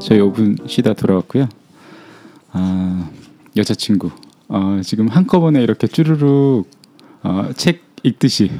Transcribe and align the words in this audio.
저희 0.00 0.18
5분 0.18 0.68
쉬다 0.68 0.94
돌아왔고요. 0.94 1.46
아, 2.52 3.10
여자친구. 3.56 4.10
어, 4.48 4.80
지금 4.82 5.08
한꺼번에 5.08 5.62
이렇게 5.62 5.86
쭈루룩 5.86 6.68
어, 7.22 7.50
책 7.54 7.84
읽듯이 8.02 8.50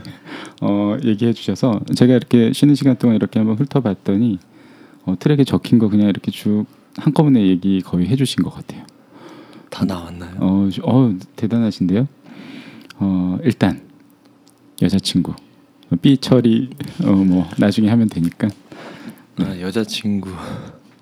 어, 0.61 0.97
얘기해 1.03 1.33
주셔서 1.33 1.81
제가 1.97 2.15
이렇게 2.15 2.53
쉬는 2.53 2.75
시간 2.75 2.97
동안 2.97 3.17
이렇게 3.17 3.39
한번 3.39 3.57
훑어봤더니 3.57 4.39
어, 5.07 5.15
트랙에 5.19 5.45
적힌 5.45 5.79
거 5.79 5.89
그냥 5.89 6.09
이렇게 6.09 6.31
쭉 6.31 6.67
한꺼번에 6.97 7.47
얘기 7.47 7.81
거의 7.81 8.07
해주신 8.07 8.45
것 8.45 8.51
같아요. 8.55 8.85
다 9.71 9.85
나왔나요? 9.85 10.37
어, 10.41 10.69
어 10.83 11.15
대단하신데요. 11.37 12.07
어, 12.99 13.39
일단 13.43 13.81
여자친구 14.83 15.35
삐 16.03 16.19
처리 16.19 16.71
어, 17.03 17.13
뭐 17.13 17.49
나중에 17.57 17.89
하면 17.89 18.09
되니까. 18.09 18.49
아, 19.39 19.59
여자친구. 19.59 20.31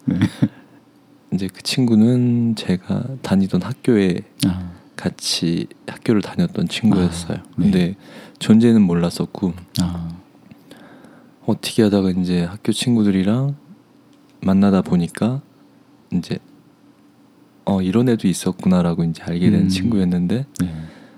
네. 0.08 0.18
이제 1.32 1.48
그 1.52 1.62
친구는 1.62 2.54
제가 2.56 3.04
다니던 3.22 3.62
학교에 3.62 4.20
아, 4.46 4.72
같이 4.96 5.66
학교를 5.86 6.22
다녔던 6.22 6.68
친구였어요. 6.68 7.38
아, 7.38 7.42
네. 7.56 7.62
근데 7.62 7.96
존재는 8.38 8.82
몰랐었고 8.82 9.52
아, 9.80 10.08
어떻게 11.46 11.82
하다가 11.82 12.10
이제 12.10 12.44
학교 12.44 12.72
친구들이랑 12.72 13.56
만나다 14.40 14.82
보니까 14.82 15.42
이제 16.12 16.38
어 17.64 17.82
이런 17.82 18.08
애도 18.08 18.28
있었구나라고 18.28 19.04
이제 19.04 19.22
알게 19.22 19.50
된 19.50 19.62
음. 19.62 19.68
친구였는데 19.68 20.46
네. 20.60 20.74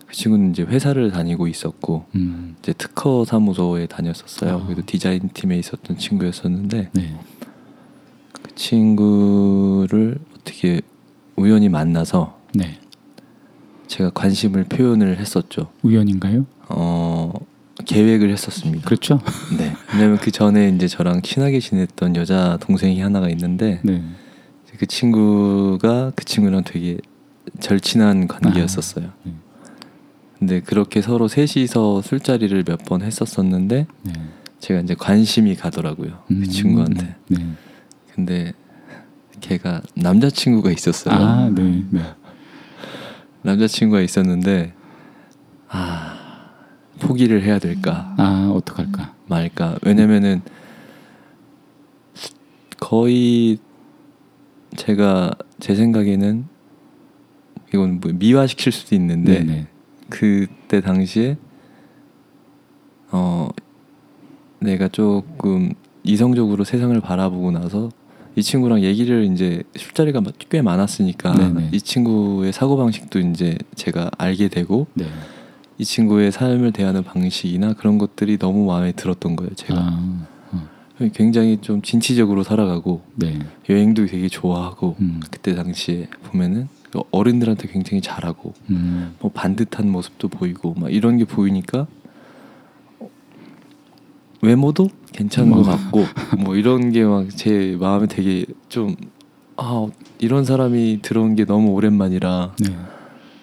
그 0.07 0.15
친구는 0.15 0.51
이제 0.51 0.65
회사를 0.65 1.13
다니고 1.13 1.47
있었고 1.47 2.07
음, 2.17 2.57
이제 2.59 2.73
특허 2.73 3.25
사무소에 3.25 3.87
다녔었어요. 3.87 4.57
아. 4.57 4.65
그래도 4.65 4.83
디자인 4.85 5.29
팀에 5.33 5.57
있었던 5.59 5.99
친구였었는데 5.99 6.91
네. 6.93 7.21
그 8.61 8.65
친구를 8.65 10.19
어떻게 10.39 10.83
우연히 11.35 11.71
만나서 11.71 12.39
네. 12.55 12.79
제가 13.87 14.11
관심을 14.11 14.65
표현을 14.65 15.19
했었죠. 15.19 15.71
우연인가요? 15.83 16.45
어 16.69 17.33
계획을 17.87 18.31
했었습니다. 18.31 18.85
그렇죠. 18.85 19.21
네. 19.57 19.73
왜냐면 19.95 20.19
그 20.19 20.31
전에 20.31 20.69
이제 20.69 20.89
저랑 20.89 21.23
친하게 21.23 21.59
지냈던 21.59 22.17
여자 22.17 22.59
동생이 22.61 23.01
하나가 23.01 23.31
있는데 23.31 23.81
네. 23.83 24.03
그 24.79 24.85
친구가 24.85 26.13
그 26.15 26.25
친구랑 26.27 26.63
되게 26.65 26.99
절친한 27.61 28.29
관계였었어요. 28.29 29.07
아, 29.07 29.13
네. 29.25 29.33
근데 30.39 30.61
그렇게 30.61 31.01
서로 31.01 31.29
셋이서 31.29 32.03
술자리를 32.03 32.63
몇 32.69 32.81
번 32.85 33.01
했었었는데 33.01 33.87
네. 34.03 34.13
제가 34.59 34.81
이제 34.81 34.95
관심이 34.95 35.55
가더라고요. 35.57 36.19
음, 36.31 36.41
그 36.43 36.47
친구한테. 36.47 37.15
네. 37.29 37.39
근데 38.21 38.53
걔가 39.41 39.81
남자친구가 39.95 40.71
있었어요. 40.71 41.15
아, 41.15 41.51
네. 41.51 41.85
네. 41.91 42.03
남자친구가 43.43 44.03
있었는데 44.03 44.75
아 45.69 46.51
포기를 46.99 47.43
해야 47.43 47.59
될까 47.59 48.15
아, 48.19 48.53
어떡할까? 48.55 49.15
말까 49.27 49.79
왜냐면은 49.83 50.43
거의 52.79 53.59
제가 54.77 55.33
제 55.59 55.75
생각에는 55.75 56.45
이건 57.73 58.01
뭐 58.01 58.13
미화시킬 58.13 58.73
수도 58.73 58.95
있는데 58.97 59.39
네, 59.39 59.45
네. 59.45 59.67
그때 60.11 60.83
당시에 60.83 61.39
어 63.13 63.49
내가 64.59 64.89
조금 64.89 65.73
이성적으로 66.03 66.65
세상을 66.65 67.01
바라보고 67.01 67.53
나서 67.53 67.89
이 68.37 68.43
친구랑 68.43 68.83
얘기를 68.83 69.25
이제 69.25 69.63
술자리가 69.77 70.23
꽤 70.49 70.63
많았으니까 70.63 71.35
네네. 71.35 71.71
이 71.73 71.81
친구의 71.81 72.53
사고 72.53 72.77
방식도 72.77 73.19
이제 73.19 73.59
제가 73.75 74.11
알게 74.17 74.49
되고 74.49 74.87
네. 74.95 75.07
이 75.79 75.85
친구의 75.85 76.31
삶을 76.31 76.73
대하는 76.73 77.03
방식이나 77.03 77.73
그런 77.73 77.99
것들이 77.99 78.39
너무 78.39 78.67
마음에 78.67 78.93
들었던 78.93 79.35
거예요. 79.37 79.55
제가 79.55 79.81
아, 79.81 80.27
어, 80.53 81.09
굉장히 81.15 81.59
좀 81.61 81.83
진취적으로 81.83 82.43
살아가고 82.43 83.03
네. 83.17 83.39
여행도 83.69 84.07
되게 84.07 84.29
좋아하고 84.29 84.97
음. 85.01 85.21
그때 85.31 85.55
당시에 85.55 86.09
보면은 86.25 86.69
어른들한테 87.11 87.69
굉장히 87.69 88.01
잘하고 88.01 88.53
음. 88.71 89.15
뭐 89.21 89.31
반듯한 89.31 89.91
모습도 89.91 90.29
보이고 90.29 90.75
막 90.75 90.93
이런 90.93 91.17
게 91.17 91.25
보이니까 91.25 91.87
외모도 94.43 94.89
괜찮은 95.13 95.51
뭐. 95.51 95.63
것 95.63 95.71
같고 95.71 96.05
뭐 96.39 96.57
이런 96.57 96.91
게 96.93 97.05
막 97.05 97.29
제 97.37 97.77
마음에 97.81 98.07
되게 98.07 98.45
좀 98.69 98.97
아 99.63 99.87
이런 100.19 100.47
사람이 100.47 101.01
들어온 101.03 101.35
게 101.35 101.45
너무 101.45 101.73
오랜만이라 101.73 102.55
네. 102.61 102.79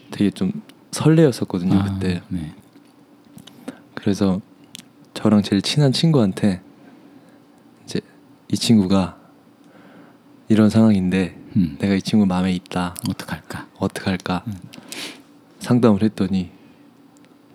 되게 0.10 0.32
좀 0.32 0.52
설레었었거든요 0.92 1.78
아, 1.78 1.84
그때 1.84 2.22
네. 2.30 2.54
그래서 3.94 4.42
저랑 5.14 5.44
제일 5.44 5.62
친한 5.62 5.92
친구한테 5.92 6.62
이제 7.86 8.02
이 8.52 8.58
친구가 8.58 9.16
이런 10.50 10.72
상황인데 10.72 11.38
음. 11.56 11.76
내가 11.78 11.94
이 11.94 12.02
친구 12.02 12.26
마음에 12.26 12.52
있다 12.52 12.96
어떡할까? 13.10 13.68
어떡할까 13.78 14.44
음. 14.48 14.54
상담을 15.60 16.02
했더니 16.02 16.50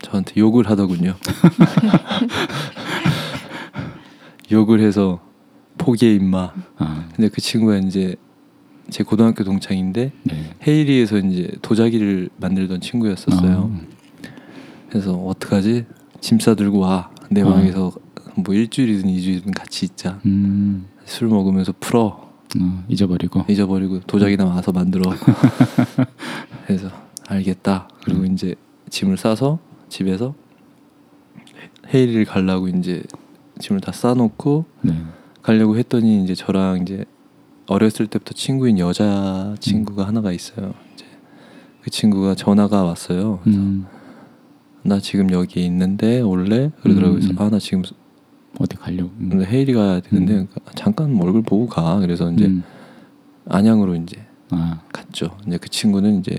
저한테 0.03 0.35
욕을 0.37 0.71
하더군요. 0.71 1.17
욕을 4.53 4.81
해서 4.81 5.21
포기해 5.79 6.15
임마. 6.15 6.53
아, 6.77 7.09
근데 7.17 7.29
그 7.29 7.41
친구가 7.41 7.79
이제 7.79 8.17
제 8.91 9.03
고등학교 9.03 9.43
동창인데 9.43 10.13
네. 10.23 10.51
헤이리에서 10.67 11.19
이제 11.19 11.51
도자기를 11.63 12.29
만들던 12.37 12.81
친구였었어요. 12.81 13.73
아, 13.75 13.87
그래서 14.91 15.15
어떡하지? 15.15 15.87
짐 16.21 16.39
싸들고 16.39 16.79
와. 16.79 17.11
내 17.31 17.41
어. 17.41 17.49
방에서 17.51 17.93
뭐 18.37 18.55
일주일이든 18.55 19.09
이주일이든 19.09 19.53
같이 19.53 19.87
있자. 19.87 20.21
음. 20.27 20.87
술 21.07 21.29
먹으면서 21.29 21.73
풀어. 21.81 22.31
어, 22.61 22.85
잊어버리고. 22.89 23.47
잊어버리고 23.49 24.01
도자기나 24.01 24.45
와서 24.45 24.73
만들어. 24.73 25.11
그래서 26.67 26.91
알겠다. 27.27 27.89
그리고 28.05 28.21
음. 28.21 28.33
이제 28.35 28.55
짐을 28.91 29.17
싸서 29.17 29.59
집에서 29.89 30.35
헤이리를 31.93 32.27
가려고 32.27 32.69
이제 32.69 33.03
짐을 33.63 33.81
다 33.81 33.93
싸놓고 33.93 34.67
네. 34.83 34.95
가려고 35.41 35.79
했더니 35.79 36.23
이제 36.23 36.35
저랑 36.35 36.83
이제 36.83 37.05
어렸을 37.67 38.07
때부터 38.09 38.35
친구인 38.35 38.79
여자 38.79 39.55
친구가 39.61 40.07
하나가 40.07 40.33
있어요. 40.33 40.75
이제 40.95 41.07
그 41.81 41.91
친구가 41.91 42.35
전화가 42.35 42.83
왔어요. 42.83 43.41
그래서 43.43 43.59
음. 43.59 43.87
나 44.83 44.99
지금 44.99 45.31
여기 45.31 45.65
있는데 45.65 46.21
올래? 46.21 46.71
그러더라고요. 46.83 47.21
그래서 47.21 47.33
음. 47.33 47.39
아나 47.39 47.59
지금 47.59 47.83
어디 48.59 48.77
가려고? 48.77 49.11
음. 49.19 49.31
근데 49.31 49.47
헤이리 49.47 49.73
가야 49.73 50.01
되는데 50.01 50.35
음. 50.35 50.49
잠깐 50.75 51.19
얼굴 51.21 51.43
보고 51.43 51.67
가. 51.67 51.99
그래서 52.01 52.31
이제 52.33 52.47
음. 52.47 52.63
안양으로 53.49 53.95
이제 53.97 54.27
아, 54.51 54.83
갔죠. 54.93 55.37
이제 55.47 55.57
그 55.57 55.69
친구는 55.69 56.19
이제 56.19 56.37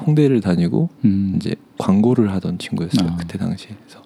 홍대를 0.00 0.40
다니고 0.40 0.88
음. 1.04 1.34
이제 1.36 1.56
광고를 1.78 2.32
하던 2.32 2.58
친구였어요. 2.58 3.08
아. 3.10 3.16
그때 3.16 3.38
당시에. 3.38 3.74
그래서 3.84 4.02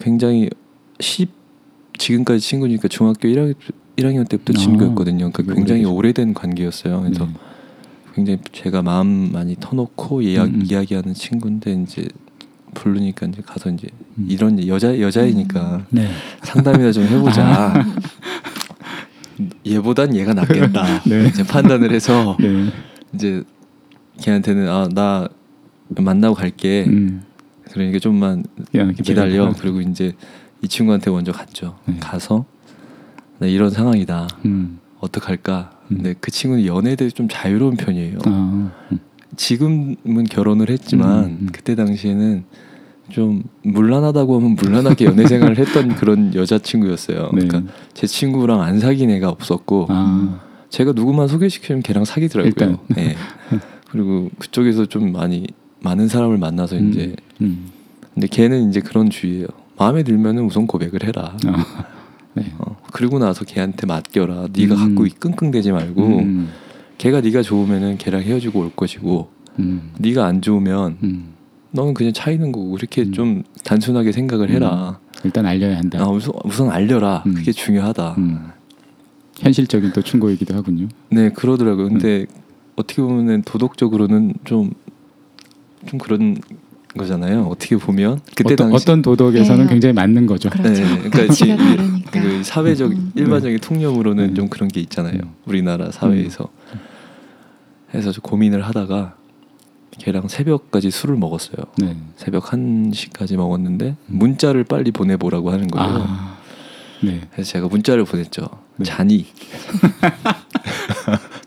굉장히 0.00 0.50
10 1.00 1.30
지금까지 1.98 2.40
친구니까 2.40 2.88
중학교 2.88 3.28
1학년, 3.28 3.54
1학년 3.96 4.28
때부터 4.28 4.52
아, 4.56 4.58
친구였거든요. 4.58 5.30
그러니까 5.30 5.54
굉장히. 5.54 5.84
오래된 5.84 6.34
관계였어요. 6.34 7.02
그래서 7.02 7.26
네. 7.26 7.32
굉장히 8.14 8.38
제가 8.52 8.82
마음 8.82 9.32
많이 9.32 9.56
터놓고 9.58 10.22
이야, 10.22 10.44
음, 10.44 10.54
음. 10.54 10.66
이야기하는 10.68 11.14
친구인데 11.14 11.72
이제 11.82 12.08
부르니까 12.74 13.26
이제 13.26 13.42
가서 13.44 13.70
이제 13.70 13.88
음. 14.18 14.26
이런 14.28 14.66
여자 14.66 14.98
여자이니까 14.98 15.86
네. 15.90 16.08
상담이나 16.42 16.92
좀 16.92 17.04
해보자. 17.04 17.84
얘보단 19.66 20.14
얘가 20.14 20.34
낫겠다. 20.34 21.02
네. 21.08 21.26
이제 21.26 21.42
판단을 21.42 21.92
해서 21.92 22.36
네. 22.40 22.70
이제 23.14 23.42
걔한테는 24.20 24.68
아 24.68 24.88
나 24.88 25.28
만나고 25.88 26.34
갈게. 26.34 26.84
음. 26.86 27.22
그러니까 27.70 27.98
좀만 27.98 28.44
야, 28.74 28.90
기다려. 28.92 29.52
그리고 29.58 29.80
이제 29.80 30.12
이 30.62 30.68
친구한테 30.68 31.10
먼저 31.10 31.32
갔죠. 31.32 31.76
네. 31.86 31.96
가서 32.00 32.44
나 33.38 33.46
이런 33.46 33.70
상황이다. 33.70 34.28
음. 34.44 34.78
어떡할까? 35.00 35.70
음. 35.90 35.96
근데 35.96 36.14
그 36.20 36.30
친구는 36.30 36.64
연애에 36.64 36.94
대해 36.94 37.10
좀 37.10 37.28
자유로운 37.28 37.76
편이에요. 37.76 38.18
아, 38.24 38.70
음. 38.92 38.98
지금은 39.36 40.24
결혼을 40.30 40.70
했지만 40.70 41.24
음, 41.24 41.38
음. 41.42 41.48
그때 41.52 41.74
당시에는 41.74 42.44
좀 43.10 43.42
물란하다고 43.64 44.36
하면 44.36 44.54
물란하게 44.54 45.06
연애 45.06 45.26
생활을 45.26 45.58
했던 45.58 45.94
그런 45.96 46.34
여자친구였어요. 46.34 47.30
네. 47.34 47.46
그러니까 47.46 47.72
제 47.92 48.06
친구랑 48.06 48.60
안 48.62 48.78
사귄 48.78 49.10
애가 49.10 49.28
없었고 49.28 49.86
아, 49.90 50.40
제가 50.70 50.92
누구만 50.92 51.26
소개시키면 51.26 51.82
걔랑 51.82 52.04
사귀더라고요. 52.04 52.78
네. 52.94 53.16
그리고 53.90 54.30
그쪽에서 54.38 54.86
좀 54.86 55.12
많이 55.12 55.46
많은 55.80 56.08
사람을 56.08 56.38
만나서 56.38 56.76
음, 56.76 56.90
이제 56.90 57.16
음. 57.40 57.70
근데 58.14 58.28
걔는 58.28 58.70
이제 58.70 58.80
그런 58.80 59.10
주의예요. 59.10 59.48
마음에 59.82 60.04
들면은 60.04 60.44
우선 60.44 60.68
고백을 60.68 61.02
해라. 61.02 61.36
아, 61.44 61.86
네. 62.34 62.52
어, 62.58 62.76
그러고 62.92 63.18
나서 63.18 63.44
걔한테 63.44 63.84
맡겨라. 63.84 64.46
네가 64.52 64.76
음. 64.76 64.94
갖고 64.94 65.08
끙끙대지 65.18 65.72
말고 65.72 66.06
음, 66.06 66.48
걔가 66.98 67.20
네가 67.20 67.42
좋으면은 67.42 67.98
걔랑 67.98 68.22
헤어지고 68.22 68.60
올 68.60 68.70
것이고 68.76 69.28
음, 69.58 69.90
네가 69.98 70.24
안 70.24 70.40
좋으면 70.40 70.98
음. 71.02 71.32
너는 71.72 71.94
그냥 71.94 72.12
차이는 72.12 72.52
거고 72.52 72.70
그렇게 72.70 73.02
음. 73.02 73.12
좀 73.12 73.42
단순하게 73.64 74.12
생각을 74.12 74.50
해라. 74.50 75.00
일단 75.24 75.46
알려야 75.46 75.78
한다. 75.78 76.00
아, 76.00 76.08
우선, 76.08 76.32
우선 76.44 76.70
알려라. 76.70 77.24
음. 77.26 77.34
그게 77.34 77.50
중요하다. 77.50 78.14
음. 78.18 78.50
현실적인 79.38 79.92
또 79.92 80.00
충고이기도 80.00 80.54
하군요. 80.54 80.86
네 81.10 81.30
그러더라고요. 81.30 81.88
근데 81.88 82.20
음. 82.20 82.26
어떻게 82.76 83.02
보면 83.02 83.42
도덕적으로는 83.42 84.34
좀좀 84.44 84.70
그런 86.00 86.36
거잖아요. 86.98 87.44
어떻게 87.46 87.76
보면 87.76 88.20
그때 88.34 88.54
어떤, 88.54 88.70
당시 88.70 88.82
어떤 88.84 89.02
도덕에서는 89.02 89.64
네. 89.64 89.70
굉장히 89.70 89.92
맞는 89.94 90.26
거죠. 90.26 90.50
그렇죠. 90.50 90.70
네, 90.84 91.08
그러니까 91.10 91.22
이- 91.34 91.48
다르니까. 91.56 92.10
그 92.10 92.42
사회적 92.44 92.92
음. 92.92 93.12
일반적인 93.14 93.58
통념으로는 93.60 94.28
네. 94.28 94.34
좀 94.34 94.48
그런 94.48 94.68
게 94.68 94.80
있잖아요. 94.80 95.14
음. 95.22 95.34
우리나라 95.46 95.90
사회에서. 95.90 96.48
해서 97.94 98.10
좀 98.12 98.22
고민을 98.22 98.62
하다가 98.62 99.16
걔랑 99.98 100.28
새벽까지 100.28 100.90
술을 100.90 101.16
먹었어요. 101.16 101.56
네. 101.78 101.96
새벽 102.16 102.52
1 102.54 102.90
시까지 102.94 103.36
먹었는데 103.36 103.96
문자를 104.06 104.64
빨리 104.64 104.90
보내보라고 104.90 105.50
하는 105.52 105.68
거예요. 105.68 106.04
아, 106.08 106.38
네. 107.02 107.20
그래서 107.32 107.50
제가 107.52 107.68
문자를 107.68 108.04
보냈죠. 108.04 108.48
네. 108.76 108.84
자니, 108.86 109.26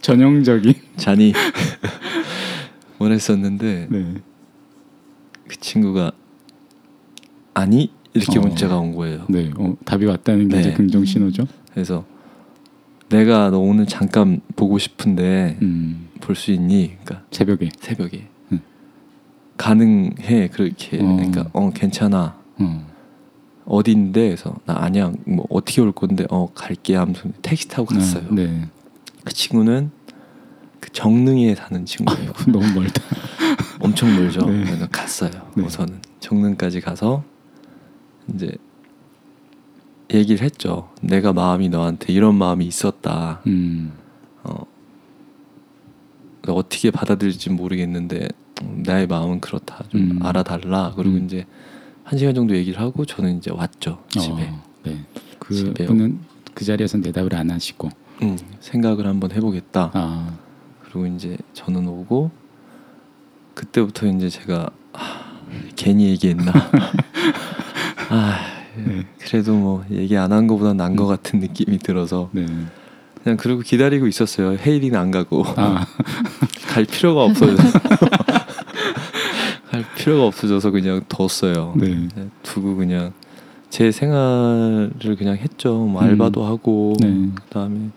전형적인. 0.01 0.73
자니 0.97 1.33
보냈었는데 2.99 3.87
네. 3.89 4.05
그 5.47 5.59
친구가 5.59 6.11
아니 7.53 7.91
이렇게 8.13 8.39
어. 8.39 8.41
문자가 8.41 8.77
온 8.77 8.95
거예요. 8.95 9.25
네. 9.29 9.51
어, 9.57 9.75
답이 9.85 10.05
왔다는 10.05 10.49
게 10.49 10.61
네. 10.61 10.73
긍정 10.73 11.05
신호죠. 11.05 11.47
그래서 11.73 12.05
내가 13.09 13.49
너 13.49 13.59
오늘 13.59 13.85
잠깐 13.85 14.41
보고 14.55 14.77
싶은데 14.77 15.57
음, 15.61 16.09
볼수 16.21 16.51
있니? 16.51 16.97
그러니까 17.03 17.25
새벽에. 17.31 17.69
새벽에 17.79 18.27
음. 18.51 18.61
가능해 19.57 20.49
그렇게 20.51 20.97
어. 21.01 21.15
그러니까 21.15 21.49
어 21.53 21.69
괜찮아 21.71 22.37
어. 22.59 22.87
어딘데 23.65 24.27
그래서 24.27 24.55
나 24.65 24.81
아니야 24.83 25.11
뭐 25.25 25.45
어떻게 25.49 25.81
올 25.81 25.91
건데 25.91 26.25
어 26.29 26.49
갈게 26.53 26.95
하면서 26.95 27.29
택시 27.41 27.67
타고 27.67 27.85
갔어요. 27.85 28.23
아, 28.29 28.33
네. 28.33 28.67
그 29.23 29.33
친구는 29.33 29.91
그 30.79 30.91
정릉에 30.91 31.55
사는 31.55 31.85
친구예요. 31.85 32.31
아이고, 32.37 32.51
너무 32.51 32.73
멀다. 32.73 33.01
엄청 33.79 34.13
멀죠. 34.15 34.45
네. 34.45 34.63
그래서 34.63 34.87
갔어요. 34.87 35.31
네. 35.55 35.63
우선은 35.63 36.01
정릉까지 36.19 36.81
가서 36.81 37.23
이제 38.33 38.51
얘기를 40.13 40.43
했죠. 40.43 40.89
내가 41.01 41.33
마음이 41.33 41.69
너한테 41.69 42.13
이런 42.13 42.35
마음이 42.35 42.65
있었다. 42.65 43.41
음, 43.47 43.93
어, 44.43 44.65
어떻게 46.47 46.91
받아들일지 46.91 47.49
모르겠는데 47.49 48.27
음, 48.63 48.83
나의 48.85 49.07
마음은 49.07 49.41
그렇다. 49.41 49.83
좀 49.89 50.11
음. 50.11 50.19
알아달라. 50.23 50.93
그리고 50.95 51.17
음. 51.17 51.25
이제 51.25 51.45
한 52.03 52.19
시간 52.19 52.35
정도 52.35 52.55
얘기를 52.55 52.79
하고 52.79 53.05
저는 53.05 53.37
이제 53.37 53.51
왔죠 53.51 54.03
집에. 54.09 54.49
어, 54.49 54.63
네. 54.83 55.05
집에 55.51 55.85
그분은 55.85 56.19
그 56.53 56.63
자리에서 56.63 57.01
대답을 57.01 57.35
안 57.35 57.51
하시고. 57.51 57.89
음, 58.21 58.37
생각을 58.61 59.07
한번 59.07 59.31
해보겠다. 59.31 59.91
아, 59.93 60.37
그리고 60.83 61.05
이제 61.07 61.37
저는 61.53 61.87
오고 61.87 62.31
그때부터 63.55 64.05
이제 64.07 64.29
제가 64.29 64.69
아, 64.93 65.39
괜히 65.75 66.07
얘기했나. 66.09 66.51
아 68.09 68.37
네. 68.77 69.05
그래도 69.19 69.55
뭐 69.55 69.83
얘기 69.89 70.15
안 70.17 70.31
한 70.31 70.45
거보다 70.47 70.73
난거 70.73 71.05
같은 71.07 71.39
느낌이 71.39 71.79
들어서 71.79 72.29
네. 72.33 72.45
그냥 73.23 73.37
그러고 73.37 73.61
기다리고 73.61 74.05
있었어요. 74.07 74.57
헤일이는 74.59 74.99
안 74.99 75.09
가고 75.11 75.43
아, 75.55 75.85
갈 76.69 76.85
필요가 76.85 77.23
없어져. 77.23 77.55
갈 79.71 79.83
필요가 79.95 80.25
없어져서 80.27 80.71
그냥 80.71 81.01
뒀어요. 81.09 81.73
네. 81.77 82.07
네, 82.15 82.29
두고 82.43 82.75
그냥 82.75 83.13
제 83.69 83.91
생활을 83.91 85.15
그냥 85.17 85.37
했죠. 85.37 85.73
뭐 85.85 86.01
음. 86.01 86.07
알바도 86.07 86.45
하고 86.45 86.93
네. 86.99 87.29
그다음에 87.35 87.89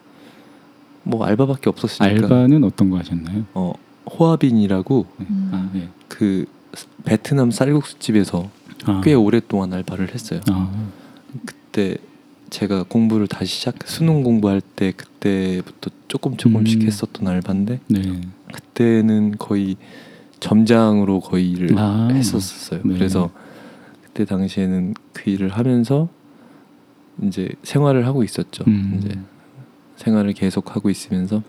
뭐 1.03 1.25
알바밖에 1.27 1.69
없었으니까 1.71 2.15
알바는 2.25 2.65
어떤 2.65 2.91
거 2.91 2.99
하셨나요? 2.99 3.45
어 3.55 3.73
호아빈이라고 4.11 5.07
네. 5.19 5.27
음. 5.31 5.51
아, 5.53 5.71
네. 5.73 5.89
그 6.09 6.47
베트남 7.05 7.51
쌀국수 7.51 7.99
집에서 7.99 8.51
아, 8.85 9.01
꽤 9.05 9.15
오랫동안 9.15 9.73
알바를 9.73 10.15
했어요. 10.15 10.41
아, 10.51 10.71
그때 11.45 11.97
제가 12.51 12.85
공부를 12.85 13.27
다시 13.27 13.57
시작 13.57 13.77
수능 13.85 14.23
공부할 14.23 14.61
때 14.61 14.93
그때부터 14.93 15.91
조금 16.09 16.37
조금씩 16.37 16.83
음. 16.83 16.87
했었던 16.87 17.29
알바인데 17.29 17.81
네. 17.89 18.21
그때는 18.53 19.37
거의 19.39 19.77
점장으로 20.41 21.21
거의 21.21 21.51
일을 21.51 21.79
아. 21.79 22.09
했었어요. 22.11 22.81
네. 22.85 22.95
그래서 22.95 23.31
그때 24.03 24.25
당시에는 24.25 24.95
그 25.13 25.31
일을 25.31 25.51
하면서 25.51 26.09
이제 27.23 27.49
생활을 27.63 28.07
하고 28.07 28.23
있었죠. 28.23 28.65
음. 28.67 28.99
이제 28.99 29.19
생활을 29.97 30.33
계속 30.33 30.75
하고 30.77 30.89
있으면서 30.91 31.43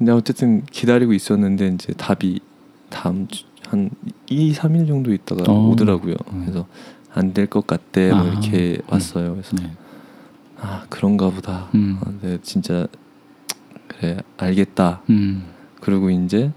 근데 0.00 0.12
어쨌든 0.12 0.64
기다리고 0.64 1.12
있었는데 1.12 1.68
이제 1.74 1.92
답이 1.92 2.40
다음 2.88 3.28
주, 3.28 3.44
한 3.68 3.90
2, 4.30 4.54
3일 4.54 4.88
정도 4.88 5.12
있다가 5.12 5.44
어. 5.52 5.68
오더라고요. 5.68 6.14
음. 6.32 6.40
그래서 6.46 6.66
안 7.12 7.34
될 7.34 7.46
것 7.46 7.66
같대 7.66 8.08
뭐 8.10 8.20
아. 8.20 8.24
이렇게 8.24 8.78
음. 8.82 8.82
왔어요. 8.88 9.32
그래서 9.32 9.56
네. 9.56 9.70
아 10.58 10.84
그런가 10.88 11.28
보다. 11.28 11.68
음. 11.74 11.98
아, 12.00 12.10
네, 12.22 12.38
진짜 12.42 12.86
그래 13.88 14.16
알겠다. 14.38 15.02
음. 15.10 15.44
그리고 15.82 16.08
이제 16.08 16.50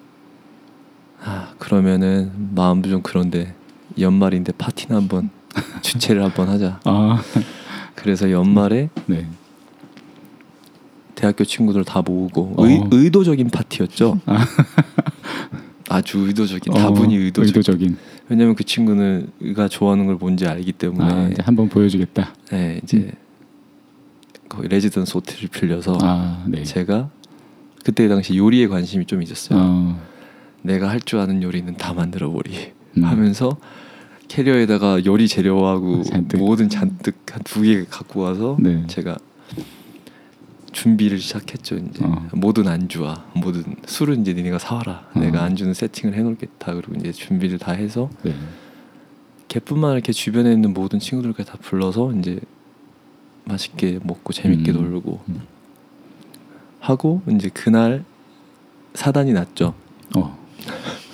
아 1.21 1.53
그러면은 1.59 2.31
마음도 2.55 2.89
좀 2.89 3.01
그런데 3.01 3.53
연말인데 3.99 4.53
파티나 4.53 4.95
한번 4.95 5.31
주최를 5.81 6.23
한번 6.23 6.47
하자. 6.47 6.79
아, 6.85 7.21
그래서 7.95 8.31
연말에 8.31 8.89
네. 9.07 9.27
대학교 11.15 11.43
친구들 11.43 11.83
다 11.85 12.01
모으고 12.01 12.53
어. 12.57 12.65
의, 12.67 12.83
의도적인 12.91 13.49
파티였죠. 13.49 14.19
아. 14.25 14.45
아주 15.89 16.19
의도적인 16.19 16.73
어, 16.73 16.77
다분히 16.77 17.15
의도적. 17.17 17.47
의도적인. 17.47 17.97
왜냐면 18.29 18.55
그 18.55 18.63
친구는 18.63 19.27
가 19.55 19.67
좋아하는 19.67 20.05
걸 20.07 20.15
뭔지 20.15 20.47
알기 20.47 20.71
때문에 20.71 21.13
아, 21.13 21.27
이제 21.29 21.43
한번 21.43 21.69
보여주겠다. 21.69 22.33
네, 22.51 22.79
이제 22.83 23.11
거의 24.49 24.69
레지던스 24.69 25.13
호텔을 25.17 25.49
빌려서 25.49 25.97
아, 26.01 26.43
네. 26.47 26.63
제가 26.63 27.09
그때 27.83 28.07
당시 28.07 28.37
요리에 28.37 28.67
관심이 28.67 29.05
좀 29.05 29.21
있었어요. 29.21 29.59
어, 29.61 30.01
내가 30.61 30.89
할 30.89 30.99
줄 31.01 31.19
아는 31.19 31.43
요리는 31.43 31.75
다 31.77 31.93
만들어 31.93 32.31
버리 32.31 32.71
음. 32.97 33.03
하면서 33.03 33.57
캐리어에다가 34.29 35.03
요리 35.05 35.27
재료하고 35.27 36.03
잔뜩. 36.03 36.37
뭐든 36.37 36.69
잔뜩 36.69 37.15
한 37.31 37.43
두 37.43 37.61
개 37.61 37.83
갖고 37.89 38.21
와서 38.21 38.57
네. 38.59 38.83
제가 38.87 39.17
준비를 40.83 41.17
시작했죠. 41.19 41.77
이제 41.77 42.03
어. 42.03 42.27
모든 42.33 42.67
안주와 42.67 43.25
모든 43.35 43.63
술은 43.85 44.21
이제 44.21 44.33
니네가 44.33 44.59
사와라. 44.59 45.07
어. 45.13 45.19
내가 45.19 45.41
안주는 45.43 45.73
세팅을 45.73 46.13
해놓겠다. 46.13 46.73
그리고 46.73 46.93
이제 46.95 47.13
준비를 47.13 47.57
다 47.57 47.71
해서 47.71 48.09
네. 48.23 48.35
걔뿐만 49.47 50.01
걔 50.01 50.11
주변에 50.11 50.51
있는 50.51 50.73
모든 50.73 50.99
친구들까지 50.99 51.49
다 51.49 51.57
불러서 51.61 52.11
이제 52.13 52.37
맛있게 53.45 53.99
먹고 54.03 54.33
재밌게 54.33 54.71
음. 54.73 54.75
놀고 54.75 55.21
음. 55.29 55.41
하고 56.81 57.21
이제 57.31 57.49
그날 57.53 58.03
사단이 58.93 59.31
났죠. 59.31 59.73
어. 60.17 60.37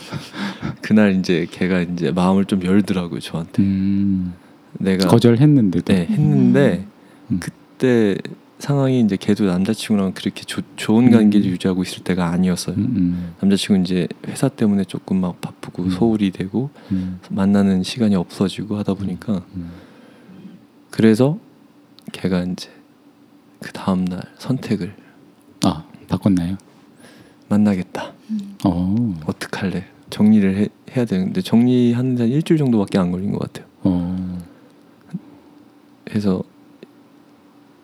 그날 0.82 1.16
이제 1.16 1.46
걔가 1.52 1.82
이제 1.82 2.10
마음을 2.10 2.46
좀 2.46 2.64
열더라고요 2.64 3.20
저한테. 3.20 3.62
음. 3.62 4.34
내가 4.80 5.08
거절했는데도. 5.08 5.94
네 5.94 6.08
했는데 6.10 6.88
음. 7.30 7.40
그때 7.40 8.18
상황이 8.60 9.00
이제 9.00 9.16
걔도 9.16 9.46
남자친구랑 9.46 10.14
그렇게 10.14 10.44
조, 10.44 10.62
좋은 10.76 11.08
음. 11.08 11.12
관계를 11.12 11.46
유지하고 11.48 11.82
있을 11.82 12.04
때가 12.04 12.28
아니었어요. 12.28 12.76
음, 12.76 12.84
음, 12.96 13.34
남자친구 13.40 13.82
이제 13.82 14.08
회사 14.28 14.50
때문에 14.50 14.84
조금 14.84 15.22
막 15.22 15.40
바쁘고 15.40 15.84
음. 15.84 15.90
소홀히 15.90 16.30
되고 16.32 16.70
음, 16.92 17.20
만나는 17.30 17.84
시간이 17.84 18.16
없어지고 18.16 18.78
하다 18.78 18.96
보니까 18.96 19.46
음. 19.56 19.72
그래서 20.92 21.40
걔가 22.12 22.44
이제 22.44 22.70
그 23.62 23.72
다음 23.72 24.04
날 24.06 24.22
선택을 24.38 24.94
아 25.64 25.86
바꿨나요? 26.10 26.58
만나겠다. 27.48 28.14
음. 28.30 28.56
어. 28.66 29.20
어떡할래? 29.26 29.86
정리를 30.10 30.58
해, 30.58 30.68
해야 30.96 31.06
되는데 31.06 31.42
정리하는 31.42 32.16
데 32.16 32.24
한 32.24 32.30
일주일 32.32 32.58
정도밖에 32.58 32.98
안 32.98 33.12
걸린 33.12 33.32
것 33.32 33.40
같아요. 33.40 33.66
어. 33.84 34.38
해서 36.14 36.44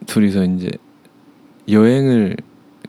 둘이서 0.06 0.46
이제 0.46 0.70
여행을 1.70 2.38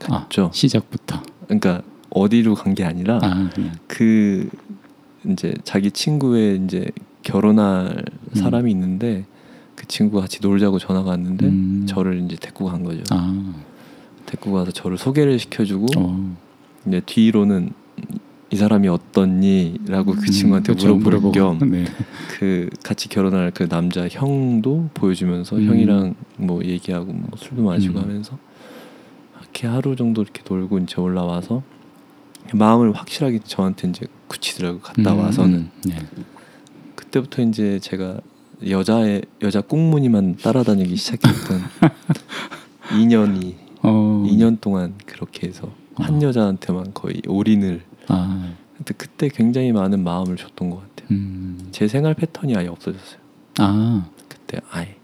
아, 0.09 0.21
갔죠. 0.21 0.51
시작부터. 0.53 1.23
그러니까 1.45 1.83
어디로 2.11 2.55
간 2.55 2.75
게 2.75 2.85
아니라 2.85 3.19
아. 3.23 3.51
그 3.87 4.49
이제 5.29 5.55
자기 5.65 5.91
친구의 5.91 6.63
이제 6.65 6.91
결혼할 7.23 8.05
음. 8.31 8.35
사람이 8.35 8.71
있는데 8.71 9.25
그그 9.75 9.89
친구가 9.89 10.23
같이 10.23 10.39
놀자고 10.43 10.79
전화가 10.79 11.11
왔는데 11.11 11.47
음. 11.47 11.87
저를 11.89 12.21
이제 12.23 12.37
데리고 12.37 12.67
간 12.67 12.85
거죠. 12.85 13.03
아, 13.11 13.55
데리고 14.27 14.53
가서 14.53 14.71
저를 14.71 14.99
소개를 14.99 15.39
시켜주고 15.39 15.87
어. 15.99 16.37
이제 16.87 17.01
뒤로는 17.05 17.71
이 18.51 18.57
사람이 18.57 18.87
어떻니라고 18.89 20.13
그 20.13 20.31
친구한테 20.31 20.73
그쵸, 20.73 20.95
물어볼 20.95 21.33
겸 21.33 21.59
네. 21.71 21.85
그 22.39 22.71
같이 22.85 23.09
결혼할 23.09 23.51
그 23.53 23.69
남자 23.69 24.07
형도 24.09 24.89
보여주면서 24.95 25.57
음. 25.57 25.67
형이랑 25.67 26.15
뭐 26.37 26.63
얘기하고 26.65 27.13
뭐 27.13 27.31
술도 27.37 27.63
마시고 27.63 27.99
음. 27.99 28.05
하면서 28.05 28.39
이렇게 29.41 29.67
하루 29.67 29.97
정도 29.97 30.23
이렇게 30.23 30.43
놀고 30.49 30.79
이제 30.79 31.01
올라와서 31.01 31.63
마음을 32.53 32.93
확실하게 32.93 33.41
저한테 33.43 33.89
이제 33.89 34.07
굳히더라고 34.29 34.79
갔다 34.79 35.13
음, 35.13 35.19
와서는 35.19 35.71
네. 35.85 35.97
그때부터 36.95 37.43
이제 37.43 37.81
제가 37.81 38.19
여자의 38.69 39.23
여자 39.43 39.61
꽁무니만 39.61 40.37
따라다니기 40.37 40.95
시작했던 40.95 41.61
2년이 42.95 43.55
어. 43.83 44.25
2년 44.29 44.61
동안 44.61 44.95
그렇게 45.05 45.49
해서 45.49 45.73
한 45.97 46.17
어. 46.17 46.23
여자한테만 46.23 46.93
거의 46.95 47.21
올인을 47.27 47.83
아, 48.09 48.53
근데 48.77 48.95
그때 48.97 49.29
굉장히 49.29 49.73
많은 49.73 50.03
마음을 50.05 50.37
줬던 50.37 50.71
것 50.71 50.77
같아요. 50.77 51.09
음. 51.11 51.69
제 51.71 51.89
생활 51.89 52.15
패턴이 52.15 52.57
아예 52.57 52.67
없어졌어요. 52.69 53.19
아, 53.59 54.09
그때 54.29 54.61
아예 54.71 54.97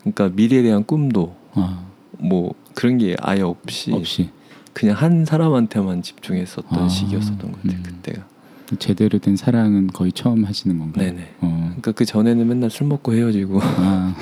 그러니까 0.00 0.28
미래에 0.30 0.62
대한 0.62 0.84
꿈도 0.84 1.36
아, 1.54 1.86
뭐 2.18 2.54
그런 2.74 2.98
게 2.98 3.16
아예 3.20 3.42
없이 3.42 3.92
없이 3.92 4.30
그냥 4.72 4.96
한 4.96 5.24
사람한테만 5.24 6.02
집중했었던 6.02 6.78
아, 6.78 6.88
시기였었던 6.88 7.52
것 7.52 7.62
같아요. 7.62 7.78
음. 7.78 7.82
그때가. 7.82 8.26
제대로 8.78 9.18
된 9.18 9.36
사랑은 9.36 9.88
거의 9.88 10.12
처음 10.12 10.44
하시는 10.44 10.78
건가요? 10.78 11.04
네네. 11.04 11.34
어. 11.40 11.64
그러니까 11.66 11.92
그 11.92 12.06
전에는 12.06 12.48
맨날 12.48 12.70
술 12.70 12.86
먹고 12.86 13.12
헤어지고 13.12 13.60
아, 13.62 14.14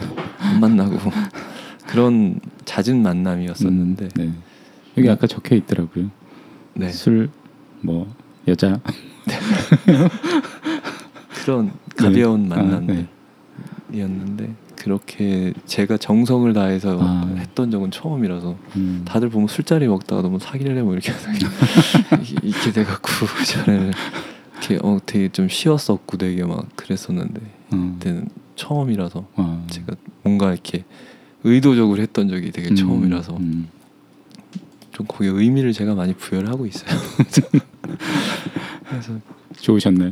안 0.38 0.60
만나고 0.60 0.96
그런 1.86 2.40
잦은 2.64 3.02
만남이었었는데 3.02 4.04
음, 4.04 4.10
네. 4.14 4.32
여기 4.96 5.08
네. 5.08 5.12
아까 5.12 5.26
적혀 5.26 5.56
있더라고요. 5.56 6.10
네. 6.74 6.90
술, 6.90 7.30
뭐 7.80 8.12
여자. 8.46 8.80
그런 11.44 11.70
가벼운 11.96 12.50
아, 12.52 12.56
만남들이었는데 12.56 14.46
네. 14.46 14.54
그렇게 14.76 15.52
제가 15.66 15.96
정성을 15.96 16.52
다해서 16.52 16.98
아. 17.00 17.34
했던 17.36 17.70
적은 17.70 17.90
처음이라서 17.90 18.56
음. 18.76 19.02
다들 19.04 19.28
보면 19.28 19.48
술자리 19.48 19.88
먹다가 19.88 20.22
너무 20.22 20.38
사기를 20.38 20.80
뭐 20.82 20.92
이렇게 20.94 21.12
이렇게- 22.42 22.72
돼갖고 22.72 23.08
전에는 23.46 23.92
이렇게 24.60 24.78
어 24.82 24.98
되게 25.04 25.28
좀 25.30 25.48
쉬웠었고 25.48 26.16
되게 26.16 26.44
막 26.44 26.64
그랬었는데 26.76 27.40
어. 27.72 27.94
그때는 27.98 28.28
처음이라서 28.56 29.26
어. 29.36 29.66
제가 29.70 29.94
뭔가 30.22 30.52
이렇게 30.52 30.84
의도적으로 31.44 32.00
했던 32.00 32.28
적이 32.28 32.50
되게 32.52 32.68
음, 32.70 32.74
처음이라서 32.76 33.36
음. 33.36 33.68
좀 34.98 35.06
거기에 35.06 35.30
의미를 35.30 35.72
제가 35.72 35.94
많이 35.94 36.12
부여를 36.12 36.48
하고 36.48 36.66
있어요. 36.66 36.90
그래서 38.90 39.12
좋으셨나요? 39.60 40.10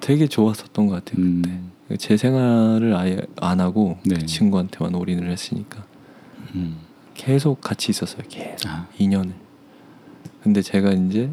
되게 0.00 0.26
좋았었던 0.26 0.86
것 0.88 0.96
같아요. 0.96 1.24
음. 1.24 1.72
그때 1.88 1.96
제 1.96 2.18
생활을 2.18 2.94
아예 2.94 3.18
안 3.40 3.60
하고 3.60 3.96
네. 4.04 4.16
그 4.16 4.26
친구한테만 4.26 4.94
올인을 4.94 5.30
했으니까 5.30 5.86
음. 6.54 6.76
계속 7.14 7.62
같이 7.62 7.90
있었어요. 7.90 8.24
계속 8.28 8.68
아, 8.68 8.86
2년을. 8.98 9.32
근데 10.42 10.60
제가 10.60 10.92
이제 10.92 11.30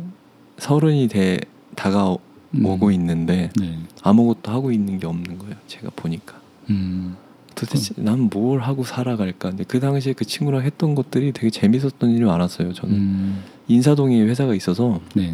서른이 0.57 1.09
돼 1.09 1.41
다가오고 1.75 2.21
음. 2.53 2.91
있는데 2.93 3.49
네. 3.59 3.79
아무것도 4.01 4.49
하고 4.49 4.71
있는 4.71 4.97
게 4.97 5.07
없는 5.07 5.39
거예요. 5.39 5.55
제가 5.67 5.89
보니까 5.93 6.39
음. 6.69 7.17
도대체 7.65 7.93
난 7.97 8.29
뭘 8.31 8.61
하고 8.61 8.83
살아갈까? 8.83 9.49
근데 9.49 9.63
그 9.63 9.79
당시에 9.79 10.13
그 10.13 10.25
친구랑 10.25 10.63
했던 10.63 10.95
것들이 10.95 11.31
되게 11.31 11.49
재밌었던 11.49 12.09
일이 12.11 12.23
많았어요. 12.25 12.73
저는 12.73 12.95
음. 12.95 13.43
인사동에 13.67 14.21
회사가 14.21 14.53
있어서 14.55 14.99
네. 15.15 15.33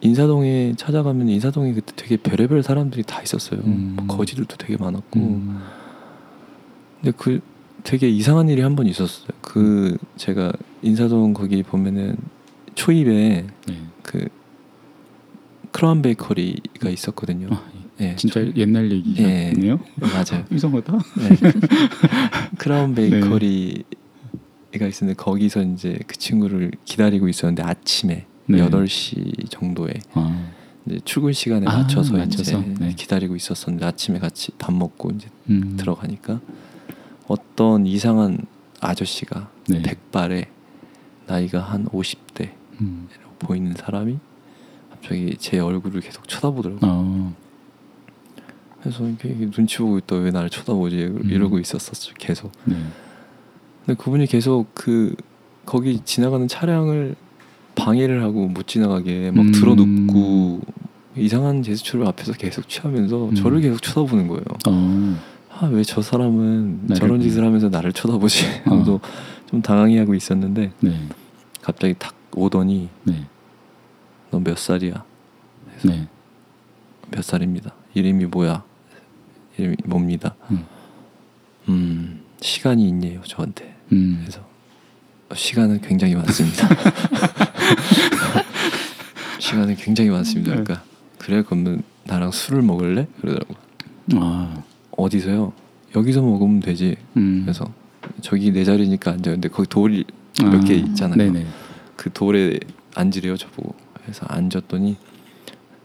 인사동에 0.00 0.74
찾아가면 0.76 1.28
인사동에 1.28 1.72
그때 1.72 1.92
되게 1.96 2.16
별의별 2.16 2.62
사람들이 2.62 3.02
다 3.04 3.22
있었어요. 3.22 3.60
음. 3.64 3.94
뭐 3.96 4.16
거지들도 4.16 4.56
되게 4.56 4.76
많았고. 4.76 5.18
음. 5.20 5.60
근데 7.00 7.16
그 7.16 7.40
되게 7.84 8.08
이상한 8.08 8.48
일이 8.48 8.60
한 8.62 8.76
번 8.76 8.86
있었어요. 8.86 9.28
그 9.40 9.96
제가 10.16 10.52
인사동 10.82 11.32
거기 11.32 11.62
보면은 11.62 12.16
초입에 12.74 13.46
네. 13.66 13.78
그 14.02 14.28
크라운 15.72 16.02
베이커리가 16.02 16.88
있었거든요. 16.90 17.48
아, 17.50 17.62
예, 18.00 18.16
진짜 18.16 18.40
초- 18.44 18.52
옛날 18.56 18.90
얘기네요. 18.90 19.78
맞아요. 20.00 20.44
이상하다. 20.50 20.92
네. 20.92 21.36
크라운 22.58 22.94
베이커리가 22.94 23.84
있었는데 24.88 25.14
거기서 25.16 25.62
이제 25.62 25.98
그 26.06 26.16
친구를 26.16 26.72
기다리고 26.84 27.28
있었는데 27.28 27.62
아침에 27.62 28.26
네. 28.46 28.58
8시 28.58 29.48
정도에 29.50 29.94
아, 30.14 30.50
이제 30.86 30.98
출근 31.04 31.32
시간에 31.32 31.66
아, 31.66 31.78
맞춰서, 31.78 32.14
맞춰서? 32.16 32.60
이제 32.60 32.74
네. 32.80 32.94
기다리고 32.94 33.36
있었었는데 33.36 33.86
아침에 33.86 34.18
같이 34.18 34.50
밥 34.58 34.74
먹고 34.74 35.10
이제 35.12 35.28
음. 35.50 35.76
들어가니까 35.76 36.40
어떤 37.28 37.86
이상한 37.86 38.38
아저씨가 38.80 39.50
네. 39.68 39.82
백발에 39.82 40.46
나이가 41.26 41.60
한 41.60 41.86
50대 41.86 42.50
음. 42.80 43.08
보이는 43.38 43.72
사람이 43.74 44.18
갑자기 44.90 45.36
제 45.38 45.58
얼굴을 45.58 46.00
계속 46.00 46.28
쳐다보더라고요. 46.28 46.80
어. 46.90 47.34
그래서 48.84 49.02
눈치 49.50 49.78
보고 49.78 49.96
있다 49.96 50.16
왜 50.16 50.30
나를 50.30 50.50
쳐다보지 50.50 50.96
이러고 51.24 51.56
음. 51.56 51.60
있었었죠 51.60 52.12
계속. 52.18 52.52
네. 52.64 52.76
근데 53.86 54.02
그분이 54.02 54.26
계속 54.26 54.66
그 54.74 55.16
거기 55.64 56.00
지나가는 56.04 56.46
차량을 56.46 57.16
방해를 57.76 58.22
하고 58.22 58.46
못 58.46 58.66
지나가게 58.66 59.30
막 59.30 59.46
음. 59.46 59.52
들어눕고 59.52 60.60
이상한 61.16 61.62
제스처를 61.62 62.06
앞에서 62.08 62.34
계속 62.34 62.68
취하면서 62.68 63.30
음. 63.30 63.34
저를 63.34 63.62
계속 63.62 63.80
쳐다보는 63.80 64.28
거예요. 64.28 64.44
어. 64.68 65.18
아왜 65.50 65.82
저 65.84 66.02
사람은 66.02 66.80
나를 66.82 67.00
저런. 67.00 67.20
짓을 67.22 67.42
하면서 67.42 67.70
나를 67.70 67.94
쳐다보지? 67.94 68.46
어. 68.66 68.70
하면서 68.70 69.00
좀 69.46 69.62
당황해하고 69.62 70.14
있었는데 70.14 70.72
네. 70.80 71.08
갑자기 71.62 71.94
탁 71.98 72.14
오더니 72.36 72.90
네. 73.04 73.24
너몇 74.30 74.58
살이야? 74.58 75.04
네. 75.84 76.06
몇 77.10 77.24
살입니다. 77.24 77.72
이름이 77.94 78.26
뭐야? 78.26 78.62
이름이 79.58 79.76
뭡니다. 79.84 80.34
음. 80.50 80.64
음 81.68 82.20
시간이 82.40 82.86
있네요 82.88 83.20
저한테. 83.22 83.74
음. 83.92 84.18
그래서 84.20 84.40
어, 85.30 85.34
시간은 85.34 85.80
굉장히 85.80 86.14
많습니다. 86.14 86.68
시간은 89.38 89.76
굉장히 89.76 90.10
많습니다. 90.10 90.54
네. 90.54 90.62
그러니까 90.62 90.84
그래 91.18 91.42
그러면 91.42 91.82
나랑 92.04 92.30
술을 92.30 92.62
먹을래? 92.62 93.06
그러더라고. 93.20 93.54
아. 94.14 94.62
어디서요? 94.96 95.52
여기서 95.96 96.22
먹으면 96.22 96.60
되지. 96.60 96.96
음. 97.16 97.42
그래서 97.44 97.72
저기 98.20 98.52
내 98.52 98.64
자리니까 98.64 99.12
앉아. 99.12 99.30
근데 99.30 99.48
거기 99.48 99.68
돌이 99.68 100.04
아, 100.42 100.44
몇개 100.44 100.74
있잖아요. 100.74 101.16
네네. 101.16 101.46
그 101.96 102.10
돌에 102.12 102.58
앉으래요 102.94 103.36
저보고. 103.36 103.74
그래서 104.02 104.26
앉았더니 104.28 104.96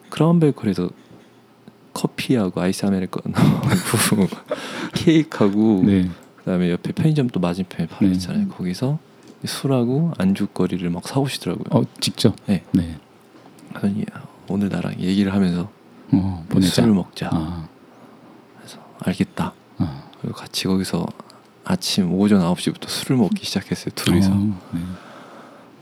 크라운 0.09 0.39
베이커리에서 0.39 0.89
커피하고 1.99 2.61
아이스 2.61 2.85
아메리카노 2.85 3.33
하고 3.35 4.27
케이크하고 4.93 5.83
네. 5.85 6.09
그다음에 6.37 6.71
옆에 6.71 6.93
편의점 6.93 7.27
또 7.29 7.41
맞은편에 7.41 7.87
바로 7.87 8.07
네. 8.07 8.13
있잖아요. 8.13 8.47
거기서 8.47 8.99
술하고 9.43 10.13
안주거리를 10.17 10.89
막 10.89 11.05
사오시더라고요. 11.07 11.65
어 11.71 11.83
직접. 11.99 12.35
네. 12.45 12.63
네. 12.71 12.97
그러니 13.73 14.05
오늘 14.47 14.69
나랑 14.69 14.99
얘기를 14.99 15.33
하면서 15.33 15.69
어. 16.13 16.45
술을 16.61 16.93
먹자. 16.93 17.29
아. 17.33 17.67
그래서 18.57 18.79
알겠다. 18.99 19.53
아. 19.77 20.03
그리고 20.21 20.35
같이 20.37 20.67
거기서 20.67 21.05
아침 21.65 22.13
오전 22.13 22.41
9시부터 22.41 22.87
술을 22.87 23.17
먹기 23.17 23.45
시작했어요. 23.45 23.91
둘이서 23.93 24.31
어, 24.31 24.61
네. 24.71 24.79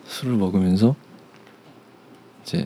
술을 0.07 0.35
먹으면서 0.35 0.95
이제 2.43 2.65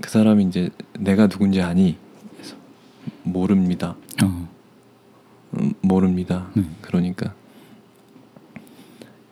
그 0.00 0.08
사람이 0.08 0.44
이제 0.44 0.70
내가 0.98 1.26
누군지 1.26 1.60
아니? 1.60 1.98
모릅니다. 3.22 3.96
어. 4.22 4.48
음, 5.58 5.74
모릅니다. 5.80 6.48
네. 6.54 6.64
그러니까 6.80 7.34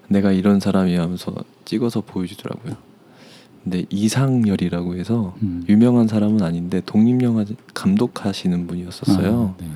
내가 0.08 0.32
이런 0.32 0.60
사람이야 0.60 1.02
하면서 1.02 1.34
찍어서 1.64 2.00
보여주더라고요. 2.00 2.76
근데 3.62 3.84
이상열이라고 3.90 4.96
해서 4.96 5.34
음. 5.42 5.64
유명한 5.68 6.08
사람은 6.08 6.42
아닌데 6.42 6.82
독립 6.84 7.22
영화 7.22 7.44
감독하시는 7.74 8.66
분이었었어요. 8.66 9.54
아, 9.58 9.62
네. 9.62 9.68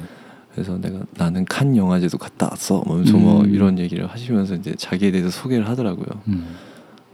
그래서 0.52 0.78
내가 0.78 1.00
나는 1.14 1.44
칸 1.44 1.76
영화제도 1.76 2.16
갔다 2.16 2.48
왔어. 2.50 2.82
하면서 2.86 3.16
뭐 3.16 3.42
음. 3.42 3.54
이런 3.54 3.78
얘기를 3.78 4.06
하시면서 4.06 4.54
이제 4.54 4.74
자기에 4.76 5.10
대해서 5.10 5.30
소개를 5.30 5.68
하더라고요. 5.68 6.06
음. 6.28 6.54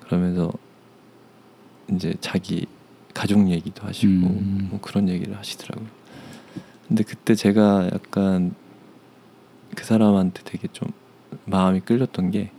그러면서 0.00 0.52
이제 1.92 2.14
자기 2.20 2.66
가족 3.14 3.50
얘기도 3.50 3.86
하시고 3.86 4.10
음. 4.10 4.68
뭐 4.70 4.80
그런 4.80 5.08
얘기를 5.08 5.36
하시더라고요. 5.36 5.88
근데 6.90 7.04
그때 7.04 7.36
제가 7.36 7.88
약간 7.94 8.52
그 9.76 9.84
사람한테 9.84 10.42
되게 10.44 10.66
좀 10.72 10.88
마음이 11.44 11.80
끌렸던 11.80 12.32
게 12.32 12.50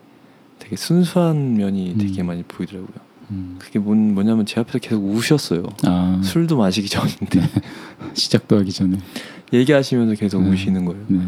되게 0.58 0.78
순수한 0.78 1.56
면이 1.56 1.98
되게 1.98 2.24
음. 2.24 2.28
많이 2.28 2.44
보이더라고요. 2.44 2.96
음. 3.32 3.58
그게 3.60 3.78
뭔, 3.78 4.14
뭐냐면 4.14 4.46
제 4.46 4.62
앞에서 4.62 4.80
계속 4.80 5.04
우셨어요. 5.04 5.64
아 5.84 6.22
술도 6.24 6.56
마시기 6.56 6.88
전인데 6.88 7.42
시작도 8.16 8.58
하기 8.60 8.72
전에. 8.72 8.98
얘기하시면서 9.52 10.16
계속 10.16 10.44
네. 10.44 10.52
우시는 10.52 10.86
거예요. 10.86 11.06
네. 11.10 11.20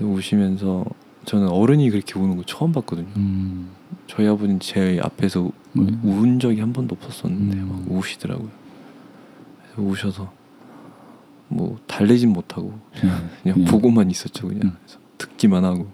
우시면서 0.00 0.84
저는 1.26 1.46
어른이 1.48 1.90
그렇게 1.90 2.18
우는 2.18 2.36
거 2.38 2.42
처음 2.44 2.72
봤거든요. 2.72 3.06
음. 3.16 3.70
저희 4.08 4.26
아버지는 4.26 4.58
제 4.58 4.98
앞에서 5.00 5.48
뭐, 5.74 5.86
운 6.02 6.40
적이 6.40 6.58
한 6.58 6.72
번도 6.72 6.96
없었었는데 6.96 7.56
음. 7.56 7.68
막 7.86 7.96
우시더라고요. 7.96 8.50
그래서 9.62 9.88
우셔서 9.88 10.32
뭐 11.48 11.78
달래진 11.86 12.32
못하고 12.32 12.78
네. 12.94 13.10
그냥 13.42 13.58
네. 13.58 13.64
보고만 13.64 14.10
있었죠 14.10 14.48
그냥 14.48 14.62
음. 14.64 14.76
그래서 14.82 14.98
듣기만 15.18 15.64
하고 15.64 15.88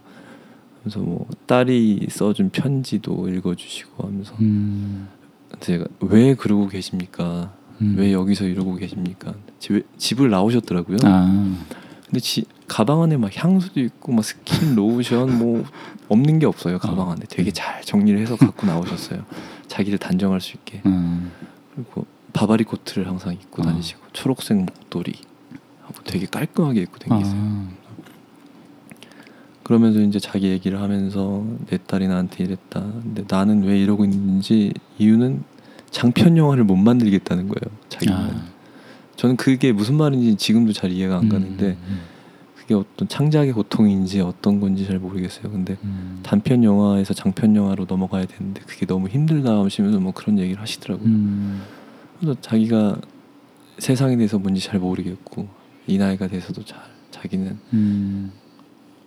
그래서 0.82 1.00
뭐 1.00 1.26
딸이 1.46 2.06
써준 2.10 2.50
편지도 2.50 3.28
읽어주시고 3.28 4.06
하면서 4.06 4.34
음. 4.40 5.08
제가 5.60 5.84
왜 6.00 6.34
그러고 6.34 6.68
계십니까? 6.68 7.52
음. 7.80 7.94
왜 7.98 8.12
여기서 8.12 8.44
이러고 8.46 8.76
계십니까? 8.76 9.34
집, 9.58 9.84
집을 9.98 10.30
나오셨더라고요. 10.30 10.98
아. 11.04 11.56
근데 12.06 12.20
지, 12.20 12.44
가방 12.66 13.02
안에 13.02 13.16
막 13.16 13.30
향수도 13.32 13.80
있고 13.80 14.12
막 14.12 14.24
스킨, 14.24 14.74
로션 14.76 15.38
뭐 15.38 15.64
없는 16.08 16.38
게 16.38 16.46
없어요 16.46 16.78
가방 16.78 17.10
안에. 17.10 17.22
되게 17.28 17.50
잘 17.50 17.82
정리를 17.82 18.18
해서 18.20 18.36
갖고 18.36 18.66
나오셨어요. 18.66 19.24
자기를 19.68 19.98
단정할 19.98 20.40
수 20.40 20.56
있게. 20.56 20.82
음. 20.86 21.30
그리고 21.74 22.06
바바리 22.32 22.64
코트를 22.64 23.06
항상 23.06 23.34
입고 23.34 23.62
어. 23.62 23.66
다니시고 23.66 24.00
초록색 24.12 24.56
목도리 24.56 25.12
되게 26.04 26.26
깔끔하게 26.26 26.82
입고 26.82 26.98
다니세요. 26.98 27.34
아. 27.36 27.68
그러면서 29.62 30.00
이제 30.00 30.18
자기 30.18 30.48
얘기를 30.48 30.80
하면서 30.80 31.46
내 31.66 31.78
딸이 31.78 32.08
나한테 32.08 32.42
이랬다. 32.42 32.80
근데 32.80 33.24
나는 33.28 33.62
왜 33.62 33.78
이러고 33.78 34.04
있는지 34.04 34.72
이유는 34.98 35.44
장편 35.90 36.36
영화를 36.36 36.64
못 36.64 36.76
만들겠다는 36.76 37.48
거예요. 37.48 37.78
자기는. 37.88 38.16
아. 38.16 38.44
저는 39.14 39.36
그게 39.36 39.70
무슨 39.70 39.96
말인지 39.96 40.36
지금도 40.36 40.72
잘 40.72 40.90
이해가 40.90 41.18
안 41.18 41.28
가는데 41.28 41.76
음. 41.86 42.00
그게 42.56 42.74
어떤 42.74 43.06
창작의 43.06 43.52
고통인지 43.52 44.20
어떤 44.22 44.60
건지 44.60 44.86
잘 44.86 44.98
모르겠어요. 44.98 45.50
근데 45.52 45.76
음. 45.84 46.20
단편 46.22 46.64
영화에서 46.64 47.14
장편 47.14 47.54
영화로 47.54 47.84
넘어가야 47.88 48.26
되는데 48.26 48.62
그게 48.66 48.86
너무 48.86 49.08
힘들다 49.08 49.62
하시면서 49.62 50.00
뭐 50.00 50.12
그런 50.12 50.38
얘기를 50.38 50.60
하시더라고요. 50.60 51.06
음. 51.06 51.62
그래서 52.18 52.40
자기가 52.40 52.96
세상에 53.78 54.16
대해서 54.16 54.38
뭔지 54.38 54.60
잘 54.60 54.80
모르겠고 54.80 55.48
이 55.90 55.98
나이가 55.98 56.28
돼서도 56.28 56.64
잘 56.64 56.78
자기는 57.10 57.58
음. 57.72 58.32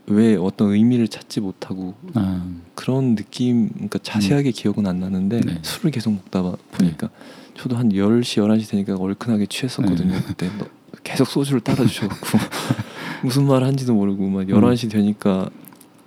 왜 0.07 0.35
어떤 0.35 0.71
의미를 0.71 1.07
찾지 1.07 1.39
못하고 1.39 1.93
아. 2.13 2.45
그런 2.75 3.15
느낌 3.15 3.69
그러니까 3.69 3.99
자세하게 4.03 4.51
기억은 4.51 4.85
안 4.85 4.99
나는데 4.99 5.39
네. 5.39 5.59
술을 5.61 5.91
계속 5.91 6.11
먹다 6.11 6.41
봐- 6.43 6.57
보니까 6.71 7.09
저도 7.57 7.77
한 7.77 7.89
10시 7.89 8.41
11시 8.43 8.69
되니까 8.69 8.95
얼큰하게 8.95 9.45
취했었거든요. 9.45 10.11
네. 10.13 10.21
그때 10.27 10.49
너- 10.59 10.65
계속 11.03 11.27
소주를 11.27 11.61
따라 11.61 11.85
주셔 11.85 12.07
갖고 12.07 12.25
무슨 13.23 13.47
말 13.47 13.63
한지도 13.63 13.93
모르고 13.93 14.27
막 14.27 14.47
11시 14.47 14.91
되니까 14.91 15.49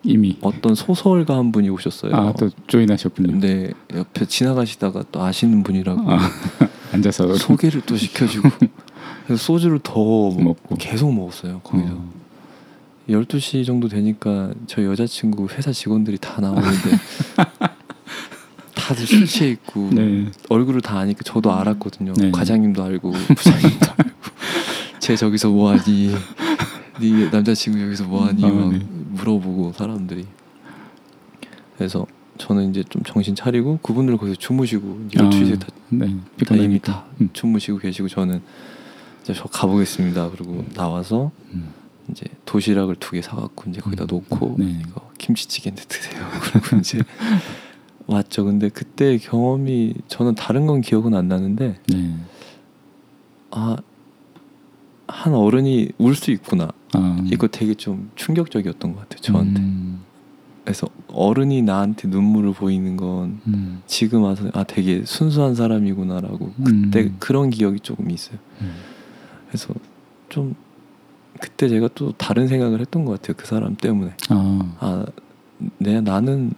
이미 0.02 0.36
어떤 0.42 0.74
소설가 0.74 1.36
한 1.38 1.50
분이 1.50 1.68
오셨어요. 1.70 2.14
아 2.14 2.32
또 2.34 2.50
조인하셨군요. 2.66 3.28
근데 3.32 3.70
옆에 3.94 4.26
지나가시다가 4.26 5.04
또 5.10 5.22
아시는 5.22 5.62
분이라고 5.62 6.02
아, 6.12 6.18
앉아서 6.92 7.34
소개를 7.36 7.80
또 7.86 7.96
시켜주고 7.96 8.48
그래서 9.26 9.42
소주를 9.42 9.80
더 9.82 9.94
먹고. 10.30 10.76
계속 10.76 11.12
먹었어요 11.12 11.60
거기서 11.64 11.92
어. 11.92 12.12
12시 13.08 13.64
정도 13.64 13.88
되니까 13.88 14.52
저 14.66 14.84
여자친구 14.84 15.48
회사 15.50 15.72
직원들이 15.72 16.18
다 16.18 16.40
나오는데 16.40 16.90
다들 18.74 19.06
술 19.06 19.26
취해 19.26 19.50
있고 19.50 19.90
네. 19.92 20.26
얼굴을 20.48 20.80
다 20.80 20.98
아니까 20.98 21.22
저도 21.24 21.52
알았거든요 21.52 22.12
네. 22.14 22.30
과장님도 22.30 22.82
알고 22.82 23.12
부장님도 23.36 23.86
알고 23.98 24.12
쟤 25.00 25.16
저기서 25.16 25.50
뭐하니 25.50 26.14
네 27.00 27.30
남자친구 27.30 27.80
여기서 27.80 28.04
뭐하니 28.04 28.44
아, 28.44 28.48
막 28.48 28.72
네. 28.72 28.78
물어보고 29.10 29.72
사람들이 29.72 30.24
그래서 31.76 32.06
저는 32.38 32.70
이제 32.70 32.84
좀 32.88 33.02
정신 33.04 33.34
차리고 33.34 33.78
그분들 33.82 34.16
거기서 34.18 34.36
주무시고 34.36 35.06
이제 35.08 35.20
아, 35.20 35.28
12시에 35.30 35.58
다 35.58 35.66
네. 35.88 36.06
이미 36.06 36.20
피곤하니까. 36.36 36.92
다 36.92 37.04
음. 37.20 37.28
주무시고 37.32 37.78
계시고 37.78 38.08
저는 38.08 38.42
이제 39.26 39.34
저 39.34 39.44
가보겠습니다. 39.48 40.30
그리고 40.30 40.64
나와서 40.74 41.32
음. 41.52 41.70
이제 42.10 42.24
도시락을 42.44 42.94
두 42.96 43.10
개 43.16 43.22
사갖고 43.22 43.68
이제 43.70 43.80
거기다 43.80 44.04
음. 44.04 44.06
놓고 44.08 44.54
네. 44.58 44.80
이거 44.86 45.10
김치찌개인데 45.18 45.82
드세요. 45.88 46.22
그리고 46.52 46.76
이제 46.76 47.00
왔죠. 48.06 48.44
근데 48.44 48.68
그때 48.68 49.18
경험이 49.18 49.94
저는 50.06 50.36
다른 50.36 50.68
건 50.68 50.80
기억은 50.80 51.12
안 51.14 51.26
나는데 51.26 51.80
네. 51.88 52.14
아한 53.50 55.34
어른이 55.34 55.90
울 55.98 56.14
수 56.14 56.30
있구나. 56.30 56.68
아. 56.92 57.20
이거 57.26 57.48
되게 57.48 57.74
좀 57.74 58.10
충격적이었던 58.14 58.92
것 58.94 59.00
같아요. 59.00 59.20
저한테. 59.22 59.60
음. 59.60 60.02
그래서 60.64 60.88
어른이 61.08 61.62
나한테 61.62 62.06
눈물을 62.08 62.52
보이는 62.52 62.96
건 62.96 63.40
음. 63.48 63.82
지금 63.86 64.22
와서 64.22 64.48
아 64.54 64.62
되게 64.64 65.04
순수한 65.04 65.56
사람이구나라고 65.56 66.52
그때 66.64 67.02
음. 67.04 67.16
그런 67.18 67.50
기억이 67.50 67.80
조금 67.80 68.10
있어요. 68.12 68.38
음. 68.60 68.72
그래서 69.48 69.74
좀 70.28 70.54
그때 71.40 71.68
제가 71.68 71.88
또 71.94 72.12
다른 72.12 72.48
생각을 72.48 72.80
했던 72.80 73.04
것 73.04 73.20
같아요. 73.20 73.34
그 73.36 73.46
사람 73.46 73.76
때문에. 73.76 74.12
아. 74.30 74.76
아, 74.80 75.06
내 75.78 76.00
나는 76.00 76.52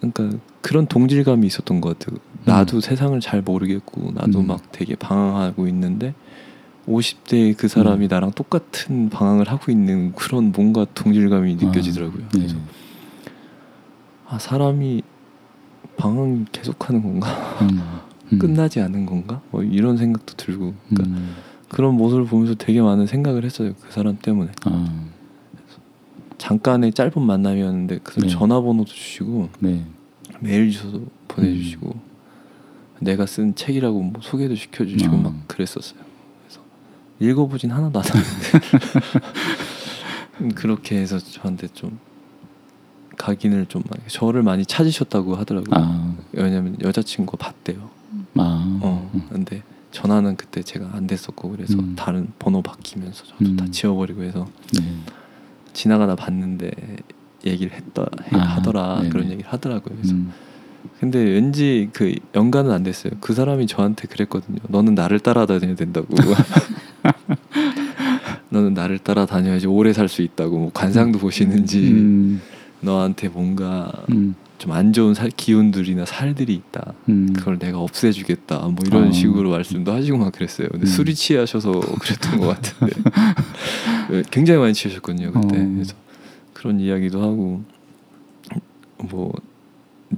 그러니까 0.00 0.38
그런 0.60 0.86
동질감이 0.86 1.46
있었던 1.46 1.80
것 1.80 1.98
같아요. 1.98 2.18
나도 2.44 2.80
세상을 2.80 3.18
잘 3.20 3.42
모르겠고 3.42 4.12
나도 4.14 4.40
음. 4.40 4.46
막 4.48 4.72
되게 4.72 4.94
방황하고 4.94 5.66
있는데 5.68 6.14
50대의 6.88 7.56
그 7.56 7.68
사람이 7.68 8.06
음. 8.06 8.08
나랑 8.08 8.32
똑같은 8.32 9.10
방황을 9.10 9.48
하고 9.48 9.72
있는 9.72 10.12
그런 10.12 10.52
뭔가 10.52 10.86
동질감이 10.94 11.56
느껴지더라고요. 11.56 12.24
아, 12.24 12.28
그래서 12.30 12.54
네. 12.54 12.60
아 14.28 14.38
사람이 14.38 15.02
방황 15.96 16.46
계속하는 16.52 17.02
건가? 17.02 18.05
음. 18.26 18.34
음. 18.34 18.38
끝나지 18.38 18.80
않은 18.80 19.06
건가? 19.06 19.40
뭐 19.50 19.62
이런 19.62 19.96
생각도 19.96 20.34
들고 20.34 20.74
그러니까 20.88 21.16
음. 21.16 21.34
그런 21.68 21.94
모습을 21.94 22.24
보면서 22.24 22.54
되게 22.54 22.80
많은 22.80 23.06
생각을 23.06 23.44
했어요. 23.44 23.74
그 23.80 23.92
사람 23.92 24.18
때문에. 24.18 24.50
아. 24.64 25.06
잠깐의 26.38 26.92
짧은 26.92 27.20
만남이었는데 27.22 28.00
그 28.02 28.14
사람 28.14 28.28
네. 28.28 28.34
전화번호도 28.34 28.90
주시고 28.90 29.48
네. 29.60 29.84
메일 30.40 30.70
주소도 30.70 31.06
보내주시고 31.28 31.88
음. 31.88 32.00
내가 33.00 33.26
쓴 33.26 33.54
책이라고 33.54 34.00
뭐 34.00 34.20
소개도 34.22 34.54
시켜주시고 34.54 35.16
아. 35.16 35.20
막 35.20 35.48
그랬었어요. 35.48 36.00
그래서 36.42 36.60
읽어보진 37.20 37.70
하나도 37.70 37.98
안 38.00 38.04
하는데 38.04 38.86
음, 40.40 40.48
그렇게 40.54 40.98
해서 40.98 41.18
저한테 41.18 41.68
좀 41.68 41.98
각인을 43.16 43.66
좀 43.66 43.82
많이 43.88 44.02
저를 44.08 44.42
많이 44.42 44.64
찾으셨다고 44.64 45.36
하더라고요. 45.36 45.74
아. 45.74 46.14
왜냐면 46.32 46.76
여자친구가 46.82 47.38
봤대요. 47.38 47.95
아. 48.38 48.78
어, 48.82 49.10
근데 49.30 49.62
전화는 49.92 50.36
그때 50.36 50.62
제가 50.62 50.90
안 50.92 51.06
됐었고 51.06 51.50
그래서 51.50 51.74
음. 51.78 51.94
다른 51.96 52.28
번호 52.38 52.60
바뀌면서 52.62 53.24
저도 53.24 53.44
음. 53.50 53.56
다 53.56 53.66
지워버리고 53.70 54.22
해서 54.22 54.46
네. 54.78 54.82
지나가다 55.72 56.16
봤는데 56.16 56.70
얘기를 57.46 57.72
했다 57.72 58.06
해- 58.32 58.36
아, 58.36 58.40
하더라 58.56 58.96
네네. 58.98 59.08
그런 59.10 59.30
얘기를 59.30 59.50
하더라고요. 59.52 59.94
그래서 59.96 60.14
음. 60.14 60.32
근데 61.00 61.18
왠지 61.18 61.88
그 61.92 62.14
연관은 62.34 62.70
안 62.70 62.82
됐어요. 62.82 63.12
그 63.20 63.32
사람이 63.34 63.66
저한테 63.66 64.06
그랬거든요. 64.08 64.58
너는 64.68 64.94
나를 64.94 65.18
따라다녀야 65.20 65.74
된다고. 65.74 66.08
너는 68.50 68.74
나를 68.74 68.98
따라다녀야지 68.98 69.66
오래 69.66 69.92
살 69.92 70.08
수 70.08 70.22
있다고. 70.22 70.58
뭐 70.58 70.70
관상도 70.72 71.18
보시는지 71.18 71.90
음. 71.90 72.40
너한테 72.80 73.28
뭔가 73.28 73.90
음. 74.10 74.34
좀 74.58 74.72
안 74.72 74.92
좋은 74.92 75.14
살, 75.14 75.30
기운들이나 75.30 76.04
살들이 76.04 76.54
있다. 76.54 76.94
음. 77.08 77.32
그걸 77.32 77.58
내가 77.58 77.78
없애주겠다. 77.78 78.58
뭐 78.58 78.76
이런 78.86 79.08
어. 79.08 79.12
식으로 79.12 79.50
말씀도 79.50 79.92
하시고 79.92 80.18
막 80.18 80.32
그랬어요. 80.32 80.68
근데 80.68 80.86
음. 80.86 80.86
술이 80.86 81.14
취하셔서 81.14 81.72
그랬던 82.00 82.40
것 82.40 82.48
같은데 82.48 82.94
네, 84.10 84.22
굉장히 84.30 84.60
많이 84.60 84.74
취하셨거든요 84.74 85.32
그때. 85.32 85.60
어. 85.60 85.68
그래서 85.74 85.94
그런 86.52 86.80
이야기도 86.80 87.22
하고 87.22 87.62
뭐 88.98 89.32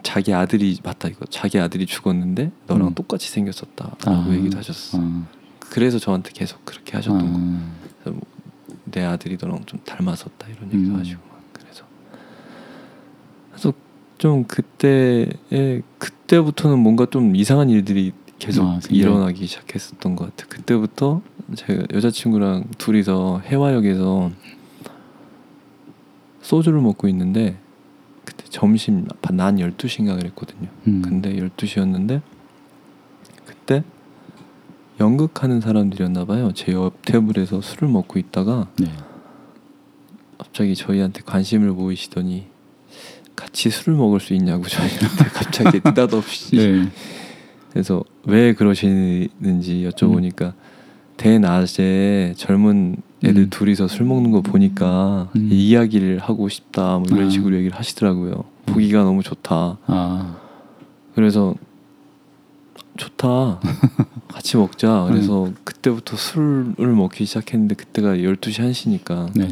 자기 0.02 0.32
아들이 0.32 0.78
맞다 0.82 1.08
이거 1.08 1.24
자기 1.26 1.58
아들이 1.58 1.86
죽었는데 1.86 2.50
너랑 2.66 2.88
음. 2.88 2.94
똑같이 2.94 3.28
생겼었다라고 3.30 4.00
아. 4.06 4.28
얘기도 4.34 4.58
하셨어. 4.58 4.98
아. 5.00 5.26
그래서 5.70 5.98
저한테 5.98 6.30
계속 6.32 6.64
그렇게 6.64 6.96
하셨던 6.96 7.32
거. 7.32 7.38
아. 7.38 7.70
그래서 8.02 8.18
뭐, 8.18 8.20
내 8.90 9.04
아들이 9.04 9.36
너랑 9.40 9.64
좀 9.66 9.80
닮았었다 9.84 10.46
이런 10.48 10.72
얘기도 10.72 10.94
음. 10.94 10.98
하시고 11.00 11.27
좀 14.18 14.44
그때에 14.44 15.26
그때부터는 15.98 16.78
뭔가 16.78 17.06
좀 17.06 17.34
이상한 17.36 17.70
일들이 17.70 18.12
계속 18.38 18.64
아? 18.66 18.80
일어나기 18.90 19.46
시작했었던 19.46 20.16
것 20.16 20.26
같아요. 20.36 20.48
그때부터 20.48 21.22
제가 21.54 21.84
여자친구랑 21.92 22.64
둘이서 22.78 23.40
해화역에서 23.44 24.30
소주를 26.42 26.80
먹고 26.80 27.08
있는데 27.08 27.58
그때 28.24 28.44
점심 28.48 29.06
난 29.30 29.56
12시인가 29.56 30.18
그랬거든요. 30.18 30.68
음. 30.86 31.02
근데 31.02 31.34
12시였는데 31.36 32.20
그때 33.44 33.82
연극하는 35.00 35.60
사람들이었나 35.60 36.24
봐요. 36.24 36.52
제 36.54 36.72
옆 36.72 37.02
테이블에서 37.02 37.60
술을 37.60 37.88
먹고 37.88 38.18
있다가 38.18 38.68
네. 38.78 38.90
갑자기 40.38 40.74
저희한테 40.74 41.22
관심을 41.24 41.72
보이시더니 41.72 42.46
같이 43.38 43.70
술을 43.70 43.96
먹을 43.96 44.18
수 44.18 44.34
있냐고 44.34 44.64
저희한테 44.66 45.24
갑자기 45.32 45.80
느닷없이 45.84 46.56
네. 46.56 46.88
그래서 47.70 48.02
왜 48.24 48.52
그러시는지 48.52 49.88
여쭤보니까 49.88 50.54
대낮에 51.16 52.34
젊은 52.36 52.96
애들 53.24 53.42
음. 53.42 53.50
둘이서 53.50 53.86
술 53.86 54.06
먹는 54.06 54.32
거 54.32 54.40
보니까 54.40 55.28
음. 55.36 55.48
이야기를 55.52 56.18
하고 56.18 56.48
싶다 56.48 56.98
뭐 56.98 57.04
이런 57.10 57.28
아. 57.28 57.30
식으로 57.30 57.56
얘기를 57.56 57.78
하시더라고요. 57.78 58.44
보기가 58.66 59.04
너무 59.04 59.22
좋다. 59.22 59.78
아. 59.86 60.36
그래서 61.14 61.54
좋다. 62.96 63.60
같이 64.28 64.56
먹자. 64.56 65.06
그래서 65.08 65.52
그때부터 65.62 66.16
술을 66.16 66.92
먹기 66.92 67.24
시작했는데 67.24 67.76
그때가 67.76 68.16
12시 68.16 68.70
1시니까 68.70 69.30
네. 69.34 69.48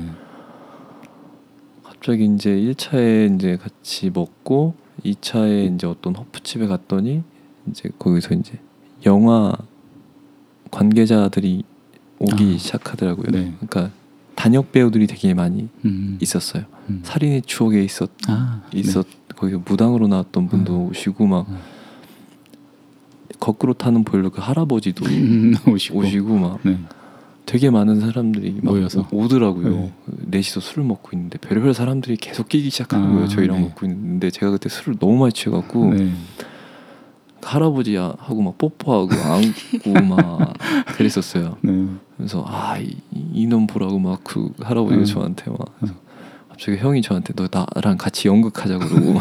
갑자기 1.96 2.26
이제 2.26 2.50
1차에 2.50 3.34
이제 3.34 3.56
같이 3.56 4.10
먹고 4.12 4.74
2차에 5.04 5.74
이제 5.74 5.86
어떤 5.86 6.14
호프집에 6.14 6.66
갔더니 6.66 7.22
이제 7.68 7.88
거기서 7.98 8.34
이제 8.34 8.58
영화 9.04 9.52
관계자들이 10.70 11.64
오기 12.18 12.54
아. 12.54 12.58
시작하더라고요. 12.58 13.26
네. 13.30 13.54
그러니까 13.58 13.90
단역 14.34 14.72
배우들이 14.72 15.06
되게 15.06 15.34
많이 15.34 15.68
음. 15.84 16.18
있었어요. 16.20 16.64
음. 16.90 17.00
살인의 17.02 17.42
추억에 17.42 17.82
있었 17.82 18.10
아. 18.28 18.62
있었 18.72 19.06
거기 19.34 19.54
무당으로 19.54 20.08
나왔던 20.08 20.48
분도 20.48 20.84
음. 20.84 20.90
오시고 20.90 21.26
막 21.26 21.48
음. 21.48 21.58
거꾸로 23.40 23.74
타는 23.74 24.04
보일러 24.04 24.30
그 24.30 24.40
할아버지도 24.40 25.06
네. 25.06 25.18
음, 25.18 25.54
오시고. 25.68 25.98
오시고 25.98 26.36
막 26.38 26.60
네. 26.62 26.78
되게 27.46 27.70
많은 27.70 28.00
사람들이 28.00 28.58
막 28.62 28.72
모여서? 28.74 29.06
오- 29.12 29.22
오더라고요. 29.24 29.70
네. 29.70 29.92
넷이서 30.26 30.60
술을 30.60 30.84
먹고 30.84 31.10
있는데 31.14 31.38
별의별 31.38 31.72
사람들이 31.74 32.16
계속 32.16 32.48
끼기 32.48 32.70
시작하는 32.70 33.06
아, 33.06 33.12
거예요. 33.12 33.28
저희랑 33.28 33.56
네. 33.58 33.62
먹고 33.62 33.86
있는데 33.86 34.30
제가 34.30 34.50
그때 34.50 34.68
술을 34.68 34.98
너무 34.98 35.16
많이 35.18 35.32
취해갖고 35.32 35.94
네. 35.94 36.12
할아버지야 37.42 38.14
하고 38.18 38.42
막 38.42 38.58
뽀뽀하고 38.58 39.08
안고 39.14 39.92
막 40.16 40.54
그랬었어요. 40.96 41.56
네. 41.62 41.86
그래서 42.16 42.44
아 42.46 42.76
이, 42.78 42.96
이놈 43.12 43.66
보라고 43.68 43.98
막 44.00 44.20
그 44.24 44.50
할아버지가 44.60 45.00
음. 45.02 45.04
저한테 45.04 45.50
막 45.50 45.58
갑자기 46.48 46.78
형이 46.78 47.02
저한테 47.02 47.32
너 47.34 47.46
나랑 47.52 47.96
같이 47.98 48.26
연극하자 48.26 48.78
그러고 48.78 49.18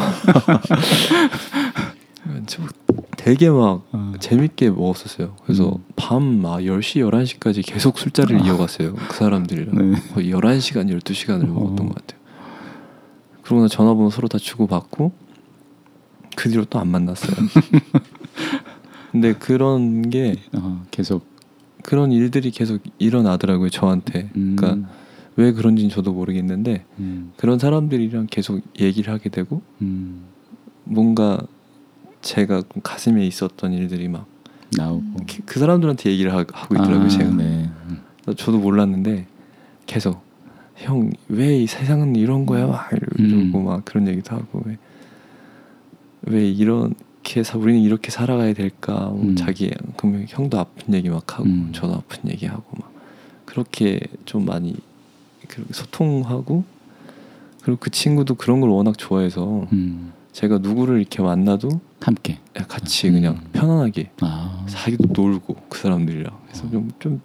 되게 3.16 3.50
막 3.50 3.86
아. 3.92 4.14
재밌게 4.20 4.70
먹었었어요. 4.70 5.36
그래서 5.44 5.76
음. 5.76 5.84
밤막 5.96 6.60
10시, 6.60 7.02
11시까지 7.38 7.62
계속 7.66 7.98
술자리를 7.98 8.40
아. 8.42 8.46
이어갔어요. 8.46 8.94
그 8.94 9.16
사람들이랑. 9.16 9.74
네. 9.92 9.98
거의 10.14 10.30
11시간, 10.32 10.88
12시간을 10.90 11.46
먹었던 11.46 11.86
어. 11.86 11.88
것 11.88 11.94
같아요. 11.94 12.20
그러고 13.42 13.62
나 13.62 13.68
전화번호 13.68 14.10
서로 14.10 14.28
다 14.28 14.38
주고받고 14.38 15.12
그 16.36 16.50
뒤로 16.50 16.64
또 16.64 16.78
안 16.78 16.88
만났어요. 16.88 17.34
근데 19.12 19.32
그런 19.34 20.10
게 20.10 20.36
아, 20.52 20.82
계속. 20.90 21.24
그런 21.82 22.10
일들이 22.10 22.50
계속 22.50 22.82
일어나더라고요, 22.98 23.70
저한테. 23.70 24.30
음. 24.34 24.56
그러니까 24.56 24.88
왜 25.36 25.52
그런지는 25.52 25.88
저도 25.90 26.12
모르겠는데 26.12 26.84
음. 26.98 27.32
그런 27.36 27.58
사람들이랑 27.58 28.26
계속 28.30 28.60
얘기를 28.80 29.12
하게 29.12 29.28
되고 29.28 29.62
음. 29.82 30.24
뭔가 30.84 31.40
제가 32.26 32.62
가슴에 32.82 33.24
있었던 33.26 33.72
일들이 33.72 34.08
막그 34.08 34.26
나오고. 34.76 35.04
사람들한테 35.46 36.10
얘기를 36.10 36.34
하, 36.34 36.44
고 36.44 36.74
있더라고요, 36.74 37.04
아, 37.04 37.08
제가. 37.08 37.30
네. 37.30 37.70
음. 37.88 38.02
저도 38.36 38.58
몰랐는데 38.58 39.26
계속 39.86 40.24
형 40.76 41.10
왜 41.28 41.62
이 41.62 41.66
세상은 41.66 42.16
이런 42.16 42.44
거야 42.44 42.66
막 42.66 42.90
이러고 42.92 43.58
음. 43.58 43.64
막 43.64 43.84
그런 43.84 44.08
얘기도 44.08 44.34
하고 44.36 44.62
왜, 44.66 44.76
왜 46.22 46.48
이렇게 46.50 47.42
사 47.44 47.56
우리는 47.56 47.80
이렇게 47.80 48.10
살아가야 48.10 48.52
될까 48.52 49.06
뭐 49.10 49.22
음. 49.22 49.36
자기 49.36 49.70
그러면 49.96 50.26
형도 50.28 50.58
아픈 50.58 50.92
얘기 50.94 51.08
막 51.08 51.32
하고 51.38 51.44
음. 51.44 51.70
저도 51.72 51.94
아픈 51.94 52.28
얘기 52.30 52.46
하고 52.46 52.64
막 52.78 52.92
그렇게 53.44 54.00
좀 54.24 54.44
많이 54.44 54.76
소통하고 55.70 56.64
그리고 57.62 57.78
그 57.80 57.90
친구도 57.90 58.34
그런 58.34 58.60
걸 58.60 58.70
워낙 58.70 58.98
좋아해서 58.98 59.66
음. 59.72 60.12
제가 60.36 60.58
누구를 60.58 61.00
이렇게 61.00 61.22
만나도 61.22 61.80
함께. 61.98 62.38
같이 62.68 63.10
그냥 63.10 63.36
음. 63.36 63.48
편안하게 63.54 64.10
아. 64.20 64.66
자기도 64.68 65.08
놀고 65.10 65.56
그 65.70 65.78
사람들이랑 65.78 66.38
그래서 66.44 66.66
어. 66.66 66.70
좀좀 66.70 67.22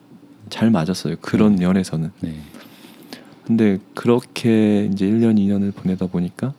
잘 0.50 0.72
맞았어요 0.72 1.18
그런 1.22 1.56
면에서는 1.56 2.10
네. 2.22 2.40
근데 3.44 3.80
그렇게 3.96 4.86
이제 4.86 5.06
1년 5.06 5.38
2년을 5.38 5.76
보내다 5.76 6.08
보니까 6.08 6.54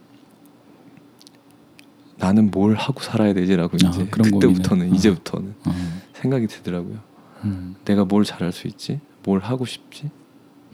나는 2.19 2.51
뭘 2.51 2.75
하고 2.75 3.01
살아야 3.01 3.33
되지라고 3.33 3.79
아, 3.85 3.89
이제 3.89 4.07
그런 4.11 4.31
그때부터는 4.31 4.89
고민을. 4.89 4.93
어. 4.93 4.95
이제부터는 4.95 5.55
어. 5.65 5.75
생각이 6.13 6.49
들더라고요 6.49 6.99
음. 7.45 7.77
내가 7.87 8.05
뭘 8.05 8.25
잘할 8.27 8.53
수 8.53 8.67
있지 8.69 9.01
뭘 9.23 9.41
하고 9.41 9.65
싶지 9.65 10.11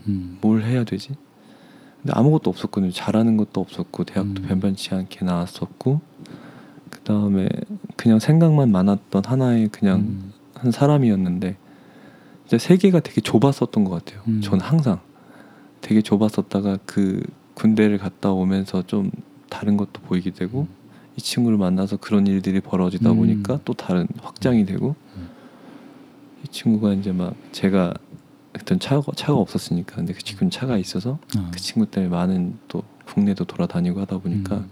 음. 0.09 0.39
뭘 0.41 0.65
해야 0.65 0.83
되지 0.83 1.11
근데 2.03 2.13
아무것도 2.15 2.51
없었거든요 2.51 2.93
잘하는 2.93 3.37
것도 3.37 3.61
없었고 3.61 4.05
대학도 4.05 4.43
음. 4.43 4.49
변변치 4.49 4.95
않게 4.95 5.25
나왔었고 5.25 6.01
그 6.91 7.01
다음에 7.01 7.49
그냥 7.97 8.19
생각만 8.19 8.71
많았던 8.71 9.23
하나의 9.25 9.69
그냥 9.69 10.01
음. 10.01 10.33
한 10.55 10.71
사람이었는데 10.71 11.57
이제 12.47 12.59
세계가 12.59 13.01
되게 13.01 13.21
좁았었던 13.21 13.85
것 13.85 13.91
같아요. 13.91 14.23
음. 14.29 14.41
저는 14.41 14.65
항상 14.65 15.01
되게 15.81 16.01
좁았었다가 16.03 16.79
그 16.87 17.23
군대를 17.55 17.99
갔다 17.99 18.33
오면서 18.33 18.83
좀 18.87 19.11
다른 19.51 19.77
것도 19.77 20.01
보이게 20.03 20.31
되고 20.31 20.63
음. 20.63 20.69
이 21.17 21.21
친구를 21.21 21.59
만나서 21.59 21.97
그런 21.97 22.27
일들이 22.27 22.61
벌어지다 22.61 23.11
음. 23.11 23.17
보니까 23.17 23.61
또 23.65 23.75
다른 23.75 24.07
확장이 24.23 24.65
되고 24.65 24.95
음. 25.17 25.29
이 26.45 26.49
친구가 26.49 26.95
이제 26.95 27.13
막 27.13 27.35
제가 27.53 27.95
그땐 28.59 28.79
차가 28.79 29.03
차가 29.17 29.35
없었으니까 29.39 29.97
근데 29.97 30.13
그 30.13 30.23
친구는 30.23 30.51
차가 30.51 30.77
있어서 30.79 31.19
아. 31.37 31.51
그 31.53 31.59
친구 31.61 31.87
때문에 31.87 32.11
많은 32.11 32.59
또 32.69 32.83
국내도 33.07 33.45
돌아다니고 33.45 34.01
하다 34.01 34.19
보니까 34.19 34.57
음. 34.57 34.71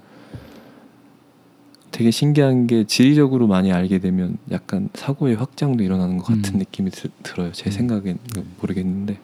되게 1.90 2.10
신기한 2.10 2.66
게 2.66 2.84
지리적으로 2.84 3.46
많이 3.46 3.72
알게 3.72 4.00
되면 4.00 4.36
약간 4.50 4.90
사고의 4.94 5.36
확장도 5.36 5.82
일어나는 5.82 6.18
것 6.18 6.24
같은 6.26 6.56
음. 6.56 6.58
느낌이 6.58 6.90
들, 6.90 7.10
들어요. 7.22 7.52
제 7.52 7.70
음. 7.70 7.72
생각엔 7.72 8.18
모르겠는데 8.60 9.18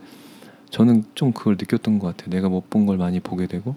저는 0.71 1.05
좀 1.15 1.33
그걸 1.33 1.57
느꼈던 1.59 1.99
것 1.99 2.17
같아요. 2.17 2.31
내가 2.31 2.49
못 2.49 2.71
본 2.71 2.87
걸 2.87 2.97
많이 2.97 3.21
보게 3.21 3.47
되고 3.47 3.77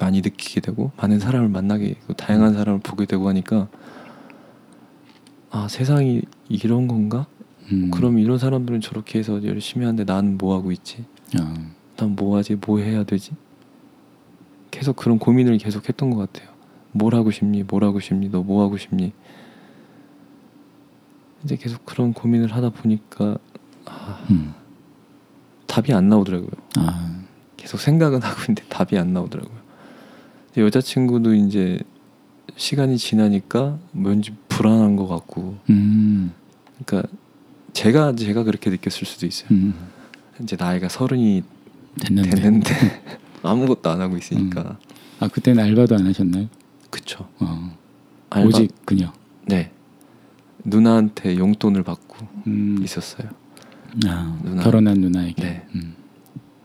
많이 0.00 0.20
느끼게 0.20 0.60
되고 0.60 0.90
많은 0.96 1.20
사람을 1.20 1.48
만나게 1.48 1.94
되고 1.94 2.12
다양한 2.14 2.54
사람을 2.54 2.80
보게 2.80 3.06
되고 3.06 3.28
하니까 3.28 3.68
아 5.50 5.68
세상이 5.68 6.22
이런 6.48 6.88
건가? 6.88 7.26
음. 7.72 7.90
그럼 7.90 8.18
이런 8.18 8.38
사람들은 8.38 8.80
저렇게 8.80 9.18
해서 9.18 9.42
열심히 9.44 9.84
하는데 9.84 10.10
나는 10.10 10.38
뭐 10.38 10.54
하고 10.56 10.72
있지? 10.72 11.04
아. 11.38 11.54
난뭐 11.96 12.36
하지? 12.36 12.56
뭐 12.64 12.78
해야 12.78 13.04
되지? 13.04 13.32
계속 14.70 14.96
그런 14.96 15.18
고민을 15.18 15.58
계속 15.58 15.88
했던 15.88 16.10
것 16.10 16.16
같아요. 16.32 16.48
뭘 16.92 17.14
하고 17.14 17.30
싶니? 17.30 17.64
뭘 17.64 17.84
하고 17.84 18.00
싶니? 18.00 18.30
너 18.30 18.42
뭐 18.42 18.62
하고 18.62 18.76
싶니? 18.76 19.12
이제 21.44 21.56
계속 21.56 21.84
그런 21.86 22.12
고민을 22.12 22.52
하다 22.52 22.70
보니까 22.70 23.38
아, 23.84 24.24
음. 24.30 24.54
답이 25.66 25.92
안 25.92 26.08
나오더라고요. 26.08 26.50
아. 26.76 27.20
계속 27.56 27.78
생각은 27.80 28.20
하고 28.22 28.40
있는데 28.42 28.64
답이 28.68 28.98
안 28.98 29.12
나오더라고요. 29.12 29.58
여자친구도 30.56 31.34
이제 31.34 31.78
시간이 32.56 32.98
지나니까 32.98 33.78
왠지 33.94 34.32
불안한 34.48 34.96
것 34.96 35.06
같고, 35.06 35.56
음. 35.70 36.32
그러니까 36.84 37.08
제가 37.78 38.14
제가 38.16 38.42
그렇게 38.42 38.70
느꼈을 38.70 39.06
수도 39.06 39.26
있어요. 39.26 39.48
음. 39.52 39.74
이제 40.42 40.56
나이가 40.58 40.88
서른이 40.88 41.42
됐는데. 42.00 42.30
됐는데 42.30 43.02
아무것도 43.42 43.90
안 43.90 44.00
하고 44.00 44.16
있으니까 44.16 44.78
아 45.20 45.28
그때는 45.28 45.62
알바도 45.64 45.94
안 45.96 46.06
하셨나요? 46.06 46.48
그쵸. 46.90 47.28
어. 47.38 47.76
알바- 48.30 48.46
오직 48.46 48.70
그녀. 48.84 49.12
네 49.46 49.70
누나한테 50.64 51.38
용돈을 51.38 51.82
받고 51.84 52.16
음. 52.46 52.80
있었어요. 52.82 53.28
아, 54.06 54.38
누나. 54.42 54.62
결혼한 54.62 55.00
누나에게. 55.00 55.42
네. 55.42 55.66
음. 55.74 55.94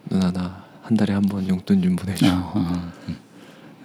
누나 0.10 0.32
나 0.32 0.64
한 0.84 0.98
달에 0.98 1.14
한 1.14 1.22
번 1.24 1.48
용돈 1.48 1.82
좀 1.82 1.96
보내줘. 1.96 2.28
아, 2.28 2.52
아, 2.56 2.92
음. 3.08 3.16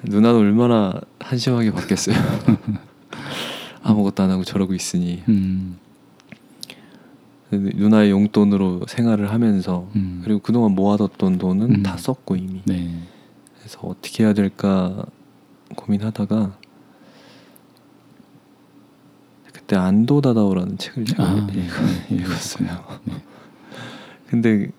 누나도 0.02 0.38
얼마나 0.40 1.00
한심하게 1.20 1.70
받겠어요. 1.70 2.16
아무것도 3.84 4.24
안 4.24 4.30
하고 4.32 4.42
저러고 4.42 4.74
있으니 4.74 5.22
음. 5.28 5.78
누나의 7.50 8.10
용돈으로 8.10 8.82
생활을 8.88 9.30
하면서 9.32 9.88
음. 9.96 10.20
그리고 10.24 10.40
그동안 10.40 10.72
모아뒀던 10.72 11.38
돈은 11.38 11.74
음. 11.76 11.82
다 11.82 11.96
썼고 11.96 12.36
이미 12.36 12.60
네. 12.66 12.90
그래서 13.58 13.80
어떻게 13.82 14.24
해야 14.24 14.32
될까 14.34 15.04
고민하다가 15.76 16.56
그때 19.52 19.76
안도 19.76 20.20
다다오라는 20.20 20.78
책을 20.78 21.04
제가 21.04 21.22
아, 21.24 21.34
읽- 21.50 21.54
네. 21.54 22.16
읽었어요. 22.16 23.00
네. 23.04 23.14
근데 24.28 24.70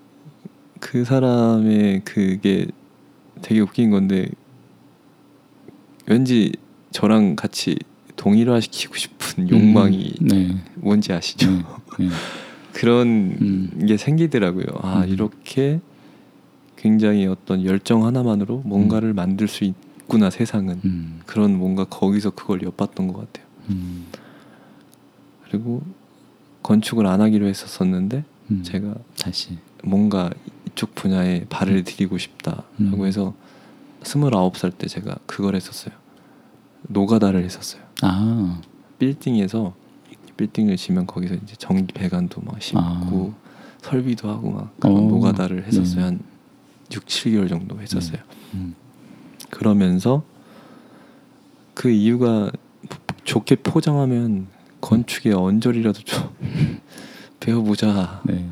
그 0.80 1.04
사람의 1.04 2.02
그게 2.06 2.68
되게 3.42 3.62
웃긴 3.62 3.90
건데 3.90 4.30
왠지 6.06 6.52
저랑 6.92 7.36
같이 7.36 7.78
동일화시키고 8.16 8.96
싶은 8.96 9.50
욕망이 9.50 10.14
음, 10.22 10.28
네. 10.28 10.58
뭔지 10.76 11.14
아시죠? 11.14 11.50
네. 11.52 11.64
네. 12.00 12.10
그런 12.74 13.08
음. 13.42 13.86
게 13.88 13.98
생기더라고요. 13.98 14.66
아 14.82 15.04
음. 15.04 15.10
이렇게 15.10 15.80
굉장히 16.78 17.26
어떤 17.28 17.66
열정 17.66 18.06
하나만으로 18.06 18.62
뭔가를 18.66 19.14
만들 19.14 19.48
수 19.48 19.64
있구나 19.66 20.30
세상은 20.30 20.80
음. 20.86 21.20
그런 21.26 21.58
뭔가 21.58 21.84
거기서 21.86 22.32
그걸 22.32 22.62
엿봤던 22.64 23.08
것 23.08 23.20
같아요. 23.20 23.46
음. 23.70 24.06
그리고 25.50 25.82
건축을 26.64 27.06
안 27.08 27.22
하기로 27.22 27.48
했었었는데 27.48 28.24
음. 28.52 28.64
제가 28.64 28.96
다시 29.20 29.58
뭔가 29.84 30.30
이쪽 30.68 30.96
분야에 30.96 31.46
발을 31.50 31.84
들이고 31.84 32.18
싶다라고 32.18 32.64
음. 32.80 33.06
해서 33.06 33.34
스물아홉 34.04 34.58
살 34.58 34.72
때 34.72 34.88
제가 34.88 35.18
그걸 35.26 35.56
했었어요. 35.56 35.94
노가다를 36.84 37.44
했었어요. 37.44 37.82
아. 38.02 38.62
빌딩에서 39.00 39.74
빌딩을 40.40 40.78
지면 40.78 41.06
거기서 41.06 41.36
이제 41.36 41.56
전기 41.58 41.94
배관도 41.94 42.42
막 42.42 42.62
심고 42.62 43.34
설비도 43.82 44.30
하고 44.30 44.52
막 44.52 44.80
그런 44.80 44.96
아. 44.96 45.00
어. 45.00 45.04
노가다를 45.04 45.66
했었어요. 45.68 45.96
네. 46.00 46.02
한 46.04 46.20
6, 46.92 47.06
7개월 47.06 47.50
정도 47.50 47.80
했었어요. 47.80 48.20
음. 48.54 48.74
그러면서 49.50 50.24
그 51.74 51.90
이유가 51.90 52.52
좋게 53.26 53.58
포장하면 53.58 54.48
건축의 54.82 55.34
언저리라도 55.34 56.00
좀 56.04 56.30
배워보자. 57.42 58.22
네. 58.26 58.48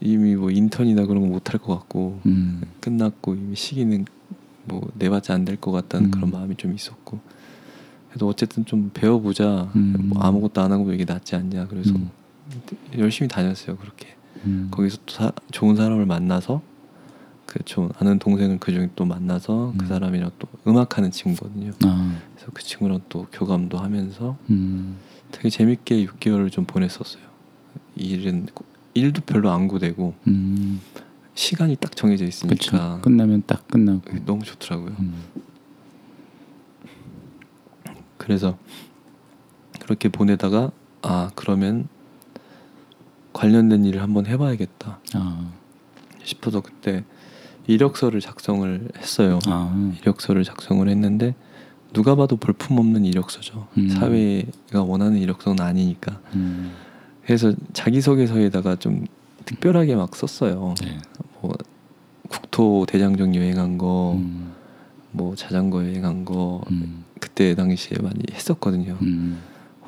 이미 0.00 0.34
뭐 0.36 0.50
인턴이나 0.50 1.06
그런 1.06 1.22
거 1.22 1.28
못할 1.28 1.60
것 1.60 1.76
같고 1.78 2.20
음. 2.26 2.62
끝났고 2.80 3.34
이미 3.34 3.56
시기는 3.56 4.04
뭐 4.66 4.88
내봤자 4.94 5.34
안 5.34 5.44
될 5.44 5.56
것 5.60 5.72
같다는 5.72 6.06
음. 6.06 6.10
그런 6.10 6.30
마음이 6.30 6.56
좀 6.56 6.74
있었고 6.74 7.18
그래도 8.14 8.28
어쨌든 8.28 8.64
좀 8.64 8.92
배워보자 8.94 9.72
음. 9.74 9.96
뭐 10.10 10.22
아무것도 10.22 10.60
안 10.60 10.70
하고 10.70 10.92
이게 10.92 11.04
낫지 11.04 11.34
않냐 11.34 11.66
그래서 11.66 11.90
음. 11.96 12.10
열심히 12.96 13.26
다녔어요 13.28 13.76
그렇게 13.76 14.14
음. 14.44 14.68
거기서 14.70 14.98
또 15.04 15.12
사- 15.14 15.32
좋은 15.50 15.74
사람을 15.74 16.06
만나서 16.06 16.62
그 17.46 17.64
좀 17.64 17.90
아는 17.98 18.18
동생을 18.20 18.58
그 18.60 18.72
중에 18.72 18.88
또 18.94 19.04
만나서 19.04 19.74
그 19.76 19.84
음. 19.84 19.88
사람이랑 19.88 20.30
또 20.38 20.46
음악하는 20.66 21.10
친구거든요 21.10 21.72
아. 21.84 22.16
그래서 22.36 22.50
그 22.54 22.62
친구랑 22.62 23.00
또 23.08 23.26
교감도 23.32 23.78
하면서 23.78 24.36
음. 24.50 24.96
되게 25.32 25.50
재밌게 25.50 26.06
6개월을 26.06 26.52
좀 26.52 26.64
보냈었어요 26.66 27.22
일은 27.96 28.46
일도 28.94 29.22
별로 29.22 29.50
안 29.50 29.66
고되고 29.66 30.14
음. 30.28 30.80
시간이 31.34 31.74
딱 31.80 31.96
정해져. 31.96 32.24
있으니까 32.24 33.00
끝나면 33.00 33.42
딱 33.44 33.66
끝나고. 33.66 34.02
너무 34.24 34.44
좋더라고요. 34.44 34.94
음. 38.24 38.26
그래서 38.26 38.58
그렇게 39.80 40.08
보내다가 40.08 40.70
아 41.02 41.30
그러면 41.34 41.88
관련된 43.32 43.84
일을 43.84 44.02
한번 44.02 44.26
해봐야겠다 44.26 45.00
아. 45.14 45.50
싶어서 46.22 46.60
그때 46.60 47.04
이력서를 47.66 48.20
작성을 48.20 48.88
했어요. 48.96 49.38
아. 49.46 49.92
이력서를 50.00 50.44
작성을 50.44 50.88
했는데 50.88 51.34
누가 51.92 52.14
봐도 52.14 52.36
볼품없는 52.36 53.04
이력서죠. 53.04 53.68
음. 53.78 53.88
사회가 53.88 54.82
원하는 54.82 55.18
이력서는 55.18 55.64
아니니까. 55.64 56.20
음. 56.34 56.72
그래서 57.24 57.52
자기소개서에다가 57.72 58.76
좀 58.76 59.06
특별하게 59.44 59.94
막 59.94 60.14
썼어요. 60.14 60.74
네. 60.82 60.98
뭐 61.40 61.52
국토 62.28 62.84
대장정 62.86 63.34
여행한 63.34 63.78
거, 63.78 64.14
음. 64.16 64.52
뭐 65.14 65.36
자전거 65.36 65.84
여행한 65.84 66.24
거 66.24 66.60
음. 66.72 67.04
그때 67.20 67.54
당시에 67.54 67.98
많이 68.02 68.20
했었거든요. 68.32 68.98
음. 69.00 69.38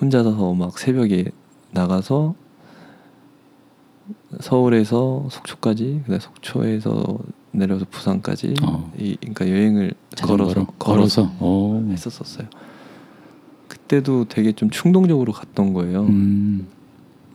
혼자서 0.01 0.55
막 0.55 0.79
새벽에 0.79 1.27
나가서 1.73 2.35
서울에서 4.41 5.27
속초까지, 5.31 6.03
그다음 6.05 6.21
속초에서 6.21 7.19
내려서 7.51 7.87
부산까지, 7.91 8.55
어. 8.62 8.93
이 8.99 9.17
그러니까 9.17 9.49
여행을 9.49 9.95
걸어서 10.23 10.51
자전거로? 10.51 10.67
걸어서 10.79 11.33
오. 11.41 11.83
했었었어요. 11.91 12.47
그때도 13.67 14.27
되게 14.29 14.53
좀 14.53 14.71
충동적으로 14.71 15.33
갔던 15.33 15.73
거예요. 15.73 16.03
음. 16.03 16.69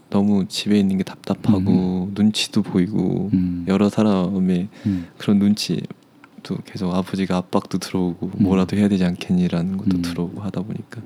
너무 0.10 0.45
집에 0.47 0.80
있는 0.80 0.97
게 0.97 1.04
답답하고 1.04 2.12
눈치도 2.13 2.62
보이고 2.63 3.30
음. 3.34 3.65
여러 3.67 3.89
사람의 3.89 4.67
음. 4.86 5.08
그런 5.17 5.39
눈치 5.39 5.82
도 6.43 6.58
계속 6.65 6.93
아버지가 6.93 7.38
압박도 7.38 7.77
들어오고 7.77 8.27
음. 8.27 8.43
뭐라도 8.43 8.75
해야 8.77 8.88
되지 8.88 9.06
않겠니라는 9.06 9.77
것도 9.77 9.97
음. 9.97 10.01
들어오고 10.01 10.41
하다 10.41 10.62
보니까 10.62 11.01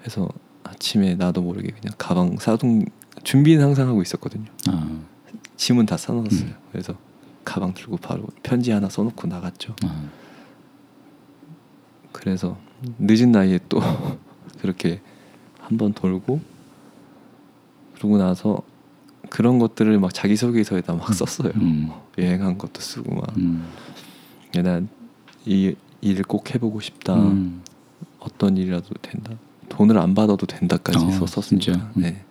그래서 0.00 0.28
아침에 0.64 1.14
나도 1.14 1.42
모르게 1.42 1.68
그냥 1.68 1.94
가방 1.98 2.36
싸둔 2.38 2.86
준비는 3.24 3.64
항상 3.64 3.88
하고 3.88 4.02
있었거든요. 4.02 4.46
아. 4.68 4.98
짐은 5.56 5.86
다 5.86 5.96
싸놨어요. 5.96 6.48
음. 6.48 6.54
그래서 6.72 6.94
가방 7.44 7.74
들고 7.74 7.96
바로 7.98 8.26
편지 8.42 8.70
하나 8.70 8.88
써놓고 8.88 9.26
나갔죠. 9.28 9.74
아. 9.84 10.04
그래서 12.12 12.58
늦은 12.98 13.32
나이에 13.32 13.58
또 13.68 13.80
그렇게 14.60 15.00
한 15.58 15.78
번 15.78 15.92
돌고 15.94 16.40
그러고 17.94 18.18
나서 18.18 18.60
그런 19.30 19.58
것들을 19.58 19.98
막 20.00 20.12
자기소개서에다 20.12 20.94
막 20.94 21.14
썼어요. 21.14 21.52
음. 21.56 21.90
여행한 22.18 22.58
것도 22.58 22.80
쓰고 22.80 23.14
막 23.14 23.36
음. 23.38 23.64
난이 24.60 25.76
일을 26.00 26.24
꼭 26.24 26.54
해보고 26.54 26.80
싶다. 26.80 27.14
음. 27.14 27.62
어떤 28.18 28.56
일이라도 28.56 28.88
된다. 29.00 29.32
돈을 29.68 29.98
안 29.98 30.14
받아도 30.14 30.46
된다까지 30.46 30.98
어. 30.98 31.40
진짜? 31.40 31.72
음. 31.72 32.02
네. 32.02 32.22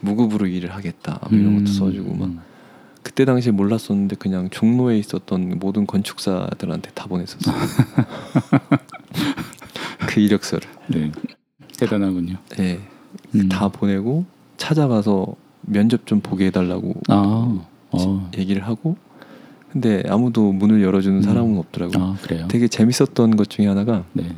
무급으로 0.00 0.46
일을 0.46 0.74
하겠다. 0.74 1.20
뭐 1.28 1.38
이런 1.38 1.58
것도 1.58 1.72
써주고 1.72 2.14
막 2.14 2.24
음. 2.26 2.40
그때 3.02 3.24
당시에 3.24 3.52
몰랐었는데 3.52 4.16
그냥 4.16 4.48
종로에 4.50 4.98
있었던 4.98 5.58
모든 5.58 5.86
건축사들한테 5.86 6.90
다 6.92 7.06
보냈었어요. 7.06 7.56
그 10.08 10.20
이력서를. 10.20 10.68
네. 10.88 11.12
대단하군요. 11.78 12.36
네. 12.50 12.80
음. 13.34 13.48
다 13.48 13.68
보내고 13.68 14.24
찾아가서 14.56 15.34
면접 15.62 16.06
좀 16.06 16.20
보게 16.20 16.46
해달라고 16.46 16.94
아. 17.08 17.64
어. 17.90 18.30
얘기를 18.36 18.66
하고 18.66 18.96
근데 19.72 20.02
아무도 20.08 20.52
문을 20.52 20.82
열어주는 20.82 21.18
음. 21.18 21.22
사람은 21.22 21.58
없더라고요. 21.58 22.02
아, 22.02 22.16
그래요. 22.22 22.46
되게 22.48 22.68
재밌었던 22.68 23.36
것 23.36 23.50
중에 23.50 23.66
하나가 23.66 24.04
네. 24.14 24.36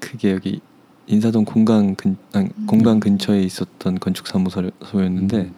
그게 0.00 0.32
여기 0.32 0.60
인사동 1.06 1.44
공간 1.44 1.94
근 1.94 2.16
아니, 2.32 2.48
공간 2.66 3.00
근처에 3.00 3.42
있었던 3.42 3.98
건축 4.00 4.26
사무소였는데 4.28 5.36
음. 5.38 5.54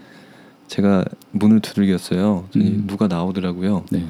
제가 0.67 1.05
문을 1.33 1.61
두들겼어요. 1.61 2.49
음. 2.57 2.85
누가 2.87 3.07
나오더라고요. 3.07 3.85
네. 3.91 4.05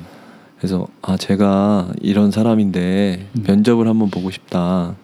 그래서 0.56 0.86
아 1.02 1.16
제가 1.16 1.92
이런 2.00 2.30
사람인데 2.30 3.28
음. 3.36 3.42
면접을 3.46 3.88
한번 3.88 4.10
보고 4.10 4.30
싶다. 4.30 4.94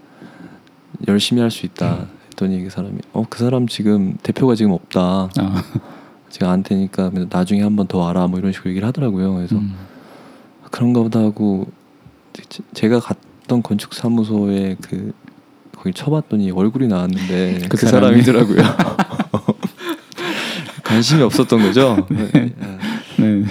열심히 1.08 1.42
할 1.42 1.50
수 1.50 1.66
있다. 1.66 2.06
했더니 2.30 2.62
그 2.62 2.70
사람이 2.70 2.98
어 3.12 3.24
그 3.28 3.40
사람 3.40 3.66
지금 3.66 4.16
대표가 4.22 4.54
지금 4.54 4.70
없다. 4.72 5.28
아. 5.36 5.64
제가 6.30 6.50
안 6.52 6.62
되니까 6.62 7.10
나중에 7.30 7.62
한 7.62 7.76
번 7.76 7.86
더 7.86 7.98
와라 7.98 8.26
뭐 8.26 8.38
이런 8.38 8.52
식으로 8.52 8.70
얘기를 8.70 8.86
하더라고요. 8.88 9.34
그래서 9.34 9.56
음. 9.56 9.74
그런가 10.70 11.02
보다 11.02 11.20
하고 11.20 11.66
제- 12.48 12.62
제가 12.74 13.00
갔던 13.00 13.62
건축 13.62 13.94
사무소에 13.94 14.76
그 14.82 15.12
거기 15.76 15.92
쳐봤더니 15.92 16.50
얼굴이 16.50 16.88
나왔는데 16.88 17.60
그 17.70 17.76
그, 17.78 17.86
사람이? 17.86 18.22
사람이더라고요. 18.22 18.62
관심이 20.84 21.22
없었던 21.22 21.60
거죠. 21.62 22.06
아, 22.10 22.78
네. 23.20 23.44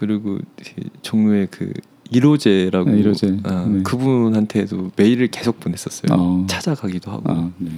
그리고 0.00 0.38
그 0.56 0.74
종로에 1.02 1.46
그 1.50 1.72
이로제라고 2.10 2.90
네, 2.90 2.98
이로제. 2.98 3.38
아, 3.44 3.66
네. 3.68 3.82
그분한테도 3.82 4.90
메일을 4.96 5.28
계속 5.28 5.60
보냈었어요. 5.60 6.08
어. 6.12 6.46
찾아가기도 6.48 7.10
하고 7.10 7.22
아, 7.30 7.50
네. 7.58 7.70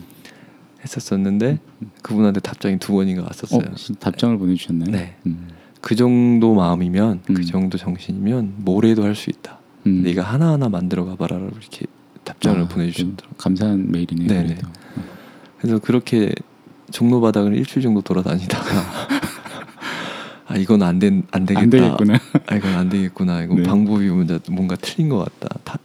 했었었는데 0.84 1.58
그분한테 2.02 2.40
답장이 2.40 2.78
두 2.78 2.92
번인가 2.92 3.22
어, 3.22 3.26
왔었어요. 3.26 3.96
답장을 3.98 4.36
보내주셨나요? 4.38 4.90
네. 4.90 5.16
음. 5.26 5.48
그 5.80 5.94
정도 5.96 6.54
마음이면 6.54 7.22
음. 7.28 7.34
그 7.34 7.44
정도 7.44 7.76
정신이면 7.78 8.54
뭐래도 8.58 9.02
할 9.04 9.14
수 9.14 9.30
있다. 9.30 9.58
음. 9.86 10.02
네가 10.02 10.22
하나 10.22 10.52
하나 10.52 10.68
만들어 10.68 11.04
가봐라 11.04 11.36
이렇게 11.36 11.86
답장을 12.24 12.60
아, 12.62 12.68
보내주셨더라고요. 12.68 13.16
좀 13.16 13.30
감사한 13.36 13.90
메일이네요. 13.90 14.28
네네. 14.28 14.46
그래도. 14.54 14.68
그래서 15.58 15.78
그렇게 15.78 16.32
종로 16.90 17.20
바닥을 17.20 17.54
일주일 17.56 17.82
정도 17.82 18.00
돌아다니다가 18.02 18.64
아 20.46 20.56
이건 20.56 20.82
안된안 20.82 21.46
되겠다. 21.46 21.60
안 21.60 21.70
되겠구나. 21.70 22.18
아 22.46 22.54
이건 22.56 22.74
안 22.74 22.88
되겠구나. 22.88 23.42
이거 23.42 23.54
네. 23.54 23.62
방법이 23.62 24.06
뭔가 24.08 24.38
뭔가 24.50 24.76
틀린 24.76 25.08
것 25.08 25.18
같다. 25.40 25.78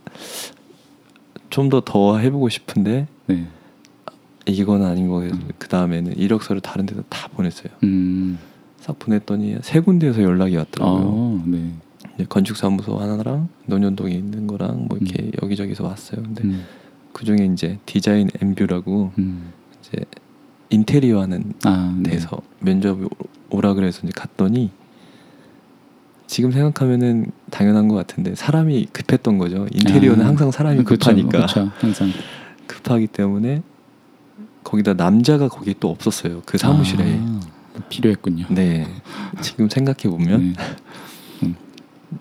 좀더더 1.49 2.19
해보고 2.19 2.49
싶은데 2.49 3.07
네. 3.27 3.47
이건 4.49 4.83
아닌 4.83 5.07
거예요. 5.07 5.33
음. 5.33 5.49
그 5.57 5.67
다음에는 5.67 6.17
이력서를 6.17 6.62
다른 6.62 6.85
데다 6.85 7.03
다 7.09 7.27
보냈어요. 7.29 7.71
음. 7.83 8.38
싹 8.79 8.97
보냈더니 8.99 9.57
세 9.62 9.79
군데에서 9.79 10.23
연락이 10.23 10.55
왔더라고요. 10.55 11.03
어, 11.03 11.43
네. 11.45 11.71
건축사무소 12.27 12.97
하나랑 12.97 13.49
논현동에 13.65 14.13
있는 14.13 14.47
거랑 14.47 14.88
뭐 14.88 14.97
이렇게 14.99 15.31
여기저기서 15.41 15.85
왔어요. 15.85 16.21
근데 16.23 16.43
음. 16.43 16.65
그 17.13 17.25
중에 17.25 17.49
이제 17.53 17.79
디자인 17.85 18.29
엠뷰라고 18.41 19.12
음. 19.17 19.51
이제 19.79 20.03
인테리어 20.69 21.21
하는 21.21 21.53
아, 21.65 21.97
네. 22.01 22.12
데서 22.12 22.41
면접 22.59 22.99
오라 23.49 23.73
그래서 23.73 24.01
이제 24.03 24.12
갔더니 24.15 24.71
지금 26.27 26.51
생각하면은 26.51 27.31
당연한 27.49 27.88
것 27.88 27.95
같은데 27.95 28.35
사람이 28.35 28.89
급했던 28.93 29.38
거죠. 29.39 29.65
인테리어는 29.73 30.23
아, 30.23 30.27
항상 30.27 30.51
사람이 30.51 30.83
급하니까 30.83 31.47
그쵸, 31.47 31.71
항상 31.79 32.09
급하기 32.67 33.07
때문에 33.07 33.63
거기다 34.63 34.93
남자가 34.93 35.47
거기 35.47 35.75
또 35.79 35.89
없었어요. 35.89 36.41
그 36.45 36.57
사무실에. 36.57 37.19
아, 37.19 37.39
필요했군요. 37.89 38.47
네. 38.49 38.87
지금 39.41 39.69
생각해 39.69 40.09
보면 40.09 40.55
네. 41.41 41.55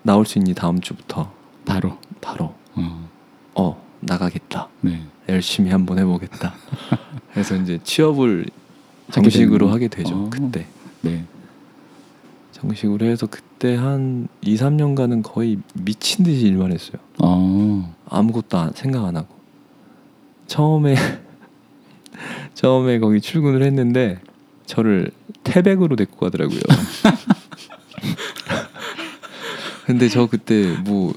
나올 0.03 0.25
수 0.25 0.37
있니 0.37 0.53
다음 0.53 0.79
주부터 0.79 1.31
바로. 1.65 1.97
바로 2.21 2.53
어, 2.75 3.09
어 3.55 3.83
나가겠다. 3.99 4.69
네. 4.81 5.03
열심히 5.27 5.71
한번 5.71 5.99
해보겠다. 5.99 6.53
그래서 7.33 7.55
이제 7.55 7.79
취업을 7.83 8.45
정식으로. 9.11 9.69
하게 9.69 9.87
되죠. 9.87 10.15
어. 10.15 10.29
그때 10.29 10.65
네. 11.01 11.25
정식으로 12.51 13.05
해서 13.05 13.27
그때 13.27 13.75
한 13.75 14.27
2, 14.41 14.55
3년간은 14.55 15.23
거의 15.23 15.59
미친 15.73 16.25
듯이 16.25 16.47
일만 16.47 16.71
했어요. 16.71 16.97
어. 17.19 17.95
아무것도 18.09 18.57
안, 18.57 18.73
생각 18.73 19.05
안 19.05 19.15
하고 19.17 19.27
처음에 20.47 20.95
처음에 22.59 22.99
거기 22.99 23.21
출근을 23.21 23.63
했는데 23.63 24.19
저를 24.65 25.11
태백으로 25.45 25.95
데리고 25.95 26.17
가더라고요. 26.17 26.59
근데 29.85 30.09
저 30.09 30.27
그때 30.27 30.75
뭐 30.83 31.13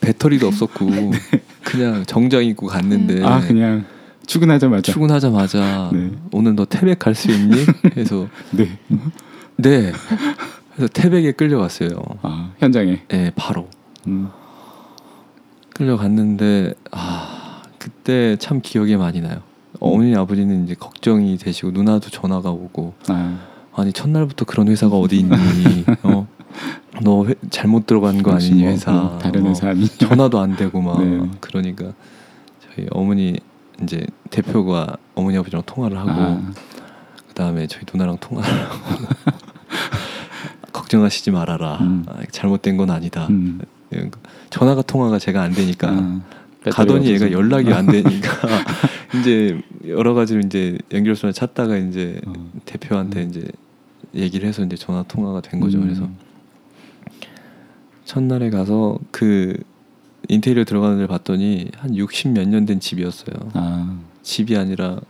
배터리도 0.00 0.46
없었고 0.46 0.88
그냥 1.64 2.04
정장 2.06 2.44
입고 2.44 2.68
갔는데 2.68 3.24
아, 3.24 3.40
그냥 3.40 3.86
출근하자마자. 4.26 4.92
출근하자마자 4.92 5.90
네. 5.92 6.12
오늘 6.30 6.54
너 6.54 6.64
태백 6.64 7.00
갈 7.00 7.16
수 7.16 7.32
있니? 7.32 7.56
해서 7.96 8.28
네. 8.52 8.78
네. 9.56 9.92
그래서 10.76 10.92
태백에 10.92 11.32
끌려갔어요. 11.32 11.90
아, 12.22 12.52
현장에. 12.58 13.02
네, 13.08 13.32
바로 13.34 13.68
음. 14.06 14.28
끌려갔는데 15.70 16.74
아 16.92 17.62
그때 17.80 18.36
참 18.38 18.60
기억에 18.62 18.96
많이 18.96 19.20
나요. 19.20 19.42
어머니 19.84 20.14
아버지는 20.16 20.64
이제 20.64 20.74
걱정이 20.74 21.36
되시고 21.38 21.70
누나도 21.72 22.10
전화가 22.10 22.50
오고 22.50 22.94
아, 23.08 23.38
아니 23.74 23.92
첫날부터 23.92 24.44
그런 24.44 24.68
회사가 24.68 24.96
어디 24.96 25.18
있니? 25.18 25.34
어? 26.02 26.26
너 27.02 27.24
회- 27.26 27.34
잘못 27.50 27.86
들어간 27.86 28.22
거 28.22 28.32
아니니 28.32 28.62
뭐, 28.62 28.70
회사? 28.70 28.94
어, 28.96 29.18
다른 29.18 29.44
어, 29.46 29.48
회사 29.50 29.68
아니. 29.70 29.86
전화도 29.88 30.38
안 30.38 30.56
되고 30.56 30.80
막 30.80 31.02
네. 31.04 31.28
그러니까 31.40 31.92
저희 32.74 32.86
어머니 32.92 33.36
이제 33.82 34.06
대표가 34.30 34.96
어머니 35.16 35.36
아버지랑 35.36 35.62
통화를 35.66 35.98
하고 35.98 36.10
아, 36.10 36.52
그 37.28 37.34
다음에 37.34 37.66
저희 37.66 37.82
누나랑 37.92 38.18
통화를 38.20 38.52
하고 38.64 39.06
걱정하시지 40.72 41.30
말아라. 41.30 41.78
음. 41.80 42.04
아, 42.08 42.20
잘못된 42.30 42.76
건 42.76 42.90
아니다. 42.90 43.26
음. 43.30 43.60
예, 43.94 44.10
전화가 44.50 44.82
통화가 44.82 45.18
제가 45.18 45.42
안 45.42 45.52
되니까 45.52 45.88
아, 45.90 46.20
가더니 46.70 47.00
배터리가 47.04 47.26
얘가. 47.26 47.36
연락이 47.38 47.72
안 47.72 47.86
되니까 47.90 48.48
이제 49.20 49.60
여러 49.86 50.14
가지로 50.14 50.40
이제 50.40 50.78
연결선을 50.92 51.32
찾다가 51.32 51.76
이제 51.76 52.20
어. 52.26 52.32
대표한테 52.64 53.22
음. 53.22 53.28
이제 53.30 53.46
얘기를 54.14 54.48
해서 54.48 54.64
이제 54.64 54.76
전화 54.76 55.02
통화가 55.02 55.40
된 55.40 55.60
거죠. 55.60 55.78
음. 55.78 55.82
그래서 55.84 56.08
첫날에 58.04 58.50
가서 58.50 58.98
그 59.10 59.56
인테리어 60.28 60.64
들어가는 60.64 60.96
데를 60.96 61.08
봤더니 61.08 61.68
한 61.76 61.94
60 61.96 62.32
몇 62.32 62.48
년 62.48 62.66
된 62.66 62.80
집이었어요. 62.80 63.34
아, 63.54 63.98
집이 64.22 64.56
아니라 64.56 65.00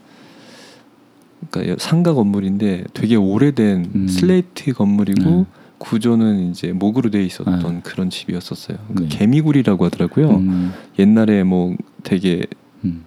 그러니까 1.51 1.77
상가 1.79 2.15
건물인데 2.15 2.85
되게 2.95 3.17
오래된 3.17 3.91
음. 3.95 4.09
슬레이트 4.09 4.73
건물이고 4.73 5.31
음. 5.31 5.47
구조는 5.85 6.51
이제 6.51 6.73
목으로 6.73 7.11
돼 7.11 7.23
있었던 7.23 7.65
아. 7.65 7.81
그런 7.83 8.09
집이었었어요. 8.09 8.79
그 8.95 9.03
네. 9.03 9.09
개미굴이라고 9.09 9.85
하더라고요. 9.85 10.31
음, 10.31 10.73
옛날에 10.99 11.45
뭐 11.45 11.77
되게 12.03 12.47
음, 12.85 13.05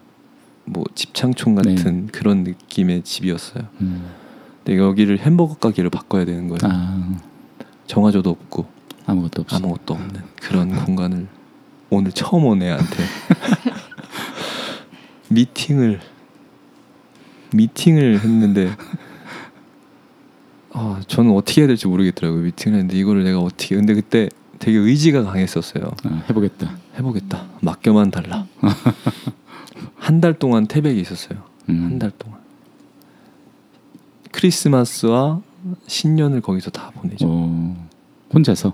뭐 0.64 0.84
집창촌 0.94 1.56
같은 1.56 2.06
그런 2.08 2.44
느낌의 2.44 3.02
집이었어요. 3.02 3.64
음. 3.82 4.06
근데 4.64 4.78
여기를 4.78 5.18
햄버거 5.18 5.56
가게로 5.56 5.90
바꿔야 5.90 6.24
되는 6.24 6.48
거예요. 6.48 6.60
아, 6.64 7.18
정화조도 7.88 8.30
없고 8.30 8.68
아무것도 9.08 9.42
없어. 9.42 9.56
아무것도 9.56 9.96
없는 9.96 10.22
그런 10.40 10.86
공간을 10.86 11.28
오늘 11.90 12.12
처음 12.12 12.46
온 12.46 12.62
애한테 12.62 12.86
미팅을 15.30 16.00
미팅을 17.56 18.20
했는데 18.20 18.70
아 20.80 21.02
저는 21.08 21.32
어떻게 21.36 21.62
해야 21.62 21.68
될지 21.68 21.88
모르겠더라고요 21.88 22.42
미팅을 22.44 22.78
했는데 22.78 22.98
이거를 22.98 23.24
내가 23.24 23.40
어떻게 23.40 23.76
근데 23.76 23.94
그때 23.96 24.30
되게 24.60 24.78
의지가 24.78 25.24
강했었어요. 25.24 25.92
아, 26.06 26.24
해보겠다. 26.30 26.78
해보겠다. 26.98 27.46
맡겨만 27.62 28.12
달라. 28.12 28.46
한 29.98 30.22
달 30.22 30.34
동안 30.34 30.66
태백에 30.68 30.96
있었어요. 30.96 31.44
음. 31.70 31.84
한달 31.84 32.12
동안. 32.18 32.40
크리스마스와 34.32 35.42
신년을 35.88 36.42
거기서 36.42 36.72
다 36.72 36.92
보내죠. 36.96 37.26
어, 37.30 37.88
혼자서? 38.34 38.74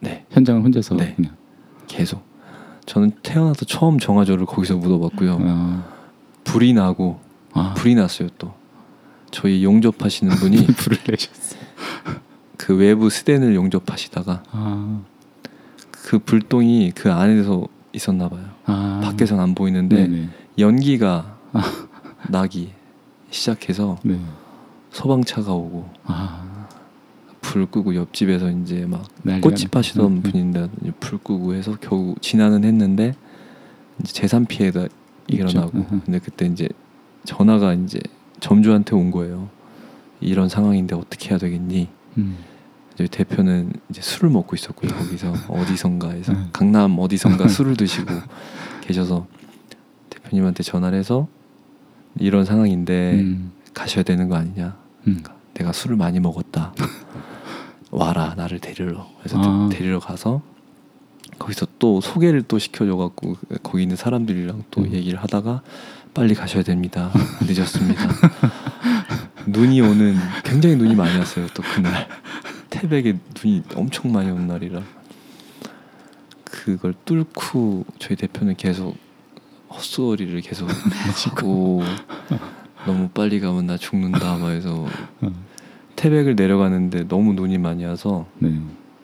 네. 0.00 0.24
현장을 0.30 0.62
혼자서? 0.62 0.96
네. 0.96 1.14
그냥. 1.14 1.36
계속. 1.86 2.22
저는 2.86 3.12
태어나서 3.22 3.64
처음 3.64 3.98
정화조를 3.98 4.46
거기서 4.46 4.76
묻어봤고요. 4.76 5.38
아, 5.40 5.84
불이 6.44 6.72
나고 6.72 7.20
아, 7.52 7.74
불이 7.76 7.94
났어요 7.94 8.28
또 8.38 8.52
저희 9.32 9.64
용접하시는 9.64 10.36
분이 10.36 10.66
불을 10.76 10.98
내셨어. 11.08 11.56
그 12.56 12.76
외부 12.76 13.10
스댄을 13.10 13.56
용접하시다가 13.56 14.44
아, 14.52 15.02
그 15.90 16.20
불똥이 16.20 16.92
그 16.94 17.10
안에서 17.12 17.66
있었나 17.92 18.28
봐요 18.28 18.44
아, 18.66 19.00
밖에선 19.02 19.40
안 19.40 19.54
보이는데 19.56 20.06
네네. 20.06 20.28
연기가 20.58 21.36
나기 22.28 22.70
시작해서 23.30 23.98
네. 24.04 24.20
소방차가 24.90 25.52
오고 25.52 25.90
아, 26.04 26.66
불 27.40 27.66
끄고 27.66 27.96
옆집에서 27.96 28.50
이제 28.50 28.86
막 28.86 29.08
꽃집 29.40 29.70
났- 29.72 29.78
하시던 29.80 30.04
음, 30.06 30.12
음. 30.18 30.22
분인데 30.22 30.68
불 31.00 31.18
끄고 31.18 31.54
해서 31.54 31.76
겨우 31.80 32.14
진화는 32.20 32.62
했는데 32.64 33.14
이제 34.00 34.12
재산 34.12 34.46
피해가 34.46 34.86
일어나고 35.26 35.78
있죠. 35.78 36.00
근데 36.04 36.18
그때 36.20 36.46
이제 36.46 36.68
전화가 37.24 37.74
이제 37.74 37.98
점주한테 38.46 38.94
온 38.96 39.10
거예요. 39.10 39.48
이런 40.20 40.48
상황인데 40.48 40.94
어떻게 40.94 41.30
해야 41.30 41.38
되겠니? 41.38 41.88
음. 42.18 42.36
저희 42.96 43.08
대표는 43.08 43.72
이제 43.88 44.02
술을 44.02 44.28
먹고 44.30 44.54
있었고요. 44.56 44.90
거기서 44.92 45.32
어디선가에서 45.48 46.32
음. 46.32 46.50
강남 46.52 46.98
어디선가 46.98 47.46
술을 47.48 47.76
드시고 47.76 48.12
계셔서 48.82 49.26
대표님한테 50.10 50.62
전화를 50.62 50.98
해서 50.98 51.28
이런 52.18 52.44
상황인데 52.44 53.14
음. 53.14 53.52
가셔야 53.72 54.02
되는 54.02 54.28
거 54.28 54.36
아니냐? 54.36 54.76
음. 55.06 55.22
내가 55.54 55.72
술을 55.72 55.96
많이 55.96 56.20
먹었다. 56.20 56.74
와라 57.90 58.34
나를 58.36 58.58
데리러. 58.58 59.08
그래서 59.20 59.38
아. 59.40 59.68
데- 59.70 59.78
데리러 59.78 60.00
가서 60.00 60.42
거기서 61.38 61.66
또 61.78 62.00
소개를 62.00 62.42
또 62.42 62.58
시켜줘갖고 62.58 63.36
거기 63.62 63.82
있는 63.82 63.96
사람들이랑 63.96 64.64
또 64.70 64.82
음. 64.82 64.92
얘기를 64.92 65.18
하다가 65.20 65.62
빨리 66.14 66.34
가셔야 66.34 66.62
됩니다. 66.62 67.10
늦었습니다. 67.40 68.08
눈이 69.46 69.80
오는 69.80 70.16
굉장히 70.44 70.76
눈이 70.76 70.94
많이 70.94 71.16
왔어요. 71.18 71.46
또 71.54 71.62
그날 71.62 72.08
태백에 72.70 73.18
눈이 73.42 73.62
엄청 73.74 74.12
많이 74.12 74.30
온 74.30 74.46
날이라 74.46 74.82
그걸 76.44 76.94
뚫고 77.04 77.84
저희 77.98 78.16
대표는 78.16 78.56
계속 78.56 78.96
헛소리를 79.70 80.40
계속 80.42 80.68
하고 80.70 81.82
너무 82.86 83.08
빨리 83.08 83.40
가면 83.40 83.66
나 83.66 83.76
죽는다 83.76 84.36
막 84.38 84.50
해서 84.50 84.86
어, 85.20 85.32
태백을 85.96 86.36
내려가는데 86.36 87.08
너무 87.08 87.32
눈이 87.32 87.58
많이 87.58 87.84
와서 87.84 88.26
네. 88.38 88.60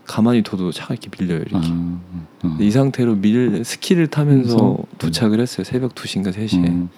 가만히 0.09 0.43
둬도 0.43 0.73
차가 0.73 0.95
이렇게 0.95 1.09
밀려요 1.17 1.43
이렇게 1.43 1.69
아, 1.69 2.01
어. 2.45 2.57
이 2.59 2.71
상태로 2.71 3.17
밀 3.17 3.65
스키를 3.65 4.09
타면서 4.09 4.57
그래서? 4.57 4.85
도착을 4.99 5.39
했어요 5.39 5.65
새벽 5.65 5.95
2시인가 5.95 6.33
3시에 6.33 6.69
어, 6.69 6.89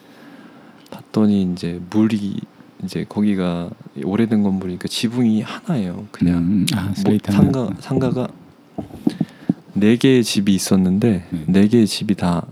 봤더니 0.90 1.52
이제 1.52 1.80
물이 1.90 2.40
이제 2.84 3.04
거기가 3.08 3.68
오래된 4.02 4.42
건물이니까 4.42 4.88
지붕이 4.88 5.42
하나예요. 5.42 6.06
그냥 6.10 6.38
음, 6.38 6.66
아, 6.74 6.92
뭐 7.04 7.18
상가 7.24 7.66
하나. 7.66 7.76
상가가 7.78 8.28
네 9.74 9.96
개의 9.96 10.24
집이 10.24 10.54
있었는데 10.54 11.26
네. 11.30 11.44
네 11.46 11.68
개의 11.68 11.86
집이 11.86 12.14
다 12.14 12.46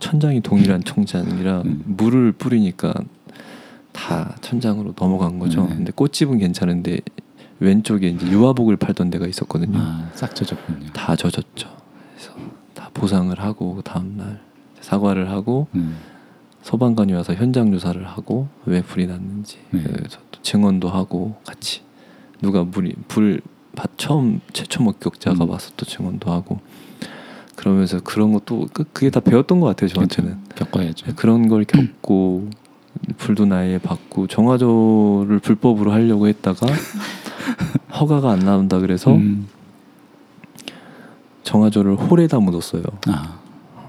천장이 0.00 0.40
동일한 0.40 0.82
천장이라 0.82 1.62
음. 1.62 1.82
물을 1.86 2.32
뿌리니까 2.32 2.94
다 3.92 4.36
천장으로 4.40 4.94
넘어간 4.98 5.38
거죠. 5.38 5.66
네. 5.66 5.76
근데 5.76 5.92
꽃집은 5.92 6.38
괜찮은데 6.38 7.00
왼쪽에 7.60 8.08
이제 8.08 8.26
유아복을 8.26 8.76
팔던 8.76 9.10
데가 9.10 9.26
있었거든요. 9.26 9.78
아, 9.80 10.10
싹 10.14 10.34
젖었군요. 10.34 10.90
다 10.92 11.16
젖었죠. 11.16 11.68
그래서 12.14 12.32
다 12.74 12.90
보상을 12.94 13.38
하고 13.40 13.74
그 13.76 13.82
다음 13.82 14.16
날 14.16 14.40
사과를 14.80 15.30
하고 15.30 15.66
음, 15.74 15.96
소방관이 16.62 17.12
와서 17.14 17.34
현장 17.34 17.72
조사를 17.72 18.06
하고 18.06 18.48
왜 18.64 18.80
불이 18.82 19.06
났는지 19.06 19.58
네. 19.70 19.82
그래서 19.82 20.18
또 20.30 20.40
증언도 20.42 20.88
하고 20.88 21.36
같이 21.44 21.82
누가 22.40 22.62
물이 22.62 22.94
불밭 23.08 23.42
처음 23.96 24.40
최초 24.52 24.82
목격자가 24.82 25.44
음. 25.44 25.50
와서 25.50 25.72
또 25.76 25.84
증언도 25.84 26.30
하고 26.30 26.60
그러면서 27.56 27.98
그런 28.00 28.32
것도 28.32 28.68
그- 28.72 28.84
그게 28.92 29.10
다 29.10 29.18
배웠던 29.18 29.58
것 29.58 29.66
같아요 29.66 29.88
저한테는. 29.88 30.38
겪어야죠. 30.54 31.14
그런 31.16 31.48
걸 31.48 31.64
겪고 31.64 32.50
불도 33.16 33.46
나이에 33.46 33.78
받고 33.78 34.28
정화조를 34.28 35.40
불법으로 35.40 35.92
하려고 35.92 36.28
했다가 36.28 36.66
허가가 37.92 38.30
안 38.32 38.40
나온다 38.40 38.78
그래서 38.78 39.14
음, 39.14 39.48
정화조를 41.42 41.96
홀에다 41.96 42.38
묻었어요 42.40 42.82
아, 43.06 43.38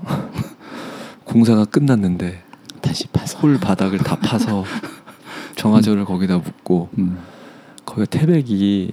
공사가 1.25 1.65
끝났는데 1.65 2.43
다시 2.81 3.07
파서. 3.07 3.37
홀 3.39 3.59
바닥을 3.59 3.99
다 3.99 4.15
파서 4.15 4.63
정화조를 5.55 6.05
거기다 6.05 6.37
묻고 6.37 6.89
음, 6.97 7.19
거기가 7.85 8.05
태백이 8.05 8.91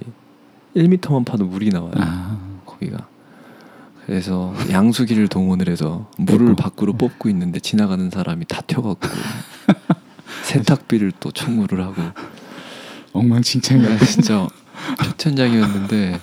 1m만 0.75 1.25
파도 1.25 1.45
물이 1.45 1.69
나와요. 1.69 1.91
아, 1.97 2.37
거기가. 2.65 3.07
그래서 4.05 4.53
양수기를 4.71 5.27
동원을 5.27 5.69
해서 5.69 6.09
물을. 6.17 6.55
밖으로 6.55 6.93
뽑고 6.93 7.29
있는데 7.29 7.59
지나가는 7.59 8.09
사람이 8.09 8.45
다 8.45 8.61
튀어갖고 8.61 9.07
세탁비를 10.43 11.11
또 11.19 11.31
청구를 11.31 11.83
하고 11.83 11.95
엉망진창이야. 13.17 13.97
진짜 14.05 14.47
초천장이었는데 15.03 16.19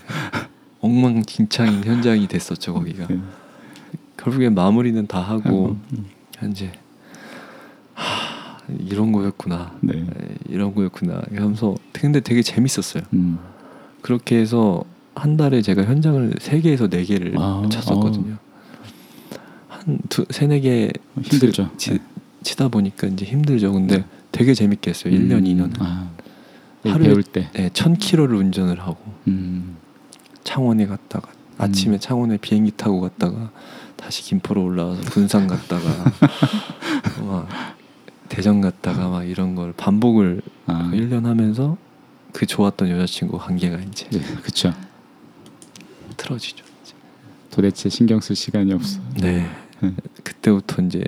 엉망진창인 0.80 1.84
현장이 1.84 2.28
됐었죠 2.28 2.74
거기가. 2.74 3.06
네. 3.06 3.18
결국에 4.16 4.48
마무리는 4.48 5.06
다 5.06 5.20
하고 5.20 5.76
음, 5.92 6.06
현재 6.36 6.72
하, 7.94 8.58
이런 8.78 9.12
거였구나. 9.12 9.76
네. 9.80 9.98
에, 9.98 10.04
이런 10.48 10.74
거였구나. 10.74 11.22
하면서 11.34 11.74
근데 11.92 12.20
되게 12.20 12.42
재밌었어요. 12.42 13.02
음, 13.12 13.38
그렇게 14.02 14.36
해서 14.38 14.84
한 15.14 15.36
달에 15.36 15.62
제가 15.62 15.84
현장을 15.84 16.34
세 16.40 16.60
개에서 16.60 16.88
네 16.88 17.04
개를 17.04 17.34
아, 17.38 17.66
쳤었거든요. 17.70 18.36
한두 19.68 20.24
세네 20.30 20.60
개 20.60 20.90
힘들죠. 21.22 21.70
치, 21.76 21.90
네. 21.90 21.98
치다 22.42 22.68
보니까 22.68 23.06
이제 23.08 23.24
힘들죠. 23.24 23.72
근데 23.72 23.98
네. 23.98 24.04
되게 24.32 24.54
재밌게 24.54 24.90
했어요. 24.90 25.14
1년, 25.14 25.38
음, 25.38 25.44
2년. 25.44 25.72
아, 25.80 26.10
하루에- 26.92 27.04
배울 27.04 27.22
때. 27.22 27.50
네, 27.52 27.70
천 27.72 27.94
킬로를 27.96 28.36
운전을 28.36 28.80
하고 28.80 28.98
음, 29.28 29.76
창원에 30.44 30.86
갔다가 30.86 31.30
아침에 31.58 31.98
창원에 31.98 32.36
비행기 32.36 32.72
타고 32.72 33.00
갔다가 33.00 33.50
다시 33.96 34.22
김포로 34.22 34.62
올라와서 34.64 35.00
군산 35.10 35.46
갔다가 35.46 35.82
막 37.26 37.48
대전 38.28 38.60
갔다가 38.60 39.08
막 39.08 39.22
이런 39.24 39.54
걸 39.54 39.72
반복을 39.72 40.42
아, 40.66 40.90
1년 40.92 41.24
하면서 41.24 41.76
그 42.32 42.46
좋았던 42.46 42.90
여자친구 42.90 43.38
관계가 43.38 43.78
이제 43.78 44.08
네, 44.10 44.18
그렇죠. 44.42 44.74
틀어지죠. 46.16 46.64
도대체 47.50 47.88
신경 47.88 48.20
쓸 48.20 48.34
시간이 48.34 48.72
없어. 48.72 49.00
네. 49.20 49.48
음. 49.82 49.96
그때부터 50.24 50.82
이제 50.82 51.04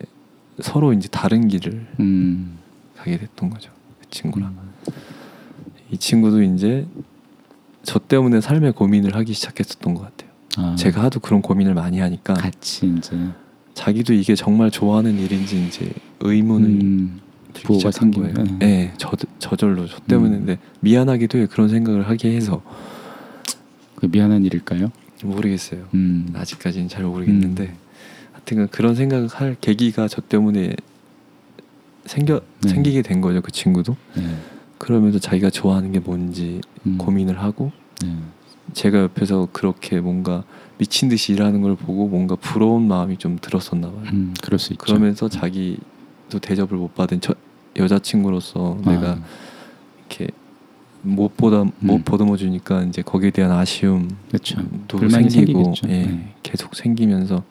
서로 0.60 0.92
이제 0.92 1.08
다른 1.08 1.48
길을 1.48 1.86
음, 2.00 2.58
가게 2.96 3.18
됐던 3.18 3.50
거죠. 3.50 3.70
그 4.00 4.08
친구랑. 4.10 4.54
음, 5.88 5.94
이 5.94 5.98
친구도 5.98 6.42
이제 6.42 6.86
저 7.82 7.98
때문에 7.98 8.40
삶의 8.40 8.72
고민을 8.72 9.14
하기 9.14 9.32
시작했었던 9.32 9.94
것 9.94 10.02
같아요. 10.02 10.30
아, 10.58 10.74
제가 10.76 11.02
하도 11.02 11.20
그런 11.20 11.42
고민을 11.42 11.74
많이 11.74 11.98
하니까 12.00 12.34
같이 12.34 12.92
이제 12.96 13.16
자기도 13.74 14.14
이게 14.14 14.34
정말 14.34 14.70
좋아하는 14.70 15.18
일인지 15.18 15.66
이제 15.66 15.90
의문을 16.20 16.68
음, 16.68 17.20
들기 17.52 17.74
시작한 17.74 18.10
거예요. 18.10 18.34
네. 18.34 18.56
네, 18.58 18.94
저 18.96 19.10
저절로 19.38 19.86
저 19.86 19.98
때문에 20.00 20.36
음. 20.36 20.46
근데 20.46 20.58
미안하기도 20.80 21.38
해요. 21.38 21.46
그런 21.50 21.68
생각을 21.68 22.08
하게 22.08 22.34
해서 22.34 22.62
그 23.96 24.06
미안한 24.06 24.44
일일까요? 24.44 24.90
모르겠어요. 25.22 25.86
음, 25.94 26.28
아직까지는 26.34 26.88
잘 26.88 27.04
모르겠는데 27.04 27.74
하여튼 28.32 28.68
그런 28.68 28.94
생각을 28.94 29.28
할 29.28 29.56
계기가 29.60 30.08
저 30.08 30.20
때문에 30.20 30.74
생겨 32.06 32.40
네. 32.62 32.68
생기게 32.68 33.02
된 33.02 33.20
거죠. 33.20 33.40
그 33.42 33.50
친구도. 33.52 33.96
네. 34.14 34.22
그러면서 34.78 35.18
자기가 35.18 35.50
좋아하는 35.50 35.92
게 35.92 36.00
뭔지 36.00 36.60
음, 36.86 36.98
고민을 36.98 37.40
하고 37.40 37.72
네. 38.02 38.14
제가 38.72 39.00
옆에서 39.00 39.48
그렇게 39.52 40.00
뭔가 40.00 40.44
미친 40.78 41.08
듯이 41.08 41.32
일하는 41.32 41.62
걸 41.62 41.76
보고 41.76 42.08
뭔가 42.08 42.36
부러운 42.36 42.86
마음이 42.86 43.16
좀 43.16 43.38
들었었나 43.40 43.90
봐요. 43.90 44.02
음, 44.12 44.34
그럴 44.42 44.58
수 44.58 44.72
있죠. 44.74 44.84
그러면서 44.84 45.28
자기도 45.28 46.38
대접을 46.40 46.76
못 46.76 46.94
받은 46.94 47.20
저, 47.20 47.34
여자친구로서 47.76 48.78
아, 48.84 48.90
내가 48.90 49.18
이렇게 49.98 50.28
못 51.02 51.36
보다 51.36 51.64
못 51.78 51.94
음. 51.96 52.02
보듬어 52.02 52.36
주니까 52.36 52.82
이제 52.82 53.00
거기에 53.00 53.30
대한 53.30 53.52
아쉬움도 53.52 54.16
그렇죠. 54.28 54.56
생기고 55.08 55.30
생기겠죠. 55.30 55.88
예, 55.88 56.02
네. 56.06 56.34
계속 56.42 56.74
생기면서 56.74 57.44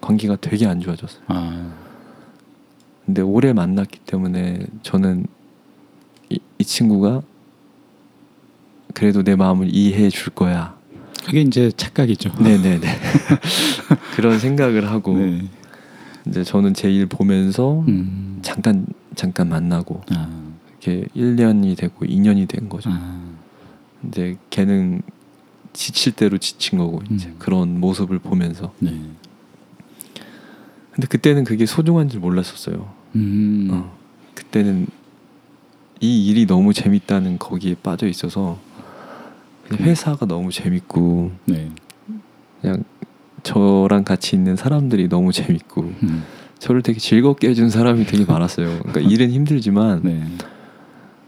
관계가 0.00 0.36
되게 0.40 0.66
안 0.66 0.80
좋아졌어요. 0.80 1.22
아, 1.28 1.72
근데 3.04 3.22
오래 3.22 3.52
만났기 3.52 4.00
때문에 4.06 4.66
저는 4.82 5.26
이, 6.32 6.38
이 6.58 6.64
친구가 6.64 7.22
그래도 8.94 9.22
내 9.22 9.36
마음을 9.36 9.68
이해해 9.74 10.10
줄 10.10 10.32
거야. 10.34 10.76
그게 11.24 11.40
이제 11.42 11.70
착각이죠. 11.76 12.32
네네네. 12.40 12.80
그런 14.16 14.38
생각을 14.38 14.90
하고 14.90 15.16
네. 15.16 15.42
이제 16.26 16.44
저는 16.44 16.74
제 16.74 16.90
일 16.90 17.06
보면서 17.06 17.80
음, 17.88 18.38
잠깐 18.42 18.86
잠깐 19.14 19.48
만나고 19.48 20.02
아, 20.10 20.28
이렇게 20.82 21.06
1년이 21.14 21.76
되고 21.76 22.04
2년이 22.04 22.48
된 22.48 22.68
거죠. 22.68 22.90
아, 22.92 23.20
근데 24.00 24.36
걔는 24.50 25.02
지칠 25.72 26.12
대로 26.12 26.38
지친 26.38 26.78
거고 26.78 27.02
이제 27.10 27.28
음. 27.28 27.36
그런 27.38 27.80
모습을 27.80 28.18
보면서 28.18 28.72
네. 28.78 28.90
근데 30.92 31.06
그때는 31.06 31.44
그게 31.44 31.64
소중한 31.66 32.08
줄 32.08 32.20
몰랐었어요. 32.20 32.92
음, 33.16 33.68
어. 33.70 33.96
그때는 34.34 34.86
이 36.02 36.26
일이 36.26 36.46
너무 36.46 36.74
재밌다는 36.74 37.38
거기에 37.38 37.76
빠져 37.80 38.08
있어서 38.08 38.58
그냥 39.68 39.84
회사가 39.84 40.26
너무 40.26 40.50
재밌고 40.50 41.30
네. 41.44 41.70
그냥 42.60 42.82
저랑 43.44 44.02
같이 44.02 44.34
있는 44.34 44.56
사람들이 44.56 45.08
너무 45.08 45.30
재밌고 45.30 45.82
음, 46.02 46.24
저를 46.58 46.82
되게 46.82 46.98
즐겁게 46.98 47.48
해준 47.48 47.70
사람이 47.70 48.04
되게 48.06 48.24
많았어요. 48.24 48.80
그러니까 48.80 49.00
일은 49.08 49.30
힘들지만 49.30 50.00
네. 50.02 50.24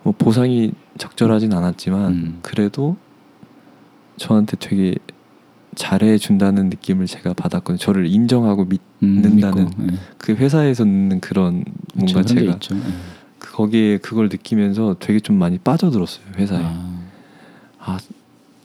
뭐 0.03 0.13
보상이 0.19 0.73
적절하진 0.99 1.53
않았지만 1.53 2.13
음. 2.13 2.39
그래도 2.43 2.97
저한테 4.17 4.57
되게 4.59 4.97
잘해 5.77 6.19
준다는 6.19 6.69
느낌을 6.69 7.07
제가 7.07 7.33
받았거든요. 7.35 7.79
저를 7.79 8.07
인정하고 8.07 8.65
믿, 8.65 8.81
음, 9.05 9.23
는다는 9.23 9.67
믿고, 9.67 9.83
네. 9.85 9.95
그 10.19 10.33
회사에서 10.33 10.85
넣는 10.85 11.21
그런 11.21 11.65
뭔가 11.95 12.23
제가 12.23 12.41
있죠. 12.55 12.75
거기에 13.55 13.99
그걸 13.99 14.29
느끼면서 14.29 14.97
되게 14.99 15.21
좀 15.21 15.39
많이 15.39 15.59
빠져들었어요 15.59 16.25
회사에. 16.37 16.61
아, 16.65 16.99
아 17.79 17.99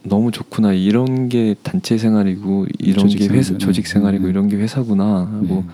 너무 0.01 0.31
좋구나 0.31 0.73
이런 0.73 1.29
게 1.29 1.55
단체 1.61 1.97
생활이고 1.99 2.65
이런 2.79 2.97
조직 2.97 3.19
게 3.19 3.23
회사 3.25 3.49
생활이구나. 3.49 3.59
조직 3.59 3.87
생활이고 3.87 4.23
네. 4.23 4.29
이런 4.31 4.47
게 4.47 4.55
회사구나 4.55 5.27
하고 5.31 5.41
네. 5.41 5.65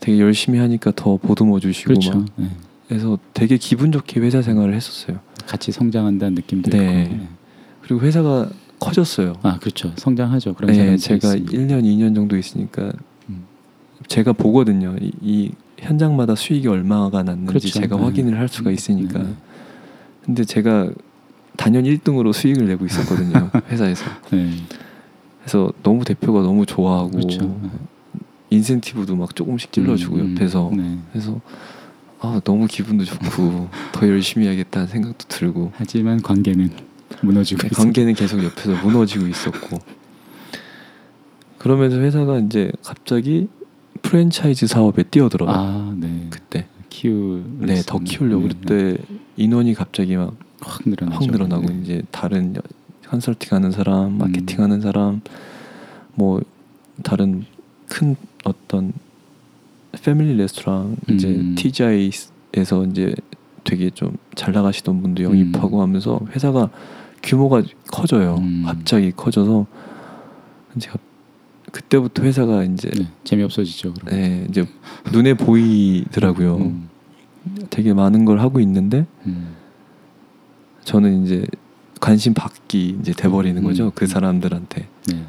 되게 0.00 0.20
열심히 0.20 0.58
하니까 0.58 0.90
더 0.96 1.18
보듬어 1.18 1.60
주시고 1.60 1.88
그렇죠. 1.88 2.18
막 2.18 2.26
네. 2.36 2.50
해서 2.92 3.18
되게 3.34 3.58
기분 3.58 3.92
좋게 3.92 4.20
회사 4.20 4.40
생활을 4.40 4.74
했었어요. 4.74 5.20
같이 5.46 5.70
성장한다는 5.70 6.36
느낌도 6.36 6.70
네. 6.70 7.02
있고. 7.02 7.14
네. 7.14 7.28
그리고 7.82 8.00
회사가 8.00 8.48
커졌어요. 8.78 9.34
아, 9.42 9.58
그렇죠. 9.58 9.92
성장하죠. 9.96 10.54
그런 10.54 10.72
네, 10.72 10.96
제가 10.96 11.34
있으면. 11.34 11.46
1년 11.46 11.84
2년 11.84 12.14
정도 12.14 12.38
있으니까 12.38 12.90
음. 13.28 13.44
제가 14.08 14.32
보거든요. 14.32 14.96
이, 14.98 15.12
이 15.20 15.52
현장마다 15.78 16.34
수익이 16.34 16.68
얼마가 16.68 17.22
났는지 17.22 17.46
그렇죠. 17.48 17.68
제가 17.68 17.96
네. 17.96 18.02
확인을 18.02 18.38
할 18.38 18.48
수가 18.48 18.70
있으니까. 18.70 19.18
네, 19.18 19.24
네. 19.24 19.34
근데 20.24 20.44
제가 20.44 20.90
단연 21.56 21.84
1등으로 21.84 22.32
수익을 22.32 22.66
내고 22.66 22.86
있었거든요. 22.86 23.50
회사에서. 23.70 24.04
네. 24.30 24.50
그래서 25.40 25.72
너무 25.82 26.04
대표가 26.04 26.42
너무 26.42 26.66
좋아하고 26.66 27.10
그렇죠. 27.10 27.60
인센티브도 28.50 29.16
막 29.16 29.34
조금씩 29.34 29.72
찔러주고 29.72 30.16
음, 30.16 30.20
음. 30.20 30.34
옆에서 30.36 30.70
네. 30.74 30.98
그래서 31.12 31.40
아 32.20 32.40
너무 32.44 32.66
기분도 32.66 33.04
좋고 33.04 33.68
더 33.92 34.08
열심히 34.08 34.46
해야겠다는 34.46 34.88
생각도 34.88 35.26
들고 35.28 35.72
하지만 35.76 36.22
관계는 36.22 36.70
무너지고 37.22 37.60
그 37.60 37.66
있어. 37.68 37.82
관계는 37.82 38.14
계속 38.14 38.42
옆에서 38.42 38.72
무너지고 38.84 39.26
있었고 39.26 39.78
그러면서 41.58 41.98
회사가 41.98 42.38
이제 42.38 42.70
갑자기 42.82 43.48
프랜차이즈 44.02 44.66
사업에 44.66 45.02
뛰어들어요. 45.04 45.50
아, 45.50 45.94
네. 45.98 46.26
그때 46.30 46.66
키우. 46.88 47.42
네 47.58 47.82
더 47.86 47.98
키우려고 47.98 48.48
그때 48.48 48.96
인원이 49.36 49.74
갑자기 49.74 50.16
막확확 50.16 50.82
늘어나죠. 50.86 51.26
늘어나고 51.30 51.66
네. 51.66 51.80
이제 51.82 52.02
다른 52.10 52.56
여- 52.56 52.60
컨설팅 53.08 53.54
하는 53.56 53.70
사람, 53.70 54.18
마케팅 54.18 54.62
하는 54.62 54.80
사람, 54.80 55.20
뭐 56.14 56.40
다른 57.02 57.44
큰 57.88 58.16
어떤 58.44 58.92
패밀리 60.02 60.36
레스토랑 60.36 60.96
이제 61.10 61.28
음. 61.28 61.54
TGI에서 61.56 62.84
이제 62.90 63.14
되게 63.64 63.90
좀 63.90 64.16
잘 64.36 64.52
나가시던 64.52 65.00
분도 65.00 65.22
영입하고 65.22 65.78
음. 65.78 65.82
하면서 65.82 66.20
회사가 66.34 66.68
규모가 67.22 67.62
커져요. 67.90 68.36
음. 68.38 68.64
갑자기 68.66 69.10
커져서 69.12 69.66
이제 70.76 70.88
갑- 70.90 71.00
그때부터 71.72 72.22
회사가 72.22 72.64
이제 72.64 72.90
네, 72.90 73.08
재미없어지죠. 73.24 73.94
그럼. 73.94 74.14
네, 74.14 74.46
이제 74.48 74.66
눈에 75.12 75.34
보이더라고요. 75.34 76.56
음, 76.56 76.88
되게 77.70 77.92
많은 77.92 78.24
걸 78.24 78.40
하고 78.40 78.60
있는데 78.60 79.06
음. 79.26 79.54
저는 80.84 81.24
이제 81.24 81.46
관심 82.00 82.34
받기 82.34 82.98
이제 83.00 83.12
돼버리는 83.12 83.60
음. 83.60 83.64
거죠. 83.64 83.92
그 83.94 84.06
사람들한테 84.06 84.88
네. 85.08 85.24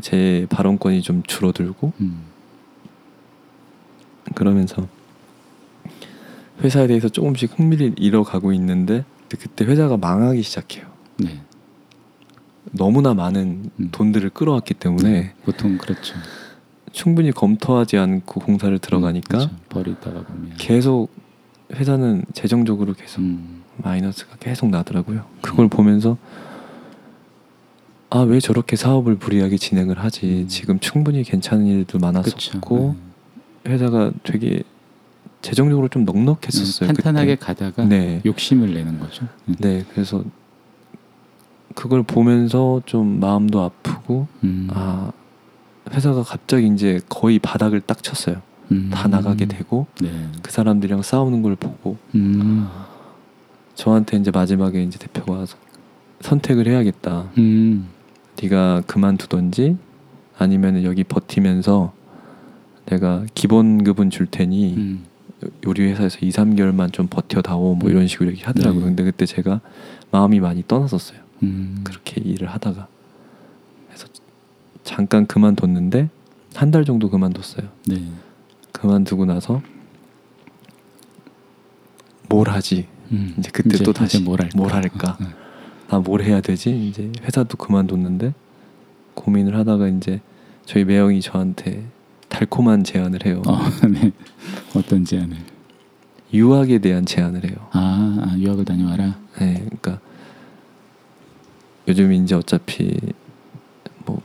제 0.00 0.46
발언권이 0.50 1.02
좀 1.02 1.22
줄어들고 1.22 1.92
음. 2.00 2.22
그러면서 4.34 4.86
회사에 6.62 6.86
대해서 6.86 7.08
조금씩 7.08 7.58
흥미를 7.58 7.94
잃어가고 7.96 8.52
있는데 8.52 9.04
그때 9.28 9.64
회사가 9.64 9.96
망하기 9.96 10.42
시작해요. 10.42 10.86
네. 11.16 11.40
너무나 12.72 13.14
많은 13.14 13.70
음. 13.78 13.88
돈들을 13.92 14.30
끌어왔기 14.30 14.74
때문에 14.74 15.34
보통 15.44 15.78
그렇죠. 15.78 16.14
충분히 16.92 17.30
검토하지 17.30 17.96
않고 17.98 18.40
공사를 18.40 18.76
들어가니까 18.78 19.38
음, 19.38 19.46
그렇죠. 19.48 19.56
버리다가 19.68 20.22
보면. 20.24 20.52
계속 20.58 21.08
회사는 21.72 22.24
재정적으로 22.32 22.94
계속 22.94 23.20
음. 23.20 23.62
마이너스가 23.76 24.36
계속 24.40 24.68
나더라고요. 24.70 25.24
그걸 25.40 25.68
보면서 25.68 26.16
아 28.10 28.22
왜 28.22 28.40
저렇게 28.40 28.74
사업을 28.76 29.14
무리하게 29.16 29.56
진행을 29.56 29.98
하지? 30.00 30.42
음. 30.42 30.48
지금 30.48 30.80
충분히 30.80 31.22
괜찮은 31.22 31.66
일도. 31.66 31.98
많았었고 32.00 32.96
회사가 33.68 34.10
되게 34.24 34.62
재정적으로 35.42 35.88
좀 35.88 36.04
네. 36.04 36.12
넉넉했었어요. 36.12 36.88
탄탄하게 36.88 37.36
그때. 37.36 37.46
가다가 37.46 37.84
네, 37.84 38.20
욕심을 38.26 38.74
내는 38.74 38.98
거죠. 38.98 39.26
음. 39.48 39.54
네. 39.60 39.84
그래서 39.94 40.24
그걸 41.74 42.02
보면서 42.02 42.82
좀 42.86 43.20
마음도 43.20 43.62
아프고 43.62 44.26
음. 44.44 44.68
아 44.72 45.12
회사가 45.92 46.22
갑자기 46.22 46.66
이제 46.68 47.00
거의 47.08 47.38
바닥을 47.38 47.80
딱 47.80 48.02
쳤어요. 48.02 48.42
음. 48.72 48.90
다 48.92 49.08
나가게 49.08 49.46
되고 49.46 49.86
네. 50.00 50.10
그 50.42 50.52
사람들이랑 50.52 51.02
싸우는 51.02 51.42
걸 51.42 51.56
보고 51.56 51.96
음. 52.14 52.68
저한테 53.74 54.16
이제 54.16 54.30
마지막에 54.30 54.82
이제 54.82 54.98
대표가 54.98 55.32
와서 55.32 55.56
선택을 56.20 56.66
해야겠다. 56.68 57.30
음. 57.38 57.88
네가 58.40 58.82
그만두던지 58.86 59.76
아니면 60.38 60.84
여기 60.84 61.04
버티면서 61.04 61.92
내가 62.86 63.24
기본급은 63.34 64.10
줄 64.10 64.26
테니 64.26 64.74
음. 64.76 65.04
요리 65.66 65.82
회사에서 65.84 66.18
2, 66.20 66.30
3개월만 66.30 66.92
좀 66.92 67.06
버텨다오 67.08 67.74
뭐 67.76 67.90
이런 67.90 68.06
식으로 68.06 68.30
얘기하더라고요. 68.30 68.80
네. 68.80 68.86
근데 68.86 69.04
그때 69.04 69.26
제가 69.26 69.60
마음이 70.10 70.40
많이 70.40 70.64
떠났었어요. 70.66 71.18
음. 71.42 71.80
그렇게 71.84 72.20
일을 72.20 72.48
하다가 72.48 72.86
그래서 73.88 74.06
잠깐 74.84 75.26
그만뒀는데 75.26 76.08
한 76.54 76.70
달 76.70 76.84
정도 76.84 77.08
그만뒀어요. 77.10 77.68
네. 77.86 78.02
그만두고 78.72 79.24
나서 79.24 79.62
뭘 82.28 82.48
하지? 82.48 82.86
음. 83.12 83.34
이제 83.38 83.50
그때 83.52 83.76
또 83.82 83.92
다시 83.92 84.18
이제 84.18 84.24
뭘 84.24 84.40
할까? 84.40 84.56
뭘 84.56 84.72
할까? 84.72 85.18
어, 85.20 85.26
나뭘 85.90 86.22
해야 86.22 86.40
되지? 86.40 86.88
이제 86.88 87.10
회사도 87.22 87.56
그만뒀는데 87.56 88.34
고민을 89.14 89.56
하다가 89.56 89.88
이제 89.88 90.20
저희 90.64 90.84
매형이 90.84 91.20
저한테 91.20 91.86
달콤한 92.28 92.84
제안을 92.84 93.26
해요. 93.26 93.42
어, 93.46 93.58
네. 93.90 94.12
어떤 94.76 95.04
제안을? 95.04 95.36
유학에 96.32 96.78
대한 96.78 97.04
제안을 97.04 97.44
해요. 97.44 97.56
아, 97.72 98.28
아 98.32 98.38
유학을 98.38 98.64
다녀와라. 98.64 99.18
네, 99.40 99.54
그러니까 99.54 99.98
요즘 101.88 102.12
이제 102.12 102.34
어차피 102.34 102.96
뭐 104.04 104.20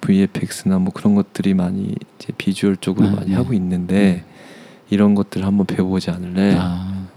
VFX나 0.00 0.78
뭐 0.78 0.92
그런 0.92 1.14
것들이 1.14 1.54
많이 1.54 1.94
이제 2.18 2.32
비주얼 2.36 2.76
쪽으로 2.76 3.08
아, 3.08 3.12
많이 3.12 3.30
네. 3.30 3.34
하고 3.34 3.52
있는데 3.54 4.24
이런 4.90 5.14
것들 5.14 5.42
을 5.42 5.46
한번 5.46 5.66
배워보지 5.66 6.10
않을래? 6.10 6.56
아, 6.58 7.08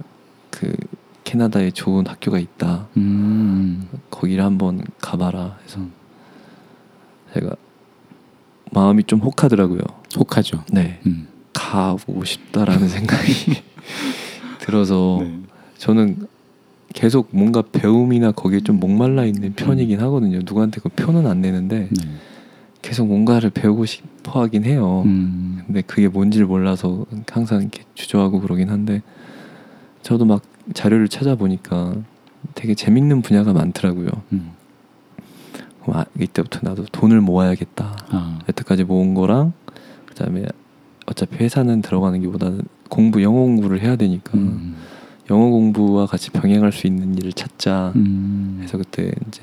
그 0.50 0.74
캐나다에 1.24 1.70
좋은 1.72 2.08
학교가 2.08 2.40
있다. 2.40 2.88
음. 2.98 3.88
거기를 4.10 4.44
한번 4.44 4.84
가봐라. 5.00 5.60
해서 5.64 5.80
제가 7.34 7.56
마음이 8.72 9.04
좀 9.04 9.20
혹하더라고요. 9.20 9.82
혹하죠. 10.16 10.64
네, 10.72 11.00
음. 11.06 11.28
가보고 11.54 12.26
싶다라는 12.26 12.88
생각이 12.90 13.62
들어서 14.60 15.20
네. 15.22 15.40
저는 15.78 16.28
계속 16.94 17.30
뭔가 17.32 17.62
배움이나 17.62 18.32
거기에 18.32 18.62
좀 18.62 18.80
목말라 18.80 19.26
있는 19.26 19.54
편이긴 19.54 20.00
하거든요. 20.02 20.40
누구한테 20.40 20.82
그 20.82 20.90
표는 20.90 21.28
안 21.28 21.42
내는데 21.42 21.88
네. 21.92 22.04
계속 22.82 23.08
뭔가를 23.08 23.50
배우고 23.52 23.86
싶어 23.86 24.42
하긴 24.42 24.64
해요. 24.64 25.04
음. 25.06 25.62
근데 25.66 25.82
그게 25.82 26.08
뭔지를 26.08 26.48
몰라서 26.48 27.06
항상 27.32 27.62
이렇게 27.62 27.84
주저하고 27.94 28.42
그러긴 28.42 28.70
한데 28.70 29.02
저도 30.02 30.26
막 30.26 30.42
자료를 30.74 31.08
찾아보니까 31.08 31.96
되게 32.56 32.74
재밌는 32.74 33.22
분야가 33.22 33.54
많더라고요. 33.54 34.08
음. 34.32 34.52
아, 35.92 36.06
이때부터 36.20 36.60
나도 36.64 36.86
돈을 36.92 37.22
모아야겠다. 37.22 37.98
아, 38.10 38.40
여태까지 38.48 38.84
모은 38.84 39.14
거랑 39.14 39.54
그다음에 40.06 40.46
어차피 41.06 41.44
회사는 41.44 41.82
들어가는 41.82 42.22
게보다는 42.22 42.62
공부 42.90 43.22
영어 43.24 43.40
공부를 43.40 43.82
해야 43.82 43.96
되니까 43.96 44.38
음. 44.38 44.76
영어 45.30 45.50
공부와 45.50 46.06
같이 46.08 46.32
병행할 46.32 46.72
수 46.72 46.88
있는 46.88 47.16
일을 47.18 47.34
찾자. 47.34 47.94
음. 47.96 48.56
그래서 48.58 48.78
그때 48.78 49.12
이제 49.28 49.42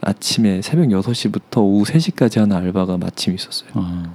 아침에 0.00 0.60
새벽 0.62 0.88
6시부터 0.88 1.58
오후 1.58 1.84
3시까지 1.84 2.40
하는 2.40 2.56
알바가 2.56 2.98
마침 2.98 3.34
있었어요. 3.34 3.70
아, 3.74 4.12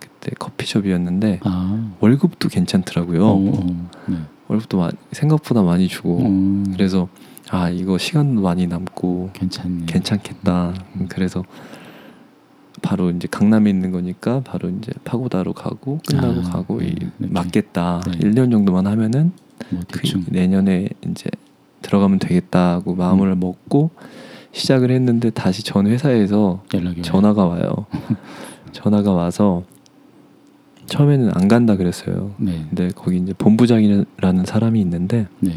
그때 0.00 0.32
커피숍이었는데 0.38 1.40
아. 1.44 1.92
월급도 2.00 2.48
괜찮더라고요. 2.48 3.24
어, 3.26 3.34
어. 3.34 3.88
네. 4.06 4.16
월급도 4.48 4.78
마- 4.78 4.90
생각보다 5.12 5.62
많이 5.62 5.88
주고 5.88 6.18
어, 6.22 6.62
그래서 6.72 7.08
아 7.50 7.70
이거 7.70 7.96
시간도 7.96 8.42
많이 8.42 8.66
남고 8.66 9.30
괜찮네. 9.32 9.86
괜찮겠다. 9.86 10.74
음. 10.96 11.06
그래서 11.08 11.44
바로 12.82 13.10
이제 13.10 13.28
강남에 13.30 13.70
있는 13.70 13.92
거니까 13.92 14.40
바로 14.40 14.68
이제 14.68 14.90
파고다로 15.04 15.52
가고 15.52 16.00
끝나고 16.06 16.40
아, 16.40 16.50
가고 16.50 16.80
네, 16.80 16.86
이 16.86 16.88
이렇게. 16.90 17.10
맞겠다. 17.20 18.00
네. 18.06 18.18
1년 18.18 18.50
정도만 18.50 18.86
하면은 18.88 19.32
뭐그 19.70 20.00
대충. 20.00 20.24
내년에 20.28 20.88
이제 21.06 21.30
들어가면 21.82 22.18
되겠다고 22.18 22.94
마음을 22.94 23.28
음. 23.28 23.40
먹고 23.40 23.90
시작을 24.52 24.90
했는데 24.90 25.30
다시 25.30 25.62
전 25.62 25.86
회사에서. 25.86 26.62
전화가 27.02 27.44
와요. 27.46 27.86
전화가 28.72 29.12
와서 29.12 29.64
처음에는 30.86 31.30
안 31.34 31.48
간다 31.48 31.76
그랬어요. 31.76 32.34
네. 32.38 32.66
근데 32.68 32.88
거기 32.94 33.16
이제 33.16 33.32
본부장이라는 33.32 34.44
사람이 34.44 34.80
있는데 34.80 35.26
네. 35.40 35.52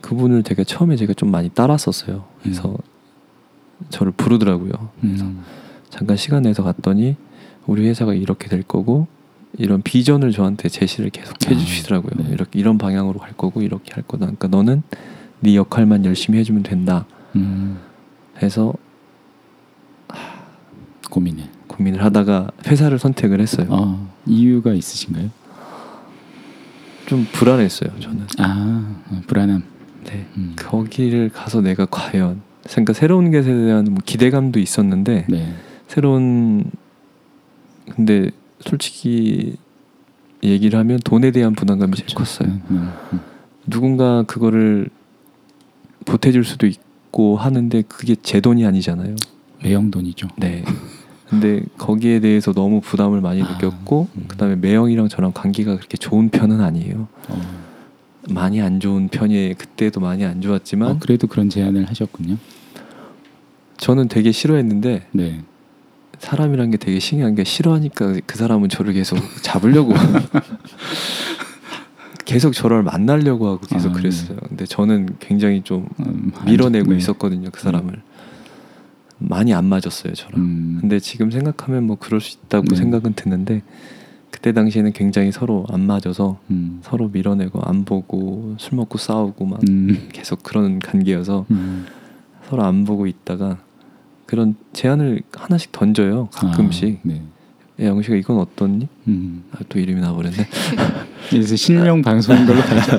그분을 0.00 0.42
되게 0.42 0.64
처음에 0.64 0.96
제가 0.96 1.14
좀 1.14 1.30
많이 1.30 1.48
따랐었어요. 1.48 2.24
그래서 2.42 2.70
음. 2.70 2.76
저를 3.88 4.12
부르더라고요. 4.12 4.72
음. 5.04 5.42
잠깐 5.90 6.16
시간 6.16 6.42
내서 6.42 6.62
갔더니 6.62 7.16
우리 7.66 7.88
회사가 7.88 8.14
이렇게 8.14 8.48
될 8.48 8.62
거고 8.62 9.06
이런 9.58 9.82
비전을 9.82 10.32
저한테 10.32 10.68
제시를 10.68 11.10
계속 11.10 11.34
아, 11.46 11.50
해주시더라고요. 11.50 12.24
네. 12.24 12.32
이렇게 12.32 12.58
이런 12.58 12.78
방향으로 12.78 13.18
갈 13.18 13.32
거고 13.32 13.62
이렇게 13.62 13.92
할 13.94 14.02
거다. 14.02 14.26
그러니까 14.26 14.48
너는 14.48 14.82
네 15.40 15.56
역할만 15.56 16.04
열심히 16.04 16.38
해주면 16.38 16.62
된다. 16.62 17.06
음. 17.34 17.78
해서 18.42 18.74
고민해. 21.10 21.48
고민을 21.68 22.04
하다가 22.04 22.50
회사를 22.66 22.98
선택을 22.98 23.40
했어요. 23.40 23.66
어, 23.70 24.12
이유가 24.26 24.72
있으신가요? 24.72 25.30
좀 27.06 27.26
불안했어요. 27.32 27.98
저는. 28.00 28.26
아, 28.38 28.96
어, 29.10 29.22
불안함. 29.26 29.62
네. 30.04 30.26
음. 30.36 30.54
거기를 30.56 31.30
가서 31.30 31.60
내가 31.60 31.86
과연 31.86 32.42
그러니까 32.68 32.92
새로운 32.92 33.30
것에 33.30 33.52
대한 33.52 33.84
뭐 33.84 33.98
기대감도 34.04 34.58
있었는데 34.58 35.26
네. 35.28 35.54
새로운 35.88 36.70
근데 37.94 38.30
솔직히 38.60 39.56
얘기를 40.42 40.78
하면 40.78 40.98
돈에 41.04 41.30
대한 41.30 41.54
부담감이 41.54 41.96
제일 41.96 42.06
그렇죠. 42.06 42.38
컸어요. 42.38 42.58
음, 42.70 42.92
음. 43.12 43.20
누군가 43.66 44.22
그거를 44.22 44.88
보태줄 46.04 46.44
수도 46.44 46.66
있고 46.66 47.36
하는데 47.36 47.82
그게 47.82 48.14
제 48.22 48.40
돈이 48.40 48.64
아니잖아요. 48.64 49.16
외형돈이죠. 49.64 50.28
네. 50.36 50.64
근데 51.28 51.62
거기에 51.76 52.20
대해서 52.20 52.52
너무 52.52 52.80
부담을 52.80 53.20
많이 53.20 53.42
아, 53.42 53.52
느꼈고 53.52 54.08
음. 54.16 54.24
그다음에 54.28 54.54
매형이랑 54.56 55.08
저랑 55.08 55.32
관계가 55.34 55.76
그렇게 55.76 55.96
좋은 55.96 56.28
편은 56.28 56.60
아니에요. 56.60 57.08
어. 57.28 57.66
많이 58.30 58.60
안 58.60 58.80
좋은 58.80 59.08
편이 59.08 59.54
그때도 59.58 60.00
많이 60.00 60.24
안 60.24 60.40
좋았지만 60.40 60.90
어, 60.90 60.98
그래도 61.00 61.26
그런 61.26 61.48
제안을 61.48 61.88
하셨군요. 61.88 62.36
저는 63.76 64.08
되게 64.08 64.32
싫어했는데 64.32 65.06
네. 65.12 65.42
사람이란 66.18 66.70
게 66.70 66.76
되게 66.76 66.98
신기한 66.98 67.34
게 67.34 67.44
싫어하니까 67.44 68.14
그 68.26 68.36
사람은 68.38 68.68
저를 68.68 68.92
계속 68.94 69.18
잡으려고 69.42 69.92
계속 72.24 72.52
저를 72.52 72.82
만나려고 72.82 73.46
하고 73.46 73.60
계속 73.66 73.90
아, 73.90 73.92
그랬어요. 73.92 74.38
근데 74.48 74.64
저는 74.66 75.16
굉장히 75.20 75.62
좀 75.62 75.86
음, 76.00 76.32
안 76.36 76.44
밀어내고 76.46 76.86
좋- 76.86 76.90
네. 76.92 76.96
있었거든요. 76.98 77.50
그 77.52 77.60
사람을 77.60 78.02
많이 79.18 79.54
안 79.54 79.64
맞았어요. 79.66 80.12
저랑. 80.14 80.40
음. 80.40 80.78
근데 80.80 80.98
지금 80.98 81.30
생각하면 81.30 81.84
뭐 81.84 81.96
그럴 81.98 82.20
수 82.20 82.36
있다고 82.38 82.66
네. 82.70 82.76
생각은 82.76 83.12
드는데 83.14 83.62
그때 84.30 84.52
당시에는 84.52 84.92
굉장히 84.92 85.30
서로 85.30 85.64
안 85.70 85.82
맞아서 85.86 86.38
음. 86.50 86.80
서로 86.82 87.08
밀어내고 87.08 87.60
안 87.62 87.84
보고 87.84 88.54
술 88.58 88.76
먹고 88.76 88.98
싸우고 88.98 89.46
막 89.46 89.60
음. 89.68 90.08
계속 90.12 90.42
그런 90.42 90.80
관계여서 90.80 91.46
음. 91.52 91.86
서로 92.48 92.64
안 92.64 92.84
보고 92.84 93.06
있다가 93.06 93.58
그런 94.26 94.56
제안을 94.72 95.22
하나씩 95.32 95.72
던져요 95.72 96.28
가끔씩 96.32 97.00
아, 97.04 97.08
네. 97.08 97.22
야 97.80 97.86
영식아 97.86 98.16
이건 98.16 98.38
어떻니? 98.38 98.88
음. 99.08 99.44
아, 99.52 99.58
또 99.68 99.78
이름이 99.78 100.00
나버렸네 100.00 100.36
이제 101.34 101.56
실명 101.56 102.02
방송인 102.02 102.46
걸로 102.46 102.60
가죠. 102.60 102.98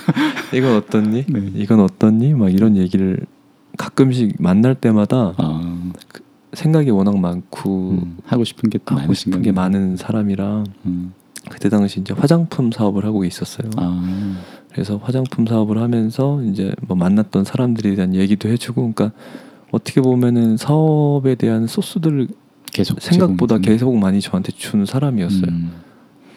이건 0.56 0.76
어떻니? 0.76 1.24
네. 1.26 1.50
이건 1.54 1.80
어떻니? 1.80 2.32
막 2.34 2.52
이런 2.52 2.76
얘기를 2.76 3.18
가끔씩 3.76 4.36
만날 4.38 4.74
때마다 4.74 5.34
아, 5.36 5.90
생각이 6.52 6.90
워낙 6.90 7.18
많고 7.18 7.90
음. 7.90 8.18
하고 8.24 8.44
싶은 8.44 8.70
게또 8.70 8.96
하고 8.96 9.12
싶은 9.12 9.42
게 9.42 9.50
거네요. 9.50 9.54
많은 9.54 9.96
사람이라 9.96 10.64
음. 10.86 11.12
그때 11.50 11.68
당시 11.68 12.00
이제 12.00 12.14
화장품 12.14 12.72
사업을 12.72 13.04
하고 13.04 13.24
있었어요. 13.24 13.70
아, 13.76 14.36
그래서 14.72 14.96
화장품 14.96 15.46
사업을 15.46 15.78
하면서 15.78 16.42
이제 16.42 16.74
뭐 16.86 16.96
만났던 16.96 17.44
사람들에 17.44 17.94
대한 17.94 18.14
얘기도 18.14 18.48
해주고, 18.48 18.92
그러니까 18.94 19.12
어떻게 19.74 20.00
보면은 20.00 20.56
사업에 20.56 21.34
대한 21.34 21.66
소스들을 21.66 22.28
계속 22.72 23.00
생각보다 23.00 23.56
제공- 23.56 23.72
계속 23.72 23.96
많이 23.98 24.20
저한테 24.20 24.52
주는 24.52 24.86
사람이었어요. 24.86 25.46
음. 25.48 25.72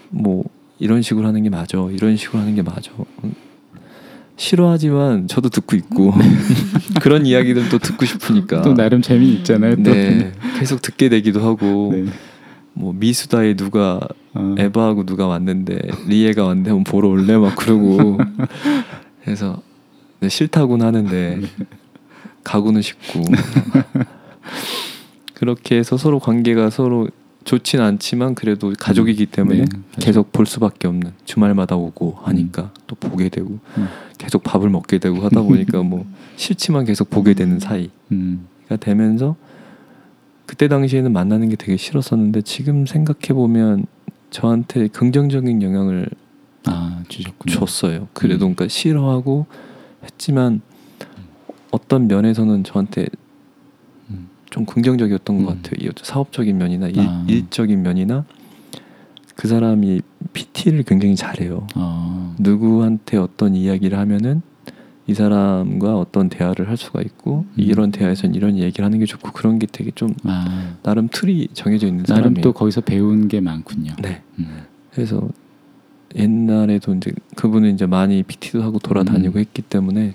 뭐 0.09 0.43
이런 0.79 1.01
식으로 1.01 1.27
하는 1.27 1.43
게 1.43 1.49
맞아, 1.49 1.77
이런 1.91 2.15
식으로 2.17 2.39
하는 2.39 2.55
게 2.55 2.61
맞아. 2.61 2.91
음, 3.23 3.33
싫어하지만 4.35 5.27
저도 5.27 5.49
듣고 5.49 5.75
있고 5.75 6.13
그런 7.01 7.25
이야기들도 7.25 7.77
듣고 7.79 8.05
싶으니까. 8.05 8.61
또 8.61 8.73
나름 8.75 9.01
재미 9.01 9.29
있잖아요. 9.33 9.75
또. 9.77 9.83
네, 9.91 10.31
계속 10.59 10.81
듣게 10.81 11.09
되기도 11.09 11.41
하고 11.41 11.91
네. 11.95 12.05
뭐 12.73 12.93
미수다에 12.93 13.55
누가 13.55 13.99
어. 14.35 14.55
에바하고 14.59 15.05
누가 15.05 15.25
왔는데 15.25 15.79
리에가 16.07 16.43
왔는데 16.45 16.69
한번 16.69 16.83
보러 16.83 17.07
올래 17.09 17.35
막 17.37 17.55
그러고 17.55 18.19
그래서 19.23 19.61
네, 20.19 20.29
싫다고는 20.29 20.85
하는데 20.85 21.41
가고는 22.43 22.81
싶고 22.81 23.23
그렇게 25.33 25.77
해서 25.77 25.97
서로 25.97 26.19
관계가 26.19 26.69
서로 26.69 27.07
좋진 27.43 27.79
않지만 27.79 28.35
그래도 28.35 28.73
가족이기 28.77 29.27
때문에 29.27 29.59
네, 29.59 29.65
계속 29.99 30.33
볼 30.33 30.45
수밖에 30.45 30.87
없는 30.87 31.13
주말마다 31.23 31.77
오고 31.77 32.17
하니까 32.23 32.73
또 32.87 32.95
보게 32.95 33.29
되고 33.29 33.59
음. 33.77 33.87
계속 34.17 34.43
밥을 34.43 34.69
먹게 34.69 34.97
되고 34.97 35.21
하다 35.21 35.43
보니까 35.43 35.81
뭐 35.81 36.05
싫지만 36.35 36.83
계속 36.83 37.09
보게 37.09 37.33
되는 37.33 37.59
사이가 37.59 37.93
음. 38.11 38.47
되면서 38.81 39.37
그때 40.45 40.67
당시에는 40.67 41.13
만나는 41.13 41.49
게 41.49 41.55
되게 41.55 41.77
싫었었는데 41.77 42.41
지금 42.41 42.85
생각해 42.85 43.33
보면 43.33 43.85
저한테 44.29 44.87
긍정적인 44.87 45.61
영향을 45.61 46.09
아 46.65 47.01
주셨군요. 47.07 47.55
줬어요. 47.55 48.07
그래도 48.13 48.45
음. 48.45 48.55
그러니까 48.55 48.67
싫어하고 48.67 49.45
했지만 50.03 50.61
어떤 51.71 52.07
면에서는 52.07 52.63
저한테 52.63 53.07
음. 54.09 54.29
좀 54.49 54.65
긍정적이었던 54.65 55.43
것 55.45 55.51
음. 55.51 55.61
같아요. 55.61 55.89
이 55.89 55.91
사업적인 56.01 56.57
면이나 56.57 56.87
일, 56.87 56.99
아. 57.01 57.25
일적인 57.27 57.81
면이나 57.81 58.25
그 59.35 59.47
사람이 59.47 60.01
PT를 60.33 60.83
굉장히 60.83 61.15
잘해요. 61.15 61.67
아, 61.75 62.35
누구한테 62.39 63.17
어떤 63.17 63.55
이야기를 63.55 63.97
하면은 63.97 64.41
이 65.05 65.13
사람과 65.13 65.97
어떤 65.97 66.27
대화를 66.27 66.67
할 66.67 66.75
수가 66.75 67.01
있고 67.01 67.45
음. 67.47 67.53
이런 67.55 67.91
대화에선 67.91 68.35
이런 68.35 68.57
얘기를 68.57 68.83
하는 68.83 68.99
게 68.99 69.05
좋고 69.05 69.31
그런 69.31 69.57
게 69.59 69.65
되게 69.71 69.91
좀 69.91 70.13
아 70.23 70.75
나름 70.83 71.07
틀이 71.09 71.49
정해져 71.53 71.87
있는 71.87 72.03
나름 72.03 72.23
사람이에요. 72.23 72.43
또 72.43 72.51
거기서 72.51 72.81
배운 72.81 73.27
게 73.27 73.39
많군요. 73.39 73.93
네. 74.01 74.21
음. 74.39 74.63
그래서 74.91 75.29
옛날에도 76.15 76.93
이제 76.95 77.11
그분은 77.35 77.73
이제 77.73 77.85
많이 77.85 78.23
PT도 78.23 78.63
하고 78.63 78.79
돌아다니고 78.79 79.35
음. 79.35 79.39
했기 79.39 79.61
때문에 79.61 80.13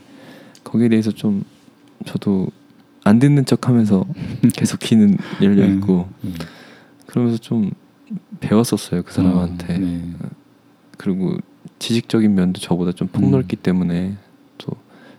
거기에 0.65 0.89
대해서 0.89 1.11
좀 1.11 1.45
저도 2.05 2.49
안 3.05 3.19
듣는 3.19 3.45
척하면서 3.45 4.05
계속 4.55 4.81
귀는 4.81 5.17
열려 5.41 5.65
음. 5.65 5.77
있고 5.77 6.09
음. 6.25 6.35
그러면서 7.07 7.39
좀 7.39 7.71
배웠었어요 8.41 9.03
그 9.03 9.13
사람한테 9.13 9.75
어, 9.75 9.79
네. 9.79 10.13
그리고 10.97 11.37
지식적인 11.79 12.35
면도 12.35 12.61
저보다 12.61 12.93
좀 12.93 13.09
폭넓기 13.09 13.57
음. 13.57 13.63
때문에 13.63 14.17
또 14.59 14.73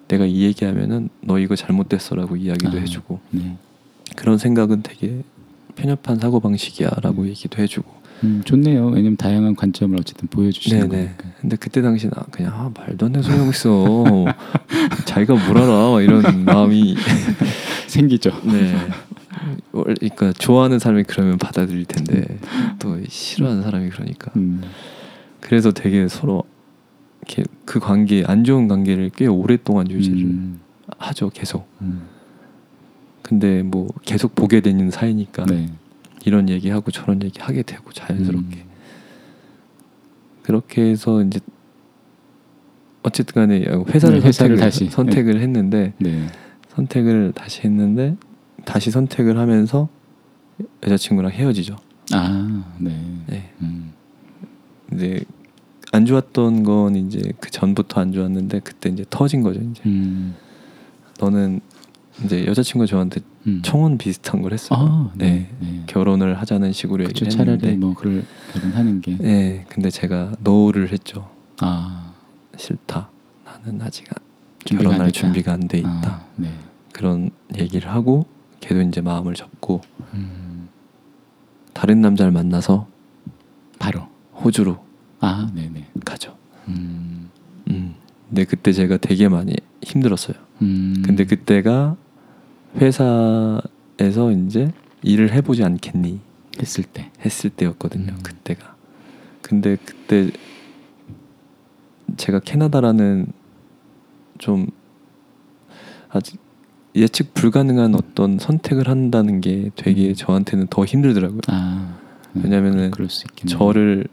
내가 0.07 0.25
이 0.25 0.43
얘기하면은 0.43 1.09
너 1.21 1.39
이거 1.39 1.55
잘못됐어라고 1.55 2.37
이야기도 2.37 2.77
아. 2.77 2.81
해주고 2.81 3.19
네. 3.31 3.57
그런 4.15 4.37
생각은 4.37 4.83
되게 4.83 5.23
편협한 5.75 6.19
사고 6.19 6.39
방식이야라고 6.39 7.23
음. 7.23 7.27
얘기도 7.27 7.61
해주고 7.61 8.03
음, 8.24 8.41
좋네요. 8.45 8.88
왜냐면 8.88 9.17
다양한 9.17 9.55
관점을 9.55 9.97
어쨌든 9.99 10.28
보여주시는 10.30 10.89
네네. 10.89 11.03
거니까. 11.05 11.24
근데 11.41 11.55
그때 11.57 11.82
당시 11.82 12.09
나 12.09 12.26
그냥 12.32 12.53
아, 12.53 12.71
말도 12.76 13.07
안 13.07 13.11
되는 13.11 13.30
하고 13.30 13.49
있어. 13.51 14.26
자기가 15.05 15.34
뭘 15.34 15.57
알아? 15.57 15.91
막 15.91 16.01
이런 16.01 16.45
마음이 16.45 16.95
생기죠. 17.88 18.32
네. 18.45 18.76
그러니까 19.71 20.32
좋아하는 20.34 20.80
사람이 20.80 21.03
그러면 21.07 21.38
받아들일 21.38 21.86
텐데 21.86 22.39
또 22.80 22.97
싫어하는 23.07 23.63
사람이 23.63 23.89
그러니까 23.89 24.32
음. 24.36 24.61
그래서 25.41 25.71
되게 25.71 26.07
서로 26.07 26.43
이렇게 27.21 27.43
그 27.65 27.80
관계 27.80 28.24
안 28.26 28.43
좋은 28.43 28.67
관계를 28.67 29.09
꽤 29.15 29.28
오랫동안 29.28 29.89
유지를 29.89 30.17
음. 30.19 30.59
하죠 30.97 31.30
계속. 31.30 31.67
음. 31.82 32.03
근데 33.21 33.63
뭐 33.63 33.88
계속 34.03 34.36
보게 34.36 34.61
되는 34.61 34.91
사이니까 34.91 35.45
네. 35.45 35.69
이런 36.26 36.49
얘기하고 36.49 36.91
저런 36.91 37.21
얘기 37.24 37.39
하게 37.39 37.63
되고 37.63 37.91
자연스럽게 37.91 38.55
음. 38.57 38.69
그렇게 40.43 40.84
해서 40.84 41.21
이제 41.24 41.39
어쨌든 43.01 43.34
간에 43.34 43.59
회사를, 43.59 44.19
네, 44.19 44.28
회사를 44.28 44.32
선택을, 44.32 44.57
다시. 44.57 44.86
선택을 44.89 45.41
했는데 45.41 45.93
네. 45.99 46.28
선택을 46.69 47.34
다시 47.34 47.61
했는데 47.61 48.15
다시 48.65 48.91
선택을 48.91 49.38
하면서 49.38 49.89
여자친구랑 50.84 51.32
헤어지죠. 51.32 51.76
아, 52.13 52.63
네. 52.80 53.24
네. 53.28 53.53
음. 53.61 53.93
이제 54.93 55.24
안 55.91 56.05
좋았던 56.05 56.63
건 56.63 56.95
이제 56.95 57.21
그 57.39 57.51
전부터 57.51 58.01
안 58.01 58.11
좋았는데 58.11 58.61
그때 58.61 58.89
이제 58.89 59.05
터진 59.09 59.41
거죠. 59.41 59.59
이제 59.61 59.82
음. 59.86 60.36
너는 61.19 61.61
이제 62.24 62.45
여자친구 62.45 62.84
가 62.84 62.86
저한테 62.88 63.21
음. 63.47 63.61
청혼 63.63 63.97
비슷한 63.97 64.41
걸 64.41 64.53
했어요. 64.53 64.79
아, 64.79 65.11
네. 65.15 65.49
네. 65.59 65.67
네. 65.71 65.83
결혼을 65.87 66.39
하자는 66.39 66.71
식으로 66.71 67.03
그쵸, 67.05 67.25
얘기를 67.25 67.29
차라리 67.31 67.51
했는데 67.53 67.75
뭐 67.77 67.93
그걸 67.93 68.23
결혼하는 68.53 69.01
게 69.01 69.17
네, 69.17 69.65
근데 69.69 69.89
제가 69.89 70.33
no를 70.39 70.91
했죠. 70.91 71.29
아, 71.59 72.13
싫다. 72.57 73.09
나는 73.45 73.81
아직 73.81 74.05
준비가 74.65 74.89
결혼할 74.89 75.07
안. 75.07 75.11
준비가 75.11 75.53
안 75.53 75.67
돼 75.67 75.79
있다. 75.79 75.89
아, 76.05 76.25
네. 76.37 76.53
그런 76.93 77.31
얘기를 77.57 77.89
하고 77.89 78.25
걔도 78.61 78.81
이제 78.81 79.01
마음을 79.01 79.33
접고 79.33 79.81
음. 80.13 80.69
다른 81.73 81.99
남자를 82.01 82.31
만나서 82.31 82.87
바로 83.79 84.07
호주로 84.35 84.77
아, 85.19 85.49
네, 85.53 85.69
네. 85.73 85.85
가죠. 86.05 86.37
음. 86.69 87.29
음. 87.69 87.95
근데 88.29 88.45
그때 88.45 88.71
제가 88.71 88.97
되게 88.97 89.27
많이 89.27 89.53
힘들었어요. 89.81 90.37
음. 90.61 91.01
근데 91.05 91.25
그때가 91.25 91.97
회사에서 92.76 94.32
이제 94.45 94.71
일을 95.01 95.32
해보지 95.34 95.63
않겠니 95.63 96.19
했을 96.59 96.84
때. 96.84 97.11
했을 97.24 97.49
때였거든요. 97.49 98.13
음. 98.13 98.24
그때가. 98.24 98.76
근데 99.41 99.78
그때 99.84 100.32
제가 102.17 102.39
캐나다라는 102.39 103.28
좀 104.38 104.67
아직 106.09 106.39
예측 106.95 107.34
불가능한 107.34 107.95
어떤 107.95 108.38
선택을 108.38 108.88
한다는 108.88 109.41
게 109.41 109.71
되게 109.76 110.09
음. 110.09 110.13
저한테는 110.13 110.67
더 110.67 110.86
힘들더라고요. 110.86 111.41
아. 111.47 111.97
네. 112.34 112.43
왜냐면은. 112.43 112.91
저를 113.47 114.07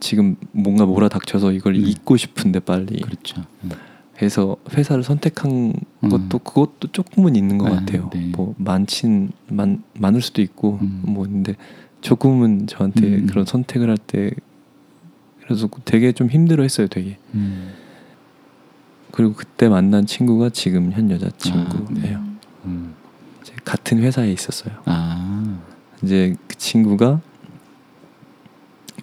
지금 0.00 0.36
뭔가 0.52 0.86
몰아닥쳐서 0.86 1.52
이걸 1.52 1.74
네. 1.74 1.80
잊고 1.80 2.16
싶은데 2.16 2.60
빨리 2.60 3.00
그렇죠. 3.00 3.42
음. 3.64 3.70
해서 4.22 4.56
회사를 4.72 5.02
선택한 5.02 5.72
음. 6.04 6.08
것도 6.08 6.38
그것도 6.40 6.88
조금은 6.92 7.36
있는 7.36 7.58
것 7.58 7.66
아, 7.72 7.76
같아요. 7.76 8.10
네. 8.12 8.32
뭐 8.36 8.54
많진 8.58 9.32
많 9.48 9.82
많을 9.98 10.20
수도 10.20 10.42
있고 10.42 10.78
음. 10.82 11.02
뭐 11.06 11.24
근데 11.24 11.56
조금은 12.00 12.66
저한테 12.66 13.06
음. 13.06 13.26
그런 13.26 13.44
선택을 13.44 13.88
할 13.88 13.96
때 13.98 14.30
그래서 15.50 15.68
되게 15.84 16.12
좀 16.12 16.28
힘들어했어요, 16.28 16.86
되게. 16.86 17.18
음. 17.34 17.72
그리고 19.10 19.32
그때 19.34 19.68
만난 19.68 20.06
친구가 20.06 20.50
지금 20.50 20.92
현 20.92 21.10
아, 21.10 21.14
여자친구예요. 21.14 22.24
음. 22.66 22.94
같은 23.64 23.98
회사에 23.98 24.30
있었어요. 24.30 24.74
아. 24.84 25.58
이제 26.04 26.36
그 26.46 26.56
친구가 26.56 27.20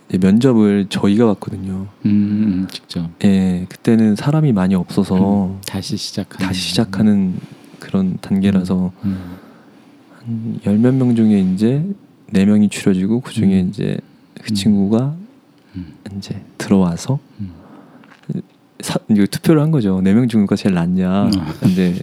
면접을 0.10 0.88
저희가 0.89 1.26
봤거든요. 1.34 1.88
음, 2.05 2.10
음, 2.12 2.68
직접 2.72 3.10
예, 3.26 3.66
그때는 3.70 4.16
사람이 4.16 4.53
많이 4.53 4.74
없어서 4.76 5.47
음, 5.47 5.60
다시 5.66 5.97
시작하는 5.97 6.47
다시 6.47 6.62
시작하는 6.62 7.36
그런 7.80 8.18
단계라서 8.22 8.91
음. 9.03 9.38
한열몇 10.64 10.93
명 10.93 11.16
중에 11.16 11.39
이제 11.39 11.86
네 12.32 12.45
명이 12.45 12.70
추려지고 12.70 13.20
그 13.22 13.34
중에 13.34 13.62
음. 13.62 13.70
이제 13.70 13.97
그 14.41 14.51
음. 14.51 14.55
친구가 14.55 15.16
음. 15.76 15.93
이제 16.18 16.41
들어와서 16.58 17.20
음. 17.39 17.51
사, 18.80 18.99
이거 19.10 19.26
투표를 19.26 19.62
한 19.62 19.72
거죠. 19.72 19.99
네 20.01 20.14
명 20.14 20.28
중에 20.28 20.41
누가 20.41 20.55
제일 20.55 20.76
낫냐. 20.76 21.26
음. 21.26 21.32
근데 21.60 21.95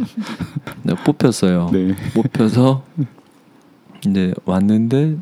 뽑혔어요. 1.05 1.71
네. 1.73 1.95
뽑혀서 2.15 2.85
이제 4.07 4.35
왔는데 4.45 5.17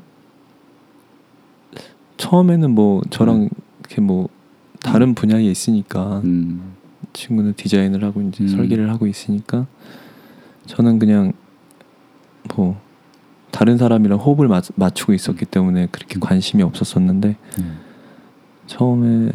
처음에는 2.23 2.71
뭐 2.71 3.03
저랑 3.11 3.49
이렇게 3.81 4.01
뭐 4.01 4.29
다른 4.81 5.15
분야에 5.15 5.43
있으니까 5.43 6.21
음. 6.25 6.75
친구는 7.13 7.55
디자인을 7.55 8.05
하고 8.05 8.23
이제 8.23 8.45
음. 8.45 8.49
설계를 8.49 8.91
하고 8.91 9.09
있으니까 9.09 9.67
저는 10.67 11.01
그냥 11.01 11.33
뭐 12.55 12.81
다른 13.51 13.77
사람이랑 13.77 14.21
호흡을 14.21 14.47
맞, 14.47 14.67
맞추고 14.77 15.15
있었기 15.15 15.47
때문에 15.47 15.89
그렇게 15.91 16.19
음. 16.19 16.21
관심이 16.21 16.63
없었었는데 16.63 17.37
음. 17.59 17.79
처음에 18.67 19.33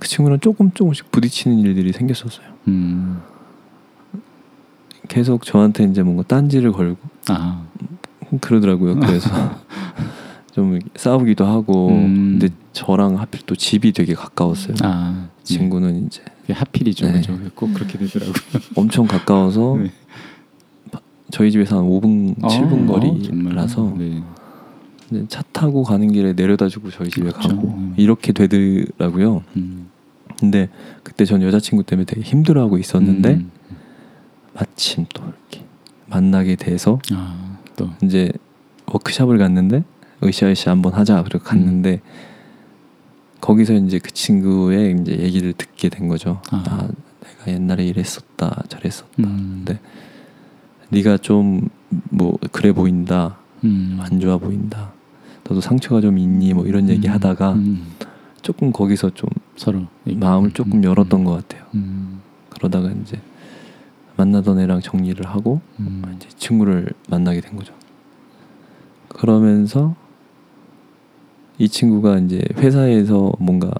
그 0.00 0.08
친구랑 0.08 0.40
조금 0.40 0.72
조금씩 0.72 1.12
부딪히는 1.12 1.60
일들이 1.60 1.92
생겼었어요. 1.92 2.46
음. 2.66 3.20
계속 5.06 5.44
저한테 5.44 5.84
이제 5.84 6.02
뭔가 6.02 6.24
딴지를 6.24 6.72
걸고 6.72 6.98
아. 7.28 7.62
그러더라고요. 8.40 8.96
그래서 8.96 9.30
좀 10.60 10.78
싸우기도 10.94 11.46
하고 11.46 11.88
음. 11.88 12.38
근데 12.38 12.54
저랑 12.72 13.18
하필 13.18 13.40
또 13.46 13.56
집이 13.56 13.92
되게 13.92 14.14
가까웠어요. 14.14 14.74
아. 14.82 15.28
친구는 15.42 16.06
이제 16.06 16.22
네. 16.46 16.52
하필이죠. 16.52 17.06
네. 17.06 17.12
그죠. 17.14 17.38
꼭 17.54 17.72
그렇게 17.72 17.96
되더라고요. 17.96 18.34
엄청 18.76 19.06
가까워서 19.06 19.78
네. 19.82 19.90
저희 21.30 21.50
집에서 21.50 21.78
한 21.78 21.84
5분, 21.84 22.36
7분 22.40 22.90
어, 22.90 22.92
거리라서? 22.92 23.94
네. 23.96 24.22
이제 25.10 25.24
차 25.28 25.42
타고 25.52 25.82
가는 25.82 26.12
길에 26.12 26.34
내려다주고 26.34 26.90
저희 26.90 27.08
집에 27.08 27.30
그렇죠. 27.30 27.48
가고 27.48 27.68
음. 27.68 27.94
이렇게 27.96 28.32
되더라고요. 28.32 29.42
음. 29.56 29.88
근데 30.38 30.68
그때 31.02 31.24
전 31.24 31.42
여자친구 31.42 31.84
때문에 31.84 32.04
되게 32.04 32.20
힘들어하고 32.20 32.76
있었는데 32.76 33.30
음. 33.30 33.50
마침 34.52 35.06
또 35.14 35.22
이렇게 35.22 35.64
만나게 36.06 36.56
돼서 36.56 36.98
아, 37.12 37.58
또 37.76 37.88
이제 38.02 38.30
워크숍을 38.86 39.38
갔는데 39.38 39.84
으쌰으쌰 40.22 40.70
한번 40.70 40.92
하자 40.92 41.22
그리고 41.22 41.44
갔는데 41.44 42.00
거기서 43.40 43.74
이제 43.74 43.98
그 43.98 44.10
친구의 44.10 44.96
이제 45.00 45.18
얘기를 45.18 45.52
듣게 45.52 45.88
된 45.88 46.08
거죠. 46.08 46.42
아. 46.50 46.62
아, 46.66 46.88
내가 47.22 47.52
옛날에 47.52 47.86
이랬었다 47.86 48.64
저랬었다. 48.68 49.10
음. 49.18 49.62
네. 49.64 49.78
네가 50.90 51.18
좀 51.18 51.68
뭐 52.10 52.38
그래 52.52 52.72
보인다 52.72 53.36
음. 53.64 53.98
안 54.00 54.20
좋아 54.20 54.38
보인다. 54.38 54.92
너도 55.44 55.60
상처가 55.60 56.00
좀 56.00 56.18
있니 56.18 56.54
뭐 56.54 56.66
이런 56.66 56.88
얘기 56.88 57.08
음. 57.08 57.12
하다가 57.14 57.54
음. 57.54 57.86
조금 58.42 58.72
거기서 58.72 59.10
좀 59.10 59.28
서로 59.56 59.86
마음을 60.04 60.52
조금 60.52 60.74
음. 60.74 60.84
열었던 60.84 61.24
것 61.24 61.32
같아요. 61.32 61.66
음. 61.74 62.20
그러다가 62.50 62.90
이제 62.90 63.20
만나던 64.16 64.60
애랑 64.60 64.80
정리를 64.80 65.24
하고 65.26 65.60
음. 65.80 66.02
이제 66.16 66.28
친구를 66.36 66.88
만나게 67.08 67.40
된 67.40 67.56
거죠. 67.56 67.74
그러면서 69.08 69.96
이 71.60 71.68
친구가 71.68 72.16
이제 72.20 72.42
회사에서 72.56 73.34
뭔가 73.38 73.70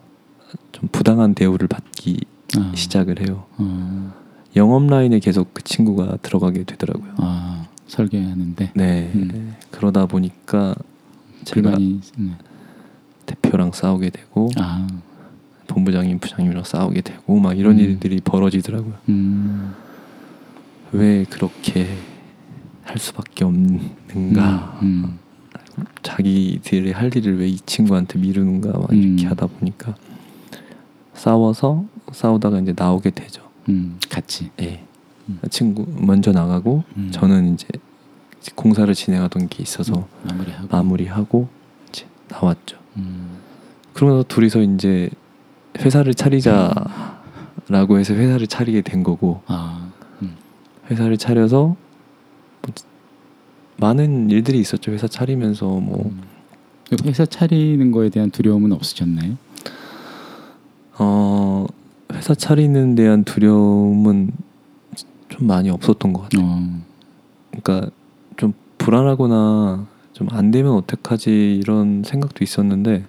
좀 0.71 0.91
부당한 0.93 1.35
대우를 1.35 1.67
받기 1.67 2.19
아. 2.59 2.73
시작을 2.75 3.27
해요. 3.27 3.47
어. 3.57 4.13
영업 4.55 4.87
라인에 4.87 5.19
계속 5.19 5.55
그 5.55 5.65
친구가 5.65 6.19
들어가게 6.21 6.65
되더라고요. 6.65 7.15
아, 7.17 7.69
설계하는데 7.87 8.73
네. 8.75 9.11
음. 9.15 9.57
그러다 9.71 10.05
보니까 10.05 10.75
제가 11.45 11.71
불만이 11.71 12.01
네. 12.19 12.33
대표랑 13.25 13.73
싸우게 13.73 14.11
되고 14.11 14.51
아. 14.59 14.87
본부장님, 15.67 16.19
부장님이랑 16.19 16.65
싸우게 16.65 17.01
되고 17.01 17.39
막 17.39 17.59
이런 17.59 17.77
음. 17.77 17.81
일들이 17.81 18.21
벌어지더라고요. 18.23 18.95
음. 19.09 19.73
왜 20.93 21.25
그렇게 21.25 21.97
할 22.85 22.99
수밖에 22.99 23.47
없는가? 23.47 24.81
음. 24.83 25.20
자기들이 26.03 26.93
할 26.93 27.15
일을 27.15 27.39
왜 27.39 27.49
이 27.49 27.59
친구한테 27.67 28.19
미루는가 28.19 28.79
막 28.79 28.93
이렇게 28.93 29.25
음. 29.25 29.31
하다 29.31 29.47
보니까 29.47 29.95
싸워서 31.15 31.85
싸우다가 32.13 32.59
이제 32.61 32.73
나오게 32.77 33.11
되죠. 33.11 33.43
음. 33.69 33.99
같이. 34.09 34.51
예. 34.61 34.83
음. 35.29 35.39
친구 35.51 35.87
먼저 35.97 36.33
나가고 36.33 36.85
음. 36.97 37.11
저는 37.13 37.55
이제 37.55 37.67
공사를 38.55 38.93
진행하던 38.95 39.49
게 39.49 39.63
있어서 39.63 40.07
마무리하고. 40.25 40.69
마무리하고 40.71 41.49
이제 41.89 42.07
나왔죠. 42.29 42.79
음. 42.97 43.39
그러고 43.93 44.15
나서 44.15 44.25
둘이서 44.29 44.63
이제 44.63 45.11
회사를 45.79 46.15
차리자라고 46.15 47.99
해서 47.99 48.15
회사를 48.15 48.47
차리게 48.47 48.81
된 48.83 49.03
거고 49.03 49.43
아. 49.47 49.91
음. 50.23 50.37
회사를 50.91 51.17
차려서 51.19 51.57
뭐 51.59 51.77
많은 53.81 54.31
일들이 54.31 54.61
있었죠. 54.61 54.93
회사 54.93 55.09
차리면서 55.09 55.67
뭐 55.67 56.11
음. 56.13 56.23
회사 57.05 57.25
차리는 57.25 57.91
거에 57.93 58.09
대한 58.11 58.31
두려움은 58.31 58.73
없으셨나요? 58.73 59.37
어, 60.99 61.67
회사 62.13 62.35
차리는 62.35 62.95
대한 62.95 63.25
두려움은 63.25 64.33
좀 65.29 65.47
많이 65.47 65.71
없었던 65.71 66.13
것 66.13 66.23
같아요. 66.23 66.45
어. 66.45 66.81
그러니까 67.53 67.91
좀 68.37 68.53
불안하거나 68.79 69.87
좀 70.13 70.29
안 70.33 70.51
되면 70.51 70.73
어떡하지 70.73 71.57
이런 71.63 72.03
생각도 72.05 72.45
있었는데 72.45 73.05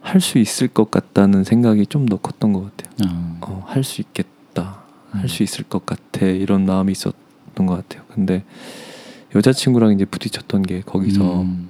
할 0.00 0.20
수 0.20 0.38
있을 0.38 0.68
것 0.68 0.90
같다는 0.90 1.44
생각이 1.44 1.84
좀 1.86 2.06
더 2.06 2.16
컸던 2.16 2.52
것 2.54 2.74
같아요. 2.76 3.10
아. 3.10 3.36
어, 3.42 3.62
할 3.66 3.82
수 3.84 4.00
있겠다, 4.00 4.84
음. 5.14 5.20
할수 5.20 5.42
있을 5.42 5.64
것 5.64 5.84
같아 5.84 6.24
이런 6.24 6.64
마음이 6.64 6.92
있었던 6.92 7.66
것 7.66 7.74
같아요. 7.74 8.04
근데 8.14 8.42
여자친구랑 9.34 9.92
이제 9.92 10.04
부딪혔던 10.04 10.62
게 10.62 10.80
거기서 10.80 11.42
음. 11.42 11.68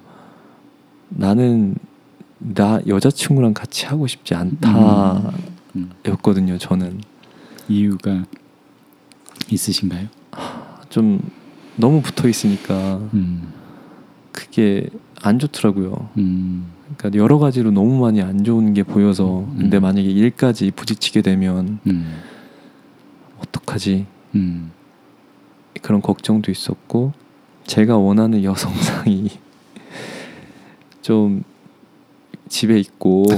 나는 1.09 1.77
나 2.39 2.81
여자친구랑 2.87 3.55
같이 3.55 3.87
하고 3.87 4.07
싶지 4.07 4.35
않다. 4.35 5.33
음. 5.77 5.91
였거든요. 6.07 6.59
저는 6.59 7.01
이유가 7.69 8.25
있으신가요? 9.51 10.09
좀 10.91 11.21
너무 11.77 12.01
붙어 12.03 12.29
있으니까 12.29 12.97
음. 13.15 13.53
그게 14.33 14.89
안 15.23 15.39
좋더라고요. 15.39 16.09
음. 16.19 16.67
그러니까 16.97 17.19
여러 17.21 17.39
가지로 17.39 17.71
너무 17.71 18.01
많이 18.01 18.23
안 18.23 18.45
좋은 18.45 18.75
게 18.75 18.83
보여서 18.83 19.41
음. 19.41 19.55
근데 19.59 19.81
만약에 19.81 20.09
일까지 20.09 20.71
부딪히게 20.71 21.23
되면 21.23 21.81
음. 21.87 22.21
어떡하지 23.39 24.07
음. 24.35 24.71
그런 25.83 26.01
걱정도 26.01 26.51
있었고 26.51 27.13
제가 27.67 27.99
원하는 27.99 28.43
여성상이 28.45 29.31
좀 31.03 31.43
집에 32.49 32.79
있고 32.79 33.27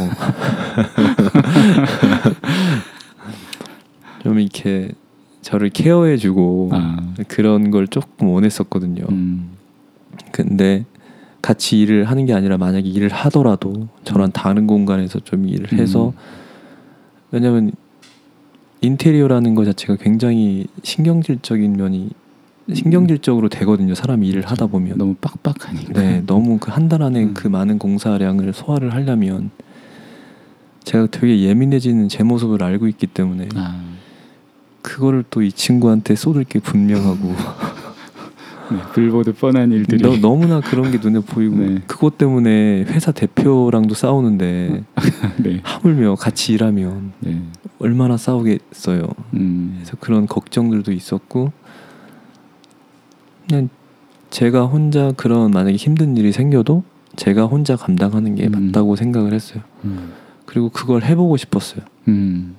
좀 4.22 4.38
이렇게 4.38 4.90
저를 5.40 5.70
케어해주고 5.70 6.70
아. 6.72 7.14
그런 7.26 7.70
걸 7.70 7.88
조금 7.88 8.28
원했었거든요. 8.28 9.06
음. 9.08 9.52
근데 10.30 10.84
같이 11.40 11.80
일을 11.80 12.04
하는 12.04 12.26
게 12.26 12.34
아니라 12.34 12.58
만약에 12.58 12.86
일을 12.86 13.08
하더라도 13.08 13.88
저랑 14.04 14.32
다른 14.32 14.66
공간에서 14.66 15.20
좀 15.20 15.48
일을 15.48 15.72
해서 15.72 16.08
음. 16.08 16.12
왜냐면 17.30 17.72
인테리어라는 18.80 19.54
것 19.54 19.64
자체가 19.64 19.96
굉장히 19.96 20.66
신경질적인 20.82 21.76
면이 21.76 22.10
신경질적으로 22.74 23.48
되거든요. 23.48 23.94
사람이 23.94 24.26
일을 24.28 24.44
하다 24.46 24.66
보면 24.66 24.98
너무 24.98 25.14
빡빡하니까. 25.14 25.92
네 26.00 26.22
너무 26.26 26.58
그 26.58 26.70
한 26.70 26.88
달 26.88 27.02
안에 27.02 27.22
음. 27.24 27.34
그 27.34 27.48
많은 27.48 27.78
공사량을 27.78 28.52
소화를 28.52 28.92
하려면 28.94 29.50
제가 30.84 31.06
되게 31.10 31.40
예민해지는 31.40 32.08
제 32.08 32.22
모습을 32.22 32.62
알고 32.62 32.88
있기 32.88 33.06
때문에 33.08 33.48
아, 33.56 33.80
그거를 34.82 35.24
또 35.30 35.42
이 35.42 35.50
친구한테 35.52 36.14
쏟을 36.14 36.44
게 36.44 36.58
분명하고 36.60 37.34
네, 38.70 38.76
불보듯 38.92 39.38
뻔한 39.38 39.72
일들이 39.72 40.02
너, 40.02 40.16
너무나 40.16 40.60
그런 40.60 40.90
게 40.90 40.98
눈에 40.98 41.20
보이고 41.20 41.56
네. 41.56 41.78
그것 41.86 42.18
때문에 42.18 42.84
회사 42.88 43.12
대표랑도 43.12 43.94
싸우는데 43.94 44.84
네, 45.42 45.60
하물며 45.62 46.16
같이 46.16 46.52
일하면 46.52 47.12
네, 47.20 47.40
얼마나 47.78 48.16
싸우겠어요. 48.18 49.08
음, 49.34 49.72
그래서 49.78 49.96
그런 50.00 50.26
걱정들도 50.26 50.92
있었고 50.92 51.52
그냥 53.48 53.68
제가 54.30 54.66
혼자 54.66 55.12
그런 55.12 55.50
만약에 55.50 55.76
힘든 55.76 56.16
일이 56.16 56.32
생겨도 56.32 56.82
제가 57.16 57.46
혼자 57.46 57.76
감당하는 57.76 58.34
게 58.34 58.46
음. 58.46 58.66
맞다고 58.66 58.94
생각을 58.94 59.32
했어요. 59.32 59.62
음, 59.84 60.12
그리고 60.46 60.68
그걸 60.68 61.02
해보고 61.02 61.36
싶었어요. 61.36 61.82
음, 62.08 62.54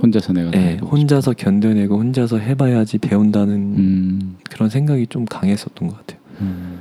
혼자서 0.00 0.32
내가 0.32 0.50
해보고 0.56 0.96
혼자서 0.96 1.32
견뎌내고 1.32 1.98
혼자서 1.98 2.38
해봐야지 2.38 2.98
배운다는 2.98 3.54
싶- 3.74 3.78
음, 3.78 4.36
그런 4.48 4.70
생각이 4.70 5.08
좀 5.08 5.24
강했었던 5.24 5.88
것 5.88 5.98
같아요. 5.98 6.20
음, 6.40 6.78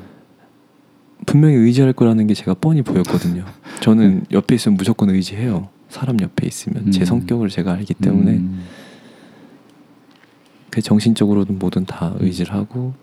분명히 1.25 1.55
의지할 1.55 1.93
거라는 1.93 2.27
게 2.27 2.33
제가 2.35 2.53
뻔히 2.53 2.83
보였거든요. 2.83 3.43
저는 3.81 4.25
옆에 4.31 4.55
있으면 4.55 4.77
무조건 4.77 5.09
의지해요. 5.09 5.69
사람 5.89 6.19
옆에 6.21 6.45
있으면 6.45 6.91
제 6.91 7.01
음. 7.01 7.05
성격을 7.05 7.49
제가 7.49 7.73
알기 7.73 7.95
때문에 7.95 8.31
음, 8.33 8.63
그 10.69 10.81
정신적으로든 10.81 11.57
뭐든 11.57 11.85
다 11.85 12.13
의지를 12.19 12.53
하고 12.53 12.93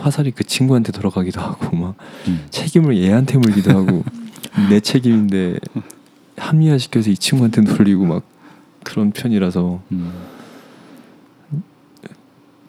화살이 0.00 0.30
그 0.30 0.44
친구한테 0.44 0.92
돌아가기도 0.92 1.40
하고 1.40 1.76
막 1.76 1.94
음. 2.26 2.46
책임을 2.50 2.96
얘한테 2.98 3.38
물기도 3.38 3.70
하고 3.76 4.04
내 4.70 4.80
책임인데 4.80 5.58
합리화 6.36 6.78
시켜서 6.78 7.10
이 7.10 7.16
친구한테 7.16 7.62
돌리고 7.62 8.06
막 8.06 8.24
그런 8.82 9.12
편이라서. 9.12 9.82
음, 9.92 10.12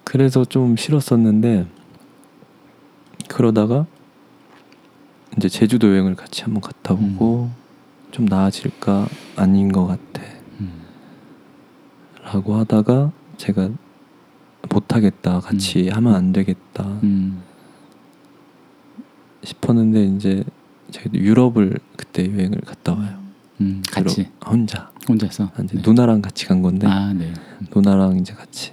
그래서 0.04 0.44
좀 0.44 0.76
싫었었는데 0.76 1.68
그러다가 3.30 3.86
이제 5.38 5.48
제주도 5.48 5.88
여행을 5.88 6.16
같이 6.16 6.44
한번 6.44 6.62
갔다 6.62 6.94
오고 6.94 7.50
좀 8.12 8.26
나아질까 8.26 9.08
아닌 9.38 9.72
것 9.72 9.88
같아. 9.88 10.22
음, 10.60 10.82
라고 12.24 12.56
하다가 12.56 13.12
제가 13.38 13.70
못하겠다 14.70 15.40
같이 15.40 15.90
하면 15.90 16.16
안 16.16 16.32
되겠다 16.34 16.84
음, 17.04 17.42
싶었는데 19.44 20.06
이제 20.06 20.44
제가 20.92 21.10
유럽을 21.14 21.80
그때 21.96 22.26
여행을 22.32 22.62
갔다 22.66 22.94
와요. 22.94 23.20
음, 23.62 23.82
같이 23.90 24.22
유럽 24.22 24.32
혼자. 24.52 24.92
혼자서? 25.08 25.50
이제 25.64 25.78
네. 25.78 25.82
누나랑 25.86 26.22
같이 26.22 26.46
간 26.46 26.62
건데 26.62 26.88
아, 26.88 27.14
네, 27.14 27.34
누나랑 27.74 28.18
이제 28.20 28.34
같이. 28.34 28.72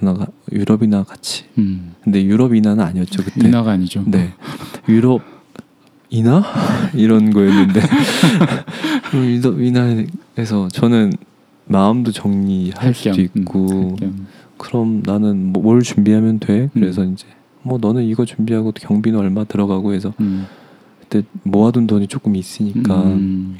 누나가 0.00 0.26
유럽이나 0.52 1.02
같이. 1.04 1.44
음, 1.58 1.94
근데 2.02 2.22
유럽이나는 2.24 2.84
아니었죠 2.84 3.22
그때. 3.24 3.48
인화가 3.48 3.72
아니죠. 3.72 4.04
네. 4.06 4.32
유럽 4.88 5.22
이나? 6.10 6.42
이런 6.94 7.30
거였는데. 7.32 7.80
유럽 9.14 9.60
이나에서 9.60 10.68
저는 10.68 11.12
마음도 11.66 12.12
정리할 12.12 12.84
할 12.86 12.94
수도 12.94 13.12
겸, 13.12 13.20
있고 13.24 13.96
음. 14.02 14.26
그럼 14.58 15.02
나는 15.04 15.52
뭐- 15.52 15.62
뭘 15.62 15.82
준비하면 15.82 16.38
돼 16.38 16.70
그래서 16.74 17.02
음. 17.02 17.12
이제 17.14 17.26
뭐 17.62 17.78
너는 17.78 18.04
이거 18.04 18.24
준비하고 18.24 18.72
경비는 18.72 19.18
얼마 19.18 19.44
들어가고 19.44 19.94
해서 19.94 20.12
음, 20.20 20.46
그때 21.00 21.22
모아둔 21.42 21.86
돈이 21.86 22.06
조금 22.08 22.36
있으니까 22.36 23.02
음, 23.04 23.56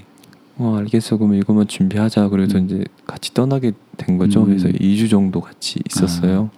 어 0.58 0.76
알겠어 0.78 1.16
그러면 1.16 1.38
이것만 1.38 1.66
준비하자 1.68 2.28
그래서 2.28 2.58
음. 2.58 2.66
이제 2.66 2.84
같이 3.06 3.32
떠나게 3.34 3.72
된 3.96 4.18
거죠 4.18 4.40
음. 4.42 4.46
그래서 4.46 4.68
2주 4.68 5.10
정도 5.10 5.40
같이 5.40 5.80
있었어요 5.88 6.50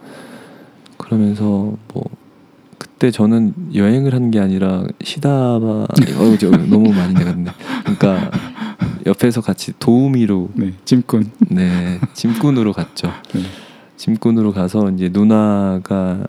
그러면서 0.99 1.75
뭐 1.93 2.05
그때 2.79 3.11
저는 3.11 3.55
여행을 3.75 4.13
한 4.15 4.31
게 4.31 4.41
아니라 4.41 4.85
시다바 5.03 5.65
어, 5.67 5.87
저 6.39 6.51
너무 6.51 6.93
많이 6.93 7.15
내갔네 7.15 7.51
그러니까 7.83 8.31
옆에서 9.07 9.41
같이 9.41 9.73
도우미로 9.79 10.51
네, 10.55 10.73
짐꾼. 10.85 11.31
네 11.51 12.01
짐꾼으로 12.15 12.73
갔죠 12.73 13.09
네. 13.35 13.43
짐꾼으로 13.97 14.53
가서 14.53 14.91
이제 14.91 15.09
누나가 15.13 16.27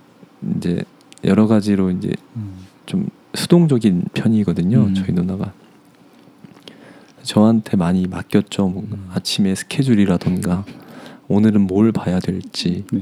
이제 0.58 0.84
여러 1.24 1.48
가지로 1.48 1.92
이제 1.92 2.12
음, 2.36 2.54
좀 2.86 3.08
수동적인 3.34 4.06
편이거든요. 4.14 4.80
음. 4.84 4.94
저희 4.94 5.12
누나가 5.12 5.52
저한테 7.24 7.76
많이 7.76 8.08
맡겼죠. 8.08 8.68
뭐 8.70 8.84
음. 8.92 9.08
아침에 9.14 9.54
스케줄이라던가 9.56 10.64
오늘은 11.28 11.62
뭘 11.62 11.92
봐야 11.92 12.20
될지. 12.20 12.86
네. 12.92 13.02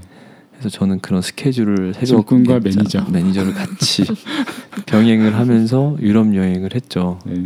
그래서 0.52 0.70
저는 0.70 1.00
그런 1.02 1.22
스케줄을 1.22 1.94
새벽 1.94 2.28
자- 2.28 2.60
매니저. 2.60 3.06
매니저를 3.12 3.54
같이 3.54 4.04
병행을 4.88 5.36
하면서 5.36 5.96
유럽 6.00 6.34
여행을 6.34 6.74
했죠. 6.74 7.20
네. 7.26 7.46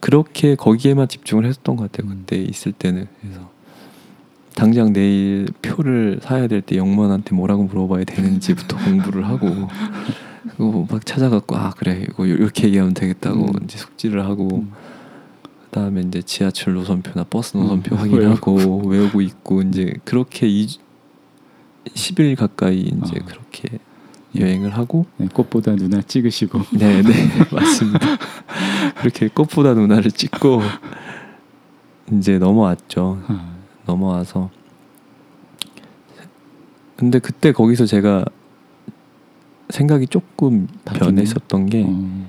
그렇게 0.00 0.54
거기에만 0.54 1.08
집중을 1.08 1.46
했었던 1.46 1.76
것 1.76 1.90
같아요. 1.90 2.10
음. 2.12 2.18
그때 2.20 2.36
있을 2.36 2.72
때는 2.72 3.06
그래서 3.20 3.50
당장 4.62 4.92
내일 4.92 5.48
표를 5.60 6.20
사야 6.22 6.46
될 6.46 6.62
때 6.62 6.76
영무원한테 6.76 7.34
뭐라고 7.34 7.64
물어봐야 7.64 8.04
되는지부터 8.04 8.76
공부를 8.84 9.26
하고 9.26 9.48
그리고 10.56 10.86
막 10.88 11.04
찾아갖고 11.04 11.56
아 11.56 11.70
그래 11.76 12.06
이거 12.08 12.24
이렇게 12.26 12.68
얘기하면 12.68 12.94
되겠다고 12.94 13.40
음. 13.40 13.64
이제 13.64 13.76
숙지를 13.76 14.24
하고 14.24 14.58
음. 14.58 14.72
그다음에 15.64 16.02
이제 16.02 16.22
지하철 16.22 16.74
노선표나 16.74 17.24
버스 17.24 17.56
음, 17.56 17.62
노선표 17.62 17.96
확인하고 17.98 18.86
외우고 18.86 19.20
있고 19.20 19.62
이제 19.62 19.94
그렇게 20.04 20.46
이 20.46 20.68
10일 21.86 22.36
가까이 22.36 22.82
이제 22.82 23.18
아. 23.20 23.24
그렇게 23.24 23.80
여행을 24.38 24.76
하고 24.76 25.06
네, 25.16 25.26
꽃보다 25.26 25.74
누나 25.74 26.00
찍으시고. 26.00 26.60
네, 26.78 27.02
네, 27.02 27.12
맞습니다. 27.50 27.98
그렇게 29.00 29.28
꽃보다 29.28 29.74
누나를 29.74 30.10
찍고 30.12 30.62
이제 32.12 32.38
넘어왔죠. 32.38 33.22
아, 33.26 33.51
넘어와서 33.86 34.50
근데 36.96 37.18
그때 37.18 37.52
거기서 37.52 37.86
제가 37.86 38.24
생각이 39.70 40.06
조금? 40.06 40.68
변했었던 40.84 41.66
게 41.66 41.84
어, 41.88 42.26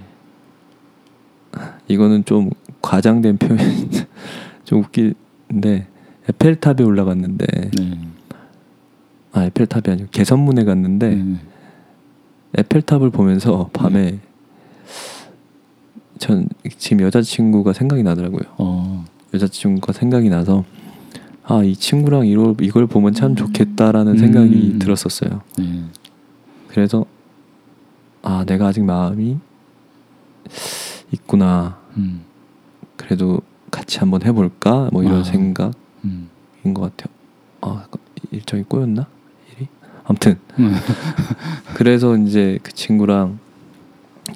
이거는 1.88 2.26
좀 2.26 2.50
과장된 2.82 3.38
표현 3.38 3.58
좀 4.64 4.80
웃긴데 4.80 5.88
에펠탑에 6.30 6.84
올라갔는데 6.84 7.46
네. 7.78 8.00
아 9.34 9.44
에펠탑이 9.44 9.84
아니고 9.88 10.10
개선문에 10.12 10.64
갔는데 10.64 11.16
네. 11.16 11.36
에펠탑을 12.58 13.10
보면서 13.10 13.70
밤에 13.74 14.20
전 16.20 16.48
지금 16.78 17.02
여자친구가 17.02 17.74
생각이 17.74 18.04
나더라고요. 18.04 18.42
어, 18.58 19.06
여자친구가 19.34 19.92
생각이 19.94 20.30
나서 20.30 20.64
아 21.46 21.62
이 21.64 21.76
친구랑 21.76 22.26
이걸 22.28 22.56
이걸 22.62 22.88
보면 22.88 23.14
참 23.14 23.36
좋겠다라는 23.36 24.18
생각이 24.18 24.72
음. 24.74 24.80
들었었어요. 24.80 25.42
네. 25.58 25.84
그래서 26.68 27.06
아 28.22 28.46
내가 28.48 28.68
아직 28.68 28.84
마음이 28.84 29.38
있구나. 31.12 31.78
음, 31.98 32.24
그래도 32.96 33.42
같이 33.72 34.00
한번 34.00 34.24
해볼까 34.24 34.90
뭐 34.94 35.04
이런 35.04 35.20
아. 35.20 35.24
생각인 35.24 35.74
음, 36.06 36.30
것 36.74 36.96
같아요. 36.96 37.14
아 37.62 37.86
일정이 38.32 38.64
꼬였나 38.64 39.08
일이? 39.56 39.68
아무튼 40.06 40.38
음, 40.60 40.74
그래서 41.76 42.16
이제 42.18 42.58
그 42.64 42.72
친구랑 42.74 43.40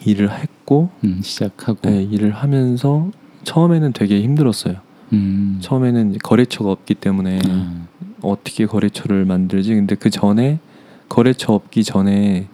일을 0.05 0.29
했고 0.31 0.89
음, 1.05 1.21
시작하고. 1.23 1.79
네, 1.89 2.03
일을 2.03 2.31
하면서 2.31 3.09
처음에는 3.43 3.93
되게 3.93 4.21
힘들었어요. 4.21 4.86
음, 5.13 5.57
처음에는 5.61 6.17
거래처가 6.23 6.71
없기 6.71 6.95
때문에 6.95 7.39
아, 7.47 7.87
어떻게 8.21 8.65
거래처를 8.65 9.25
만들지? 9.25 9.73
근데 9.75 9.95
그 9.95 10.09
전에 10.09 10.59
거래처 11.09 11.53
없기 11.53 11.83
전에 11.83 12.47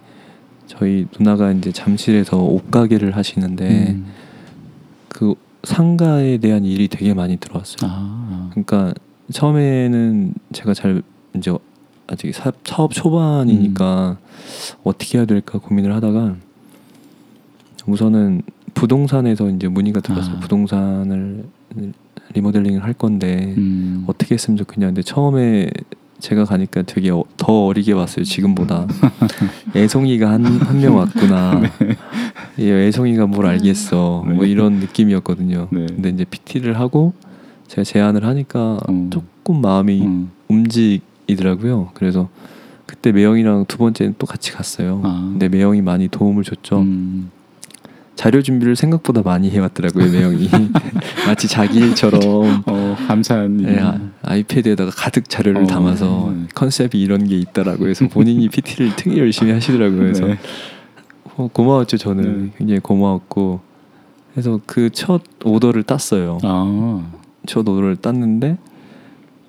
저희 0.68 1.08
누나가 1.18 1.52
이제 1.52 1.72
잠실에서 1.72 2.38
옷 2.38 2.72
가게를 2.72 3.16
하시는데 3.16 3.94
음, 3.94 4.06
그 5.10 5.36
상가에 5.64 6.38
대한 6.38 6.66
일이 6.66 6.88
되게 6.88 7.14
많이 7.14 7.38
들어왔어요. 7.38 7.90
아, 7.90 8.50
그러니까 8.52 8.94
처음에는 9.32 10.34
제가 10.52 10.74
잘 10.74 11.02
이제 11.36 11.56
아직 12.08 12.34
사, 12.34 12.52
사업 12.64 12.94
초반이니까 12.94 14.18
어떻게 14.84 15.18
해야 15.18 15.26
될까 15.26 15.58
고민을 15.60 15.94
하다가 15.96 16.36
우선은 17.86 18.42
부동산에서 18.74 19.50
이제 19.50 19.68
문의가 19.68 20.02
들어서 20.02 20.32
아. 20.32 20.40
부동산을 20.40 21.46
리모델링을 22.34 22.84
할 22.84 22.94
건데 22.94 23.54
음, 23.58 24.04
어떻게 24.08 24.36
했으면 24.36 24.58
좋겠냐. 24.58 24.88
근데 24.88 25.02
처음에 25.02 25.70
제가 26.20 26.46
가니까 26.46 26.84
되게 26.84 27.10
어, 27.12 27.24
더 27.38 27.66
어리게 27.66 27.94
봤어요. 27.96 28.24
지금보다 28.24 28.88
애송이가 29.76 30.30
한 30.32 30.44
한 30.46 30.78
명 30.80 30.96
왔구나. 30.98 31.62
얘 32.60 32.88
애송이가 32.88 33.28
뭘 33.28 33.46
알겠어 33.48 34.24
네. 34.28 34.34
뭐 34.34 34.46
이런 34.46 34.76
느낌이었거든요. 34.76 35.68
네. 35.72 35.86
근데 35.88 36.10
이제 36.10 36.26
PT를 36.26 36.80
하고 36.80 37.14
제가 37.68 37.84
제안을 37.84 38.26
하니까 38.26 38.80
음. 38.90 39.10
조금 39.10 39.62
마음이 39.62 40.02
음. 40.02 40.32
움직이더라고요. 40.48 41.90
그래서 41.94 42.30
그때 42.86 43.12
매영이랑 43.12 43.66
두 43.68 43.78
번째는 43.78 44.16
또 44.20 44.26
같이 44.28 44.52
갔어요. 44.52 45.02
아. 45.04 45.28
근데 45.32 45.50
매영이 45.50 45.82
많이 45.82 46.08
도움을 46.08 46.44
줬죠. 46.44 46.80
음. 46.82 47.32
자료 48.16 48.42
준비를 48.42 48.76
생각보다 48.76 49.22
많이 49.24 49.50
해왔더라고요, 49.50 50.12
매영이. 50.12 50.50
마치 51.26 51.48
자기 51.48 51.80
일처럼 51.80 52.22
어, 52.68 52.96
감사한 53.08 53.60
일. 53.60 53.66
네, 53.76 53.80
아, 53.82 54.00
아이패드에다가 54.22 54.92
가득 54.92 55.30
자료를 55.30 55.64
어, 55.64 55.68
담아서 55.68 56.32
네. 56.36 56.48
컨셉이 56.54 57.02
이런 57.02 57.28
게 57.28 57.38
있다라고 57.38 57.88
해서 57.88 58.08
본인이 58.08 58.48
PT를 58.50 58.96
되게 58.96 59.18
열심히 59.18 59.52
하시더라고요. 59.52 60.00
그래서 60.00 60.28
네. 60.28 60.38
어, 61.36 61.50
고마웠죠, 61.52 61.98
저는 61.98 62.46
네. 62.46 62.52
굉장히 62.58 62.80
고마웠고. 62.80 63.62
그래서 64.34 64.60
그 64.66 64.90
첫 64.92 65.22
오더를 65.44 65.84
땄어요. 65.84 66.38
아. 66.44 67.08
첫 67.46 67.62
오더를 67.68 67.96
땄는데 67.98 68.58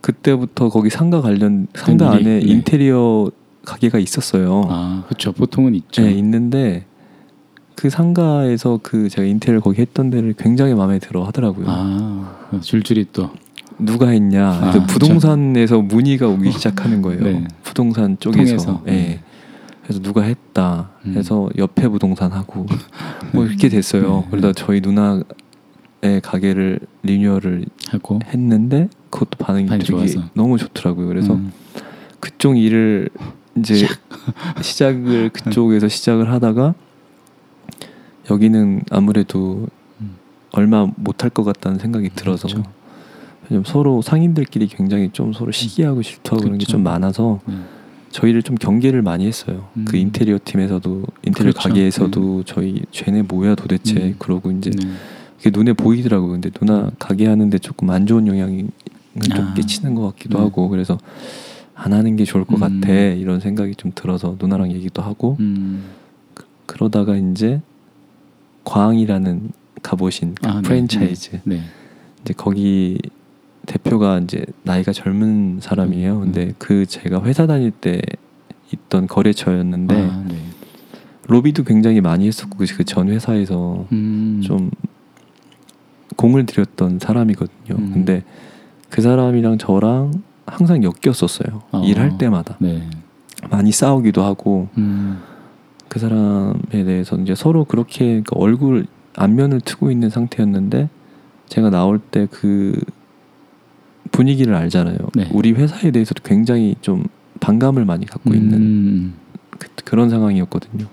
그때부터 0.00 0.68
거기 0.68 0.90
상가 0.90 1.20
관련 1.20 1.66
상가 1.74 2.14
일이? 2.16 2.28
안에 2.28 2.40
네. 2.40 2.46
인테리어 2.50 3.30
가게가 3.64 3.98
있었어요. 3.98 4.62
아, 4.68 5.04
그렇죠. 5.06 5.32
보통은 5.32 5.74
있죠. 5.74 6.02
네, 6.02 6.12
있는데 6.12 6.84
그 7.76 7.90
상가에서 7.90 8.80
그 8.82 9.08
제가 9.08 9.26
인테리어 9.26 9.60
거기 9.60 9.80
했던 9.80 10.10
데를 10.10 10.34
굉장히 10.36 10.74
마음에 10.74 10.98
들어 10.98 11.24
하더라고요. 11.24 11.66
아, 11.68 12.60
줄줄이 12.60 13.06
또. 13.12 13.30
누가 13.78 14.08
했냐? 14.08 14.48
아, 14.48 14.86
부동산에서 14.86 15.80
문의가 15.80 16.28
오기 16.28 16.52
시작하는 16.52 17.02
거예요. 17.02 17.24
네. 17.24 17.44
부동산 17.62 18.16
쪽에서. 18.20 18.82
예. 18.86 18.90
네. 18.90 19.20
그래서 19.82 20.00
누가 20.00 20.22
했다. 20.22 20.90
음. 21.04 21.14
해서 21.16 21.50
옆에 21.58 21.88
부동산 21.88 22.32
하고 22.32 22.66
뭐 23.34 23.44
이렇게 23.44 23.68
됐어요. 23.68 24.20
네. 24.22 24.26
그러다 24.30 24.52
저희 24.52 24.80
누나의 24.80 25.24
가게를 26.22 26.78
리뉴얼을 27.02 27.66
하고. 27.90 28.20
했는데 28.24 28.88
그것도 29.10 29.36
반응이 29.38 29.66
반응이 29.66 29.84
되게 29.84 29.92
좋아서. 30.06 30.28
너무 30.34 30.56
좋더라고요. 30.56 31.08
그래서 31.08 31.34
음. 31.34 31.52
그쪽 32.20 32.56
일을 32.56 33.10
이제 33.58 33.86
시작 34.62 34.94
을 35.06 35.28
그쪽에서 35.34 35.88
시작을 35.88 36.30
하다가 36.32 36.74
여기는 38.30 38.82
아무래도 38.90 39.66
음. 40.00 40.16
얼마 40.52 40.86
못할 40.96 41.30
것 41.30 41.44
같다는 41.44 41.78
생각이 41.78 42.10
들어서 42.10 42.48
그렇죠. 42.48 43.62
서로 43.66 44.02
상인들끼리 44.02 44.68
굉장히 44.68 45.10
좀 45.12 45.32
서로 45.32 45.52
시기하고 45.52 46.02
질투하고 46.02 46.42
그런 46.42 46.58
게 46.58 46.64
그렇죠. 46.64 46.72
좀 46.72 46.82
많아서 46.82 47.40
네. 47.46 47.54
저희를 48.10 48.42
좀 48.42 48.56
경계를 48.56 49.02
많이 49.02 49.26
했어요. 49.26 49.68
음. 49.76 49.84
그 49.86 49.96
인테리어 49.96 50.38
팀에서도 50.42 51.02
인테리어 51.26 51.52
그렇죠. 51.52 51.68
가게에서도 51.68 52.44
저희 52.44 52.82
쟤네 52.92 53.22
뭐야 53.22 53.54
도대체 53.54 53.94
음. 53.96 54.14
그러고 54.18 54.50
이제 54.52 54.70
네. 54.70 54.88
그게 55.36 55.50
눈에 55.50 55.72
보이더라고요. 55.72 56.30
근데 56.30 56.50
누나 56.50 56.90
가게 56.98 57.26
하는데 57.26 57.58
조금 57.58 57.90
안 57.90 58.06
좋은 58.06 58.26
영향이 58.26 58.66
좀 59.34 59.46
아. 59.48 59.54
끼치는 59.54 59.94
것 59.94 60.02
같기도 60.12 60.38
네. 60.38 60.44
하고 60.44 60.68
그래서 60.68 60.98
안 61.74 61.92
하는 61.92 62.16
게 62.16 62.24
좋을 62.24 62.44
것 62.44 62.62
음. 62.62 62.80
같아 62.80 62.92
이런 62.92 63.40
생각이 63.40 63.74
좀 63.74 63.90
들어서 63.94 64.36
누나랑 64.40 64.70
얘기도 64.72 65.02
하고 65.02 65.36
음. 65.40 65.84
그러다가 66.66 67.16
이제 67.16 67.60
광이라는 68.64 69.50
가보신 69.82 70.34
그 70.34 70.48
아, 70.48 70.54
네. 70.56 70.62
프랜차이즈 70.62 71.40
네. 71.44 71.60
이제 72.22 72.34
거기 72.36 72.98
대표가 73.66 74.18
이제 74.18 74.44
나이가 74.62 74.92
젊은 74.92 75.58
사람이에요. 75.60 76.16
음, 76.16 76.20
근데 76.20 76.52
그 76.58 76.86
제가 76.86 77.22
회사 77.24 77.46
다닐 77.46 77.70
때 77.70 78.00
있던 78.72 79.06
거래처였는데 79.06 79.94
아, 80.10 80.24
네. 80.28 80.36
로비도 81.26 81.64
굉장히 81.64 82.00
많이 82.00 82.26
했었고 82.26 82.58
그 82.58 82.84
전 82.84 83.08
회사에서 83.08 83.86
음. 83.92 84.40
좀 84.44 84.70
공을 86.16 86.46
들였던 86.46 86.98
사람이거든요. 86.98 87.76
음. 87.78 87.90
근데 87.92 88.22
그 88.90 89.00
사람이랑 89.02 89.58
저랑 89.58 90.22
항상 90.46 90.82
엮였었어요. 90.84 91.62
어. 91.72 91.82
일할 91.84 92.18
때마다 92.18 92.56
네. 92.60 92.88
많이 93.50 93.72
싸우기도 93.72 94.22
하고 94.22 94.68
음. 94.78 95.20
그 95.94 96.00
사람에 96.00 96.82
대해서 96.84 97.16
이제 97.18 97.36
서로 97.36 97.64
그렇게 97.64 98.04
그러니까 98.04 98.32
얼굴 98.34 98.86
안면을 99.14 99.60
트고 99.60 99.92
있는 99.92 100.10
상태였는데 100.10 100.88
제가 101.46 101.70
나올 101.70 102.00
때 102.00 102.26
그 102.26 102.74
분위기를 104.10 104.56
알잖아요. 104.56 104.96
네. 105.14 105.28
우리 105.32 105.52
회사에 105.52 105.92
대해서도 105.92 106.24
굉장히 106.24 106.74
좀 106.80 107.04
반감을 107.38 107.84
많이 107.84 108.06
갖고 108.06 108.34
있는 108.34 108.58
음. 108.58 109.14
그, 109.56 109.68
그런 109.84 110.10
상황이었거든요. 110.10 110.86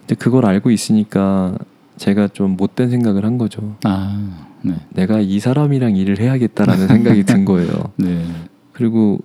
근데 0.00 0.14
그걸 0.14 0.46
알고 0.46 0.70
있으니까 0.70 1.58
제가 1.98 2.28
좀 2.28 2.56
못된 2.56 2.88
생각을 2.88 3.26
한 3.26 3.36
거죠. 3.36 3.76
아, 3.84 4.48
네. 4.62 4.74
내가 4.90 5.20
이 5.20 5.38
사람이랑 5.38 5.96
일을 5.96 6.18
해야겠다라는 6.18 6.88
생각이 6.88 7.24
든 7.24 7.44
거예요. 7.44 7.70
네. 7.96 8.24
그리고 8.72 9.18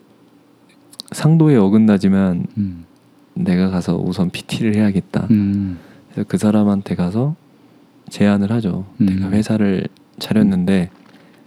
상도에 1.13 1.55
어긋나지만 1.55 2.47
음. 2.57 2.86
내가 3.43 3.69
가서 3.69 3.95
우선 3.95 4.29
PT를 4.29 4.75
해야겠다. 4.75 5.27
음. 5.31 5.79
그래서 6.11 6.27
그 6.27 6.37
사람한테 6.37 6.95
가서 6.95 7.35
제안을 8.09 8.51
하죠. 8.53 8.85
음. 9.01 9.05
내가 9.05 9.29
회사를 9.31 9.87
차렸는데 10.19 10.89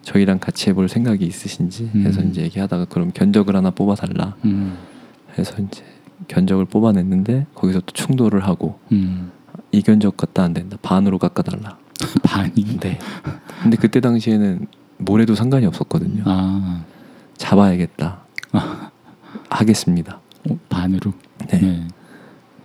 저희랑 0.03 0.39
같이 0.39 0.71
해볼 0.71 0.89
생각이 0.89 1.25
있으신지 1.25 1.91
해서 1.97 2.21
음. 2.23 2.31
이제 2.31 2.43
얘기하다가 2.43 2.87
그럼 2.87 3.11
견적을 3.13 3.55
하나 3.55 3.71
뽑아달라 3.71 4.37
음. 4.45 4.77
해서 5.39 5.55
이제 5.61 5.85
견적을 6.29 6.65
뽑아냈는데 6.67 7.47
거기서 7.55 7.81
또 7.81 7.93
충돌을 7.93 8.45
하고 8.45 8.79
음. 8.93 9.31
이 9.73 9.83
견적 9.83 10.17
갖다 10.17 10.43
안 10.43 10.55
된다 10.55 10.77
반으로 10.83 11.19
깎아달라. 11.19 11.79
반이. 12.23 12.79
네. 12.81 12.99
근데 13.63 13.77
그때 13.77 14.01
당시에는 14.01 14.67
뭐래도 14.99 15.35
상관이 15.35 15.67
없었거든요. 15.67 16.23
아, 16.27 16.85
잡아야겠다. 17.37 18.21
하겠습니다. 19.51 20.20
어, 20.49 20.59
반으로. 20.69 21.13
네. 21.49 21.61
네. 21.61 21.89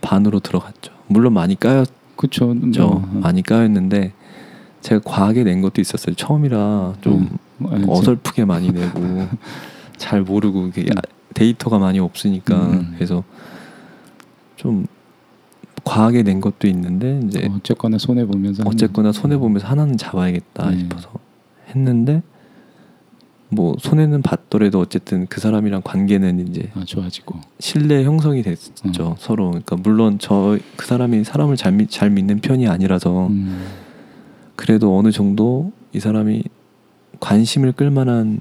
반으로 0.00 0.40
들어갔죠. 0.40 0.92
물론 1.08 1.34
많이 1.34 1.58
까였죠. 1.58 1.92
그렇죠. 2.16 2.54
많이 3.12 3.42
까였는데 3.42 4.12
제가 4.80 5.00
과하게 5.04 5.44
낸 5.44 5.60
것도 5.60 5.80
있었어요. 5.80 6.14
처음이라 6.14 6.94
좀 7.00 7.38
음. 7.60 7.88
어설프게 7.88 8.44
많이 8.44 8.70
내고 8.70 9.00
잘 9.96 10.22
모르고 10.22 10.68
이게 10.68 10.82
음. 10.82 10.96
데이터가 11.34 11.78
많이 11.78 11.98
없으니까 11.98 12.54
음. 12.56 12.92
그래서 12.94 13.24
좀 14.56 14.86
과하게 15.84 16.22
낸 16.22 16.40
것도 16.40 16.66
있는데 16.68 17.20
이제 17.24 17.48
어쨌거나 17.54 17.98
손해 17.98 18.24
보면서 18.26 18.62
어쨌거나 18.66 19.12
손해 19.12 19.36
보면서 19.36 19.66
하나는 19.66 19.96
잡아야겠다 19.96 20.70
네. 20.70 20.78
싶어서 20.78 21.10
했는데 21.68 22.22
뭐 23.48 23.76
손해는 23.78 24.22
봤더라도 24.22 24.80
어쨌든 24.80 25.26
그 25.26 25.40
사람이랑 25.40 25.82
관계는 25.84 26.48
이제 26.48 26.70
아, 26.74 26.84
좋아지고. 26.84 27.38
신뢰 27.60 28.04
형성이 28.04 28.42
됐죠 28.42 29.10
음. 29.10 29.14
서로 29.18 29.50
그러니까 29.50 29.76
물론 29.76 30.18
저 30.18 30.58
그 30.76 30.86
사람이 30.86 31.24
사람을 31.24 31.56
잘, 31.56 31.72
믿, 31.72 31.90
잘 31.90 32.10
믿는 32.10 32.40
편이 32.40 32.68
아니라서 32.68 33.26
음. 33.28 33.66
그래도 34.54 34.96
어느 34.96 35.10
정도 35.10 35.72
이 35.92 36.00
사람이 36.00 36.44
관심을 37.20 37.72
끌만한 37.72 38.40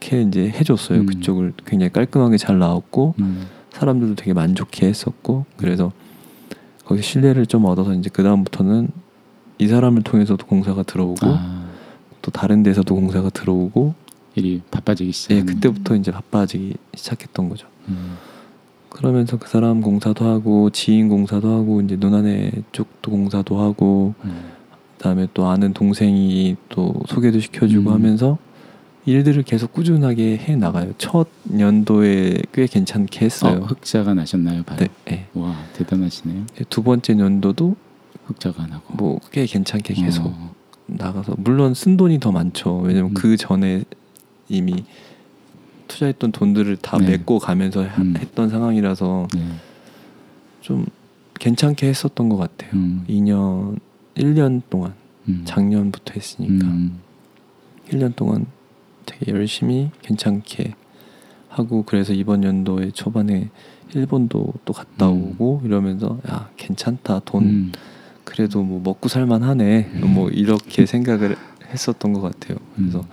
게 0.00 0.22
이제 0.22 0.48
해줬어요 0.48 1.00
음. 1.00 1.06
그쪽을 1.06 1.52
굉장히 1.66 1.92
깔끔하게 1.92 2.36
잘 2.36 2.58
나왔고 2.58 3.14
음. 3.20 3.46
사람들도 3.70 4.16
되게 4.16 4.32
만족해 4.32 4.86
했었고 4.86 5.46
그래서 5.56 5.92
거기 6.84 7.02
신뢰를 7.02 7.46
좀 7.46 7.64
얻어서 7.66 7.94
이제 7.94 8.10
그 8.12 8.22
다음부터는 8.22 8.88
이 9.58 9.68
사람을 9.68 10.02
통해서도 10.02 10.46
공사가 10.46 10.82
들어오고 10.82 11.26
아, 11.26 11.59
또 12.22 12.30
다른 12.30 12.62
데서도 12.62 12.94
공사가 12.94 13.30
들어오고 13.30 13.94
일이 14.34 14.62
바빠지기 14.70 15.12
시작. 15.12 15.34
예 15.34 15.42
그때부터 15.42 15.96
이제 15.96 16.10
바빠지기 16.10 16.74
시작했던 16.94 17.48
거죠. 17.48 17.66
음. 17.88 18.16
그러면서 18.88 19.38
그 19.38 19.48
사람 19.48 19.80
공사도 19.80 20.24
하고 20.26 20.70
지인 20.70 21.08
공사도 21.08 21.48
하고 21.52 21.80
이제 21.80 21.96
누나네 21.98 22.50
쪽도 22.72 23.10
공사도 23.10 23.58
하고 23.60 24.14
음. 24.24 24.50
그다음에 24.98 25.28
또 25.32 25.48
아는 25.48 25.72
동생이 25.72 26.56
또 26.68 26.94
소개도 27.08 27.40
시켜주고 27.40 27.90
음. 27.90 27.94
하면서 27.94 28.38
일들을 29.06 29.42
계속 29.44 29.72
꾸준하게 29.72 30.36
해 30.36 30.56
나가요. 30.56 30.92
첫 30.98 31.28
연도에 31.58 32.42
꽤 32.52 32.66
괜찮게 32.66 33.20
어, 33.20 33.22
했어요. 33.22 33.60
흑자가 33.66 34.12
나셨나요, 34.12 34.62
바로? 34.64 34.80
네, 34.80 34.88
예. 35.10 35.26
와, 35.32 35.56
대단하시네요. 35.72 36.44
두 36.68 36.82
번째 36.82 37.18
연도도 37.18 37.76
흑자가 38.26 38.66
나고. 38.66 38.94
뭐 38.94 39.18
꽤 39.32 39.46
괜찮게 39.46 39.94
계속 39.94 40.26
어. 40.26 40.54
나가서 40.96 41.34
물론 41.38 41.74
쓴 41.74 41.96
돈이 41.96 42.20
더 42.20 42.32
많죠. 42.32 42.78
왜냐면 42.78 43.10
음. 43.10 43.14
그 43.14 43.36
전에 43.36 43.84
이미 44.48 44.84
투자했던 45.88 46.32
돈들을 46.32 46.76
다 46.76 46.98
네. 46.98 47.10
메꿔 47.18 47.38
가면서 47.38 47.84
하- 47.84 48.02
음. 48.02 48.14
했던 48.16 48.48
상황이라서 48.48 49.28
네. 49.34 49.42
좀 50.60 50.86
괜찮게 51.38 51.88
했었던 51.88 52.28
것 52.28 52.36
같아요. 52.36 52.70
음. 52.74 53.04
2년, 53.08 53.78
1년 54.16 54.62
동안 54.70 54.94
음. 55.28 55.42
작년부터 55.44 56.14
했으니까 56.14 56.66
음. 56.66 57.00
1년 57.88 58.14
동안 58.14 58.46
되게 59.06 59.32
열심히 59.32 59.90
괜찮게 60.02 60.74
하고 61.48 61.82
그래서 61.84 62.12
이번 62.12 62.44
연도에 62.44 62.90
초반에 62.92 63.48
일본도 63.94 64.52
또 64.64 64.72
갔다 64.72 65.08
음. 65.10 65.32
오고 65.32 65.62
이러면서 65.64 66.18
야 66.30 66.48
괜찮다 66.56 67.20
돈 67.24 67.42
음. 67.44 67.72
그래도 68.30 68.62
뭐 68.62 68.80
먹고 68.82 69.08
살만하네 69.08 69.90
음. 69.94 70.14
뭐 70.14 70.30
이렇게 70.30 70.86
생각을 70.86 71.36
했었던 71.72 72.12
것 72.12 72.20
같아요. 72.20 72.58
그래서 72.76 73.00
음. 73.00 73.04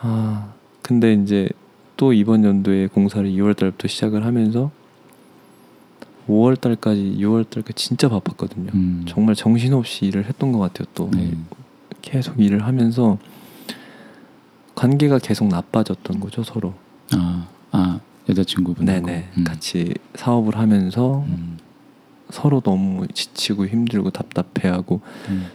아 0.00 0.52
근데 0.82 1.14
이제 1.14 1.48
또 1.96 2.12
이번 2.12 2.44
연도에 2.44 2.86
공사를 2.88 3.28
2월 3.28 3.56
달부터 3.56 3.88
시작을 3.88 4.24
하면서 4.24 4.70
5월 6.28 6.60
달까지 6.60 7.16
6월 7.18 7.48
달까지 7.48 7.74
진짜 7.74 8.08
바빴거든요. 8.10 8.70
음. 8.74 9.04
정말 9.08 9.34
정신없이 9.34 10.04
일을 10.04 10.26
했던 10.26 10.52
것 10.52 10.58
같아요. 10.58 10.86
또 10.94 11.10
네. 11.10 11.32
계속 12.02 12.38
일을 12.38 12.66
하면서 12.66 13.18
관계가 14.74 15.18
계속 15.18 15.48
나빠졌던 15.48 16.20
거죠 16.20 16.42
서로. 16.44 16.74
아, 17.12 17.48
아 17.72 18.00
여자친구분하고 18.28 19.06
네네 19.06 19.28
음. 19.38 19.44
같이 19.44 19.94
사업을 20.14 20.58
하면서 20.58 21.24
음. 21.26 21.56
서로 22.30 22.60
너무 22.60 23.06
지치고 23.08 23.66
힘들고 23.66 24.10
답답해하고 24.10 25.00
음. 25.28 25.46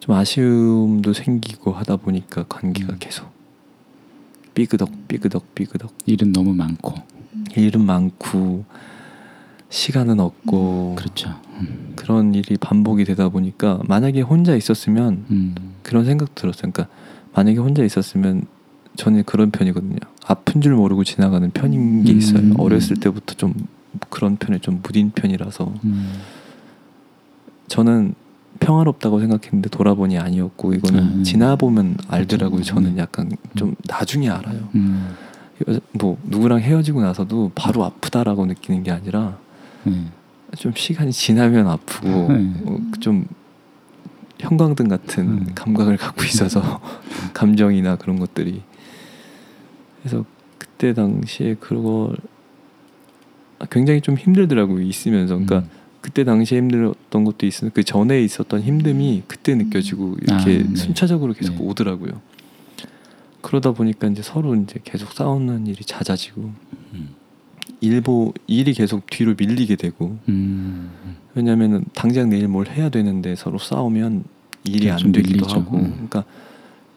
좀 0.00 0.14
아쉬움도 0.14 1.12
생기고 1.12 1.72
하다 1.72 1.96
보니까 1.96 2.44
관계가 2.48 2.94
음. 2.94 2.96
계속 2.98 3.30
삐그덕 4.54 4.90
삐그덕 5.08 5.54
삐그덕 5.54 5.92
일은 6.06 6.32
너무 6.32 6.54
많고 6.54 6.94
일은 7.56 7.84
많고 7.84 8.64
시간은 9.68 10.20
없고 10.20 10.96
그렇죠. 10.98 11.34
음. 11.54 11.92
그런 11.96 12.34
일이 12.34 12.56
반복이 12.58 13.04
되다 13.04 13.30
보니까 13.30 13.80
만약에 13.86 14.20
혼자 14.20 14.54
있었으면 14.54 15.24
음. 15.30 15.54
그런 15.82 16.04
생각 16.04 16.34
들었어요. 16.34 16.70
그러니까 16.72 16.88
만약에 17.32 17.58
혼자 17.58 17.82
있었으면 17.82 18.46
저는 18.96 19.24
그런 19.24 19.50
편이거든요. 19.50 19.96
아픈 20.26 20.60
줄 20.60 20.74
모르고 20.74 21.04
지나가는 21.04 21.50
편인 21.50 22.04
게 22.04 22.12
있어요. 22.12 22.40
음. 22.40 22.54
어렸을 22.58 22.98
때부터 22.98 23.34
좀 23.34 23.54
그런 24.08 24.36
편에 24.36 24.58
좀 24.58 24.80
무딘 24.82 25.10
편이라서 25.10 25.72
음. 25.84 26.12
저는 27.68 28.14
평화롭다고 28.60 29.18
생각했는데 29.20 29.68
돌아보니 29.70 30.18
아니었고 30.18 30.74
이거는 30.74 31.02
아, 31.04 31.12
네. 31.16 31.22
지나보면 31.22 31.96
알더라고요. 32.08 32.56
그렇죠. 32.56 32.74
저는 32.74 32.94
네. 32.96 33.02
약간 33.02 33.30
좀 33.56 33.74
나중에 33.88 34.28
알아요. 34.28 34.68
음. 34.74 35.14
여- 35.68 35.80
뭐 35.92 36.18
누구랑 36.24 36.60
헤어지고 36.60 37.02
나서도 37.02 37.52
바로 37.54 37.84
아프다라고 37.84 38.46
느끼는 38.46 38.82
게 38.82 38.90
아니라 38.90 39.38
네. 39.84 40.06
좀 40.56 40.72
시간이 40.76 41.12
지나면 41.12 41.66
아프고 41.66 42.08
네. 42.32 42.52
어, 42.66 42.78
좀 43.00 43.26
형광등 44.38 44.88
같은 44.88 45.28
음. 45.28 45.46
감각을 45.54 45.96
갖고 45.96 46.24
있어서 46.24 46.80
감정이나 47.32 47.96
그런 47.96 48.18
것들이 48.18 48.62
그래서 50.02 50.24
그때 50.58 50.92
당시에 50.94 51.54
그걸 51.54 52.16
굉장히 53.70 54.00
좀 54.00 54.16
힘들더라고요 54.16 54.82
있으면서 54.82 55.34
그러니까 55.34 55.58
음. 55.58 55.82
그때 56.00 56.24
당시에 56.24 56.58
힘들었던 56.58 57.24
것도 57.24 57.46
있으면 57.46 57.70
그 57.72 57.84
전에 57.84 58.22
있었던 58.22 58.62
힘듦이 58.62 59.22
그때 59.26 59.54
느껴지고 59.54 60.16
이렇게 60.20 60.34
아, 60.34 60.68
네. 60.68 60.74
순차적으로 60.74 61.32
계속 61.32 61.56
네. 61.56 61.64
오더라고요 61.64 62.20
그러다 63.40 63.72
보니까 63.72 64.08
이제 64.08 64.22
서로 64.22 64.54
이제 64.54 64.80
계속 64.82 65.12
싸우는 65.12 65.66
일이 65.66 65.84
잦아지고 65.84 66.52
음. 66.94 67.08
일보 67.80 68.32
일이 68.46 68.72
계속 68.72 69.06
뒤로 69.06 69.34
밀리게 69.36 69.76
되고 69.76 70.18
음. 70.28 70.90
왜냐면은 71.34 71.84
당장 71.94 72.30
내일 72.30 72.48
뭘 72.48 72.68
해야 72.68 72.88
되는데 72.88 73.34
서로 73.34 73.58
싸우면 73.58 74.24
일이 74.64 74.86
좀안 74.86 75.12
되기도 75.12 75.32
밀리죠. 75.32 75.60
하고 75.60 75.76
음. 75.78 75.92
그러니까 75.92 76.24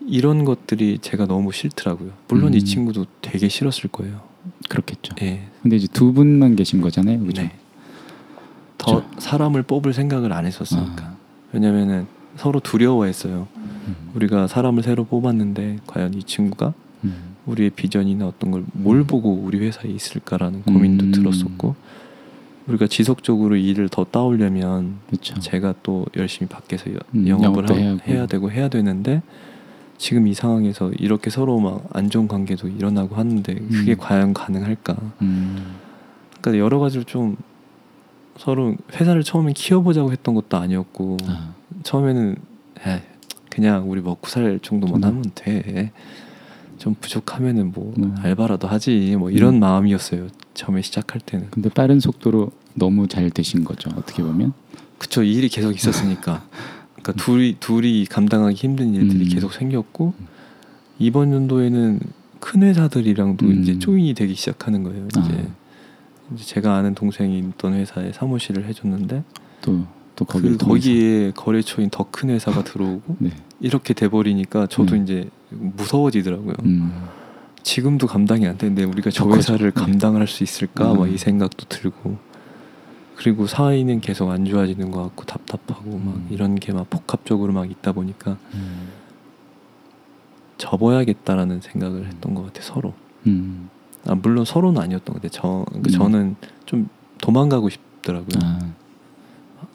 이런 0.08 0.46
것들이 0.46 1.00
제가 1.00 1.26
너무 1.26 1.52
싫더라고요. 1.52 2.12
물론 2.28 2.54
이 2.54 2.58
음. 2.58 2.66
친구도 2.66 3.06
되게 3.22 3.48
싫었을 3.50 3.90
거예요. 3.90 4.22
그렇겠죠. 4.70 5.16
예. 5.22 5.42
근데 5.62 5.76
이제 5.76 5.88
두 5.92 6.14
분만 6.14 6.56
계신 6.56 6.82
거잖아요, 6.82 7.20
그죠? 7.26 7.42
네. 7.44 7.52
더 8.78 9.02
그렇죠. 9.02 9.08
사람을 9.20 9.64
뽑을 9.64 9.94
생각을 9.94 10.34
안 10.34 10.46
했었으니까. 10.46 11.04
아. 11.06 11.16
왜냐면은 11.54 12.08
서로 12.38 12.60
두려워했어요. 12.60 13.48
음. 13.56 13.96
우리가 14.16 14.48
사람을 14.48 14.84
새로 14.84 15.06
뽑았는데 15.06 15.80
과연 15.88 16.14
이 16.16 16.24
친구가 16.24 16.74
음. 17.04 17.36
우리의 17.46 17.70
비전이나 17.72 18.28
어떤 18.28 18.52
걸 18.52 18.64
뭘 18.74 19.04
보고 19.06 19.32
우리 19.34 19.60
회사에 19.60 19.90
있을까라는 19.90 20.64
고민도 20.64 21.06
음. 21.06 21.12
들었었고 21.12 21.76
우리가 22.68 22.88
지속적으로 22.88 23.56
일을 23.56 23.90
더 23.90 24.04
따오려면 24.04 24.96
그렇죠. 25.08 25.40
제가 25.40 25.76
또 25.84 26.06
열심히 26.18 26.50
밖에서 26.50 26.92
여- 26.92 26.98
음, 27.14 27.28
영업을 27.28 27.70
하-. 27.70 27.98
해야 28.08 28.26
되고 28.26 28.50
해야 28.52 28.68
되는데 28.70 29.22
지금 29.98 30.28
이 30.28 30.34
상황에서 30.34 30.92
이렇게 31.00 31.30
서로 31.30 31.60
막 31.60 31.82
안 31.94 32.10
좋은 32.10 32.28
관계도 32.28 32.68
일어나고 32.68 33.16
하는데 33.16 33.54
그게 33.54 33.94
음. 33.94 33.98
과연 33.98 34.34
가능할까? 34.34 34.96
음. 35.22 35.76
그러니까 36.42 36.64
여러 36.64 36.80
가지로 36.80 37.04
좀 37.04 37.38
서로 38.38 38.76
회사를 38.94 39.24
처음에 39.24 39.54
키워보자고 39.54 40.12
했던 40.12 40.36
것도 40.36 40.58
아니었고 40.58 41.18
아. 41.28 41.54
처음에는 41.84 42.36
에 42.86 43.02
그냥 43.50 43.90
우리 43.90 44.02
먹고 44.02 44.28
살 44.28 44.60
정도만 44.62 45.04
음. 45.04 45.08
하면 45.08 45.24
돼. 45.34 45.92
좀 46.78 46.94
부족하면은 47.00 47.72
뭐 47.72 47.94
음. 47.98 48.16
알바라도 48.20 48.68
하지 48.68 49.16
뭐 49.18 49.32
이런 49.32 49.56
음. 49.56 49.60
마음이었어요. 49.62 50.28
처음에 50.54 50.82
시작할 50.82 51.22
때는. 51.22 51.48
근데 51.52 51.70
빠른 51.70 52.02
속도로 52.02 52.52
너무 52.74 53.08
잘 53.08 53.30
되신 53.30 53.64
거죠. 53.64 53.90
어떻게 53.96 54.22
보면. 54.22 54.52
그쵸 54.98 55.24
일이 55.24 55.48
계속 55.50 55.72
있었으니까 55.74 56.44
그러니까 57.06 57.24
둘이 57.24 57.56
둘이 57.60 58.06
감당하기 58.06 58.56
힘든 58.56 58.96
일들이 58.96 59.26
음. 59.26 59.30
계속 59.30 59.54
생겼고 59.54 60.14
이번 60.98 61.32
연도에는 61.32 62.00
큰 62.40 62.64
회사들이랑도 62.64 63.46
음. 63.46 63.62
이제 63.62 63.78
조인이 63.78 64.14
되기 64.16 64.34
시작하는 64.34 64.84
거예요 64.84 65.06
이제, 65.08 65.20
아. 65.20 66.34
이제 66.34 66.44
제가 66.44 66.76
아는 66.76 66.96
동생이 66.96 67.38
있던 67.40 67.74
회사에 67.74 68.12
사무실을 68.12 68.66
해줬는데 68.66 69.24
또또그 69.62 70.26
거기 70.26 70.58
거기에 70.58 71.32
거래처인 71.32 71.90
더 71.92 72.08
큰 72.10 72.30
회사가 72.30 72.64
들어오고 72.66 73.18
네. 73.20 73.30
이렇게 73.60 73.94
돼버리니까 73.94 74.68
저도 74.68 74.96
음. 74.96 75.04
이제 75.04 75.30
무서워지더라고요 75.50 76.56
음. 76.64 76.92
지금도 77.62 78.08
감당이 78.08 78.48
안 78.48 78.58
되는데 78.58 78.84
우리가 78.84 79.12
저더 79.12 79.30
커져. 79.30 79.38
회사를 79.38 79.72
네. 79.72 79.82
감당을 79.82 80.22
할수 80.22 80.44
있을까 80.44 80.92
음. 80.94 81.00
막이 81.00 81.18
생각도 81.18 81.66
들고 81.68 82.18
그리고 83.16 83.48
사이는 83.48 84.02
계속 84.02 84.30
안 84.30 84.46
좋아지는 84.46 84.92
것 84.92 85.02
같고 85.04 85.24
답답하고 85.26 85.98
막 85.98 86.16
음. 86.16 86.28
이런 86.30 86.56
게 86.56 86.74
막 86.74 86.90
복합적으로 86.90 87.54
막 87.54 87.70
있다 87.70 87.92
보니까 87.94 88.38
음. 88.54 88.90
접어야겠다라는 90.58 91.62
생각을 91.62 92.06
했던 92.08 92.34
것 92.34 92.44
같아 92.46 92.62
서로 92.62 92.94
음. 93.28 93.70
아, 94.06 94.16
물론 94.16 94.46
서로는 94.46 94.82
아니었던 94.82 95.14
것 95.14 95.22
같아 95.22 95.32
저 95.32 95.66
그러니까 95.70 95.90
음. 95.90 95.92
저는 95.92 96.36
좀 96.66 96.90
도망가고 97.20 97.70
싶더라고요 97.70 98.40
아. 98.44 98.60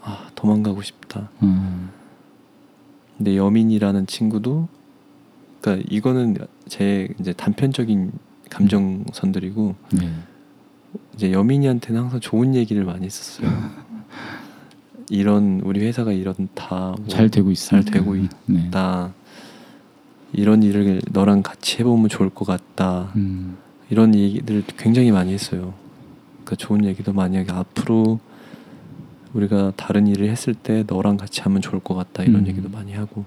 아 0.02 0.30
도망가고 0.34 0.82
싶다 0.82 1.28
음. 1.42 1.90
근데 3.16 3.36
여민이라는 3.36 4.06
친구도 4.06 4.68
그러니까 5.60 5.86
이거는 5.90 6.36
제 6.68 7.08
이제 7.20 7.32
단편적인 7.34 8.12
감정선들이고 8.48 9.74
네. 9.92 10.10
이제 11.20 11.32
여민이한테는 11.32 12.00
항상 12.00 12.18
좋은 12.18 12.54
얘기를 12.54 12.82
많이 12.82 13.04
했었어요. 13.04 13.50
이런 15.10 15.60
우리 15.64 15.84
회사가 15.84 16.12
이런다. 16.12 16.94
뭐 16.96 17.08
잘 17.08 17.28
되고 17.28 17.50
있어요. 17.50 17.82
잘 17.82 17.92
되고 17.92 18.14
네. 18.46 18.62
있다. 18.68 19.12
이런 20.32 20.62
일을 20.62 21.02
너랑 21.12 21.42
같이 21.42 21.80
해보면 21.80 22.08
좋을 22.08 22.30
것 22.30 22.46
같다. 22.46 23.12
음. 23.16 23.58
이런 23.90 24.14
얘기들을 24.14 24.64
굉장히 24.78 25.10
많이 25.10 25.34
했어요. 25.34 25.74
그러니까 26.42 26.56
좋은 26.56 26.86
얘기도 26.86 27.12
많이 27.12 27.36
하고 27.36 27.52
앞으로 27.52 28.18
우리가 29.34 29.74
다른 29.76 30.06
일을 30.06 30.30
했을 30.30 30.54
때 30.54 30.84
너랑 30.86 31.18
같이 31.18 31.42
하면 31.42 31.60
좋을 31.60 31.80
것 31.80 31.94
같다 31.94 32.22
이런 32.22 32.44
음. 32.44 32.46
얘기도 32.46 32.70
많이 32.70 32.94
하고 32.94 33.26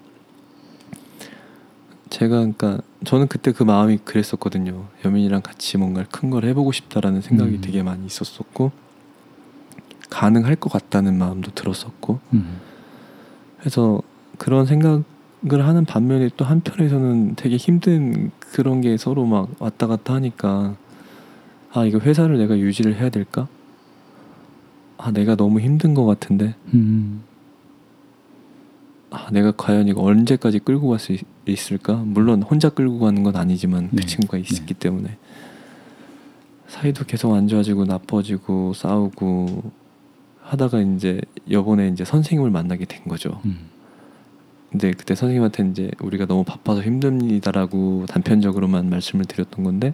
제가 2.09 2.37
그러니까 2.37 2.79
저는 3.05 3.27
그때 3.27 3.51
그 3.51 3.63
마음이 3.63 3.97
그랬었거든요. 3.99 4.85
여민이랑 5.03 5.41
같이 5.41 5.77
뭔가 5.77 6.03
큰 6.11 6.29
걸 6.29 6.45
해보고 6.45 6.71
싶다라는 6.71 7.21
생각이 7.21 7.55
음. 7.55 7.61
되게 7.61 7.83
많이 7.83 8.05
있었었고 8.05 8.71
가능할 10.09 10.55
것 10.55 10.71
같다는 10.71 11.17
마음도 11.17 11.51
들었었고 11.51 12.19
음. 12.33 12.59
그래서 13.59 14.01
그런 14.37 14.65
생각을 14.65 15.03
하는 15.67 15.85
반면에 15.85 16.29
또 16.37 16.45
한편에서는 16.45 17.35
되게 17.35 17.57
힘든 17.57 18.31
그런 18.39 18.81
게 18.81 18.95
서로 18.97 19.25
막 19.25 19.49
왔다 19.59 19.87
갔다 19.87 20.13
하니까 20.15 20.75
아 21.73 21.85
이거 21.85 21.99
회사를 21.99 22.37
내가 22.37 22.57
유지를 22.57 22.95
해야 22.95 23.09
될까? 23.09 23.47
아 24.97 25.11
내가 25.11 25.35
너무 25.35 25.59
힘든 25.59 25.93
것 25.93 26.05
같은데 26.05 26.55
음. 26.73 27.23
아 29.09 29.29
내가 29.31 29.51
과연 29.51 29.87
이거 29.87 30.01
언제까지 30.03 30.59
끌고 30.59 30.87
갈 30.89 30.99
수 30.99 31.15
있을까? 31.51 31.95
물론 32.05 32.41
혼자 32.41 32.69
끌고 32.69 32.99
가는 32.99 33.23
건 33.23 33.35
아니지만 33.35 33.89
그 33.89 33.97
네. 33.97 34.05
친구가 34.05 34.37
있었기 34.37 34.73
때문에 34.75 35.17
사이도 36.67 37.05
계속 37.05 37.33
안 37.33 37.47
좋아지고 37.47 37.85
나빠지고 37.85 38.73
싸우고 38.73 39.71
하다가 40.41 40.81
이제 40.81 41.21
여번에 41.49 41.87
이제 41.89 42.03
선생님을 42.03 42.51
만나게 42.51 42.85
된 42.85 43.03
거죠. 43.05 43.41
음. 43.45 43.69
근데 44.71 44.91
그때 44.91 45.13
선생님한테 45.13 45.69
이제 45.69 45.91
우리가 46.01 46.25
너무 46.25 46.43
바빠서 46.43 46.81
힘듭니다라고 46.81 48.05
단편적으로만 48.07 48.89
말씀을 48.89 49.25
드렸던 49.25 49.63
건데 49.63 49.93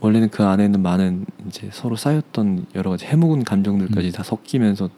원래는 0.00 0.30
그 0.30 0.44
안에는 0.44 0.80
많은 0.80 1.26
이제 1.46 1.70
서로 1.72 1.96
쌓였던 1.96 2.66
여러 2.74 2.90
가지 2.90 3.06
해묵은 3.06 3.44
감정들까지 3.44 4.08
음. 4.08 4.12
다 4.12 4.22
섞이면서 4.22 4.90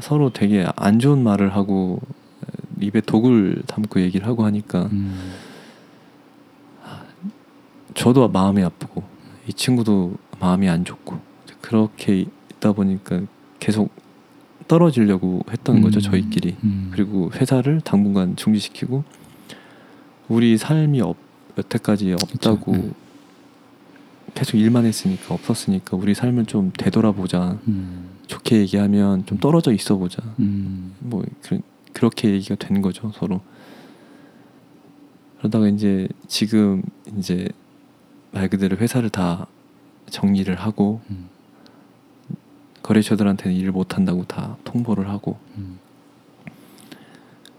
서로 0.00 0.30
되게 0.32 0.66
안 0.76 0.98
좋은 0.98 1.22
말을 1.22 1.54
하고 1.54 2.00
입에 2.80 3.00
독을 3.00 3.62
담고 3.66 4.00
얘기를 4.00 4.26
하고 4.26 4.44
하니까 4.44 4.86
음. 4.92 5.32
저도 7.94 8.28
마음이 8.28 8.62
아프고 8.62 9.02
이 9.48 9.52
친구도 9.52 10.16
마음이 10.38 10.68
안 10.68 10.84
좋고 10.84 11.18
그렇게 11.60 12.26
있다 12.50 12.72
보니까 12.72 13.22
계속 13.58 13.90
떨어지려고 14.68 15.42
했던 15.50 15.80
거죠 15.80 16.00
음. 16.00 16.02
저희끼리 16.02 16.56
음. 16.64 16.90
그리고 16.92 17.30
회사를 17.32 17.80
당분간 17.80 18.36
중지시키고 18.36 19.04
우리 20.28 20.58
삶이 20.58 21.00
없, 21.00 21.16
여태까지 21.56 22.12
없다고 22.12 22.72
그쵸, 22.72 22.82
네. 22.82 22.90
계속 24.34 24.56
일만 24.58 24.84
했으니까 24.84 25.34
없었으니까 25.34 25.96
우리 25.96 26.14
삶을 26.14 26.46
좀 26.46 26.72
되돌아보자 26.76 27.58
음. 27.68 28.10
좋게 28.26 28.58
얘기하면 28.58 29.24
좀 29.24 29.38
떨어져 29.38 29.72
있어 29.72 29.96
보자 29.96 30.22
음. 30.40 30.94
뭐 30.98 31.24
그, 31.42 31.60
그렇게 31.96 32.28
얘기가 32.28 32.56
된 32.56 32.82
거죠 32.82 33.10
서로 33.14 33.40
그러다가 35.38 35.66
이제 35.66 36.06
지금 36.28 36.82
이제 37.16 37.48
말 38.32 38.50
그대로 38.50 38.76
회사를 38.76 39.08
다 39.08 39.46
정리를 40.10 40.54
하고 40.56 41.00
음. 41.08 41.30
거래처들한테는 42.82 43.56
일을 43.56 43.72
못 43.72 43.96
한다고 43.96 44.26
다 44.26 44.58
통보를 44.64 45.08
하고 45.08 45.38
음. 45.56 45.78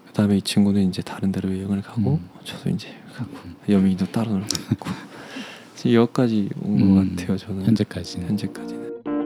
그다음에 0.05 0.37
이 0.37 0.41
친구는 0.43 0.87
이제 0.87 1.01
다른 1.01 1.31
데로 1.31 1.49
여행을 1.49 1.81
가고 1.81 2.19
음. 2.21 2.29
저도 2.43 2.69
이제 2.69 2.89
가고 3.15 3.31
여민이도 3.67 4.05
따로 4.11 4.33
놀고 4.33 4.87
지금 5.73 5.93
여기까지 5.93 6.49
온것 6.61 6.87
음. 6.87 7.15
같아요 7.15 7.37
저는 7.37 7.65
현재까지는 7.65 8.27
현재까지는 8.27 9.16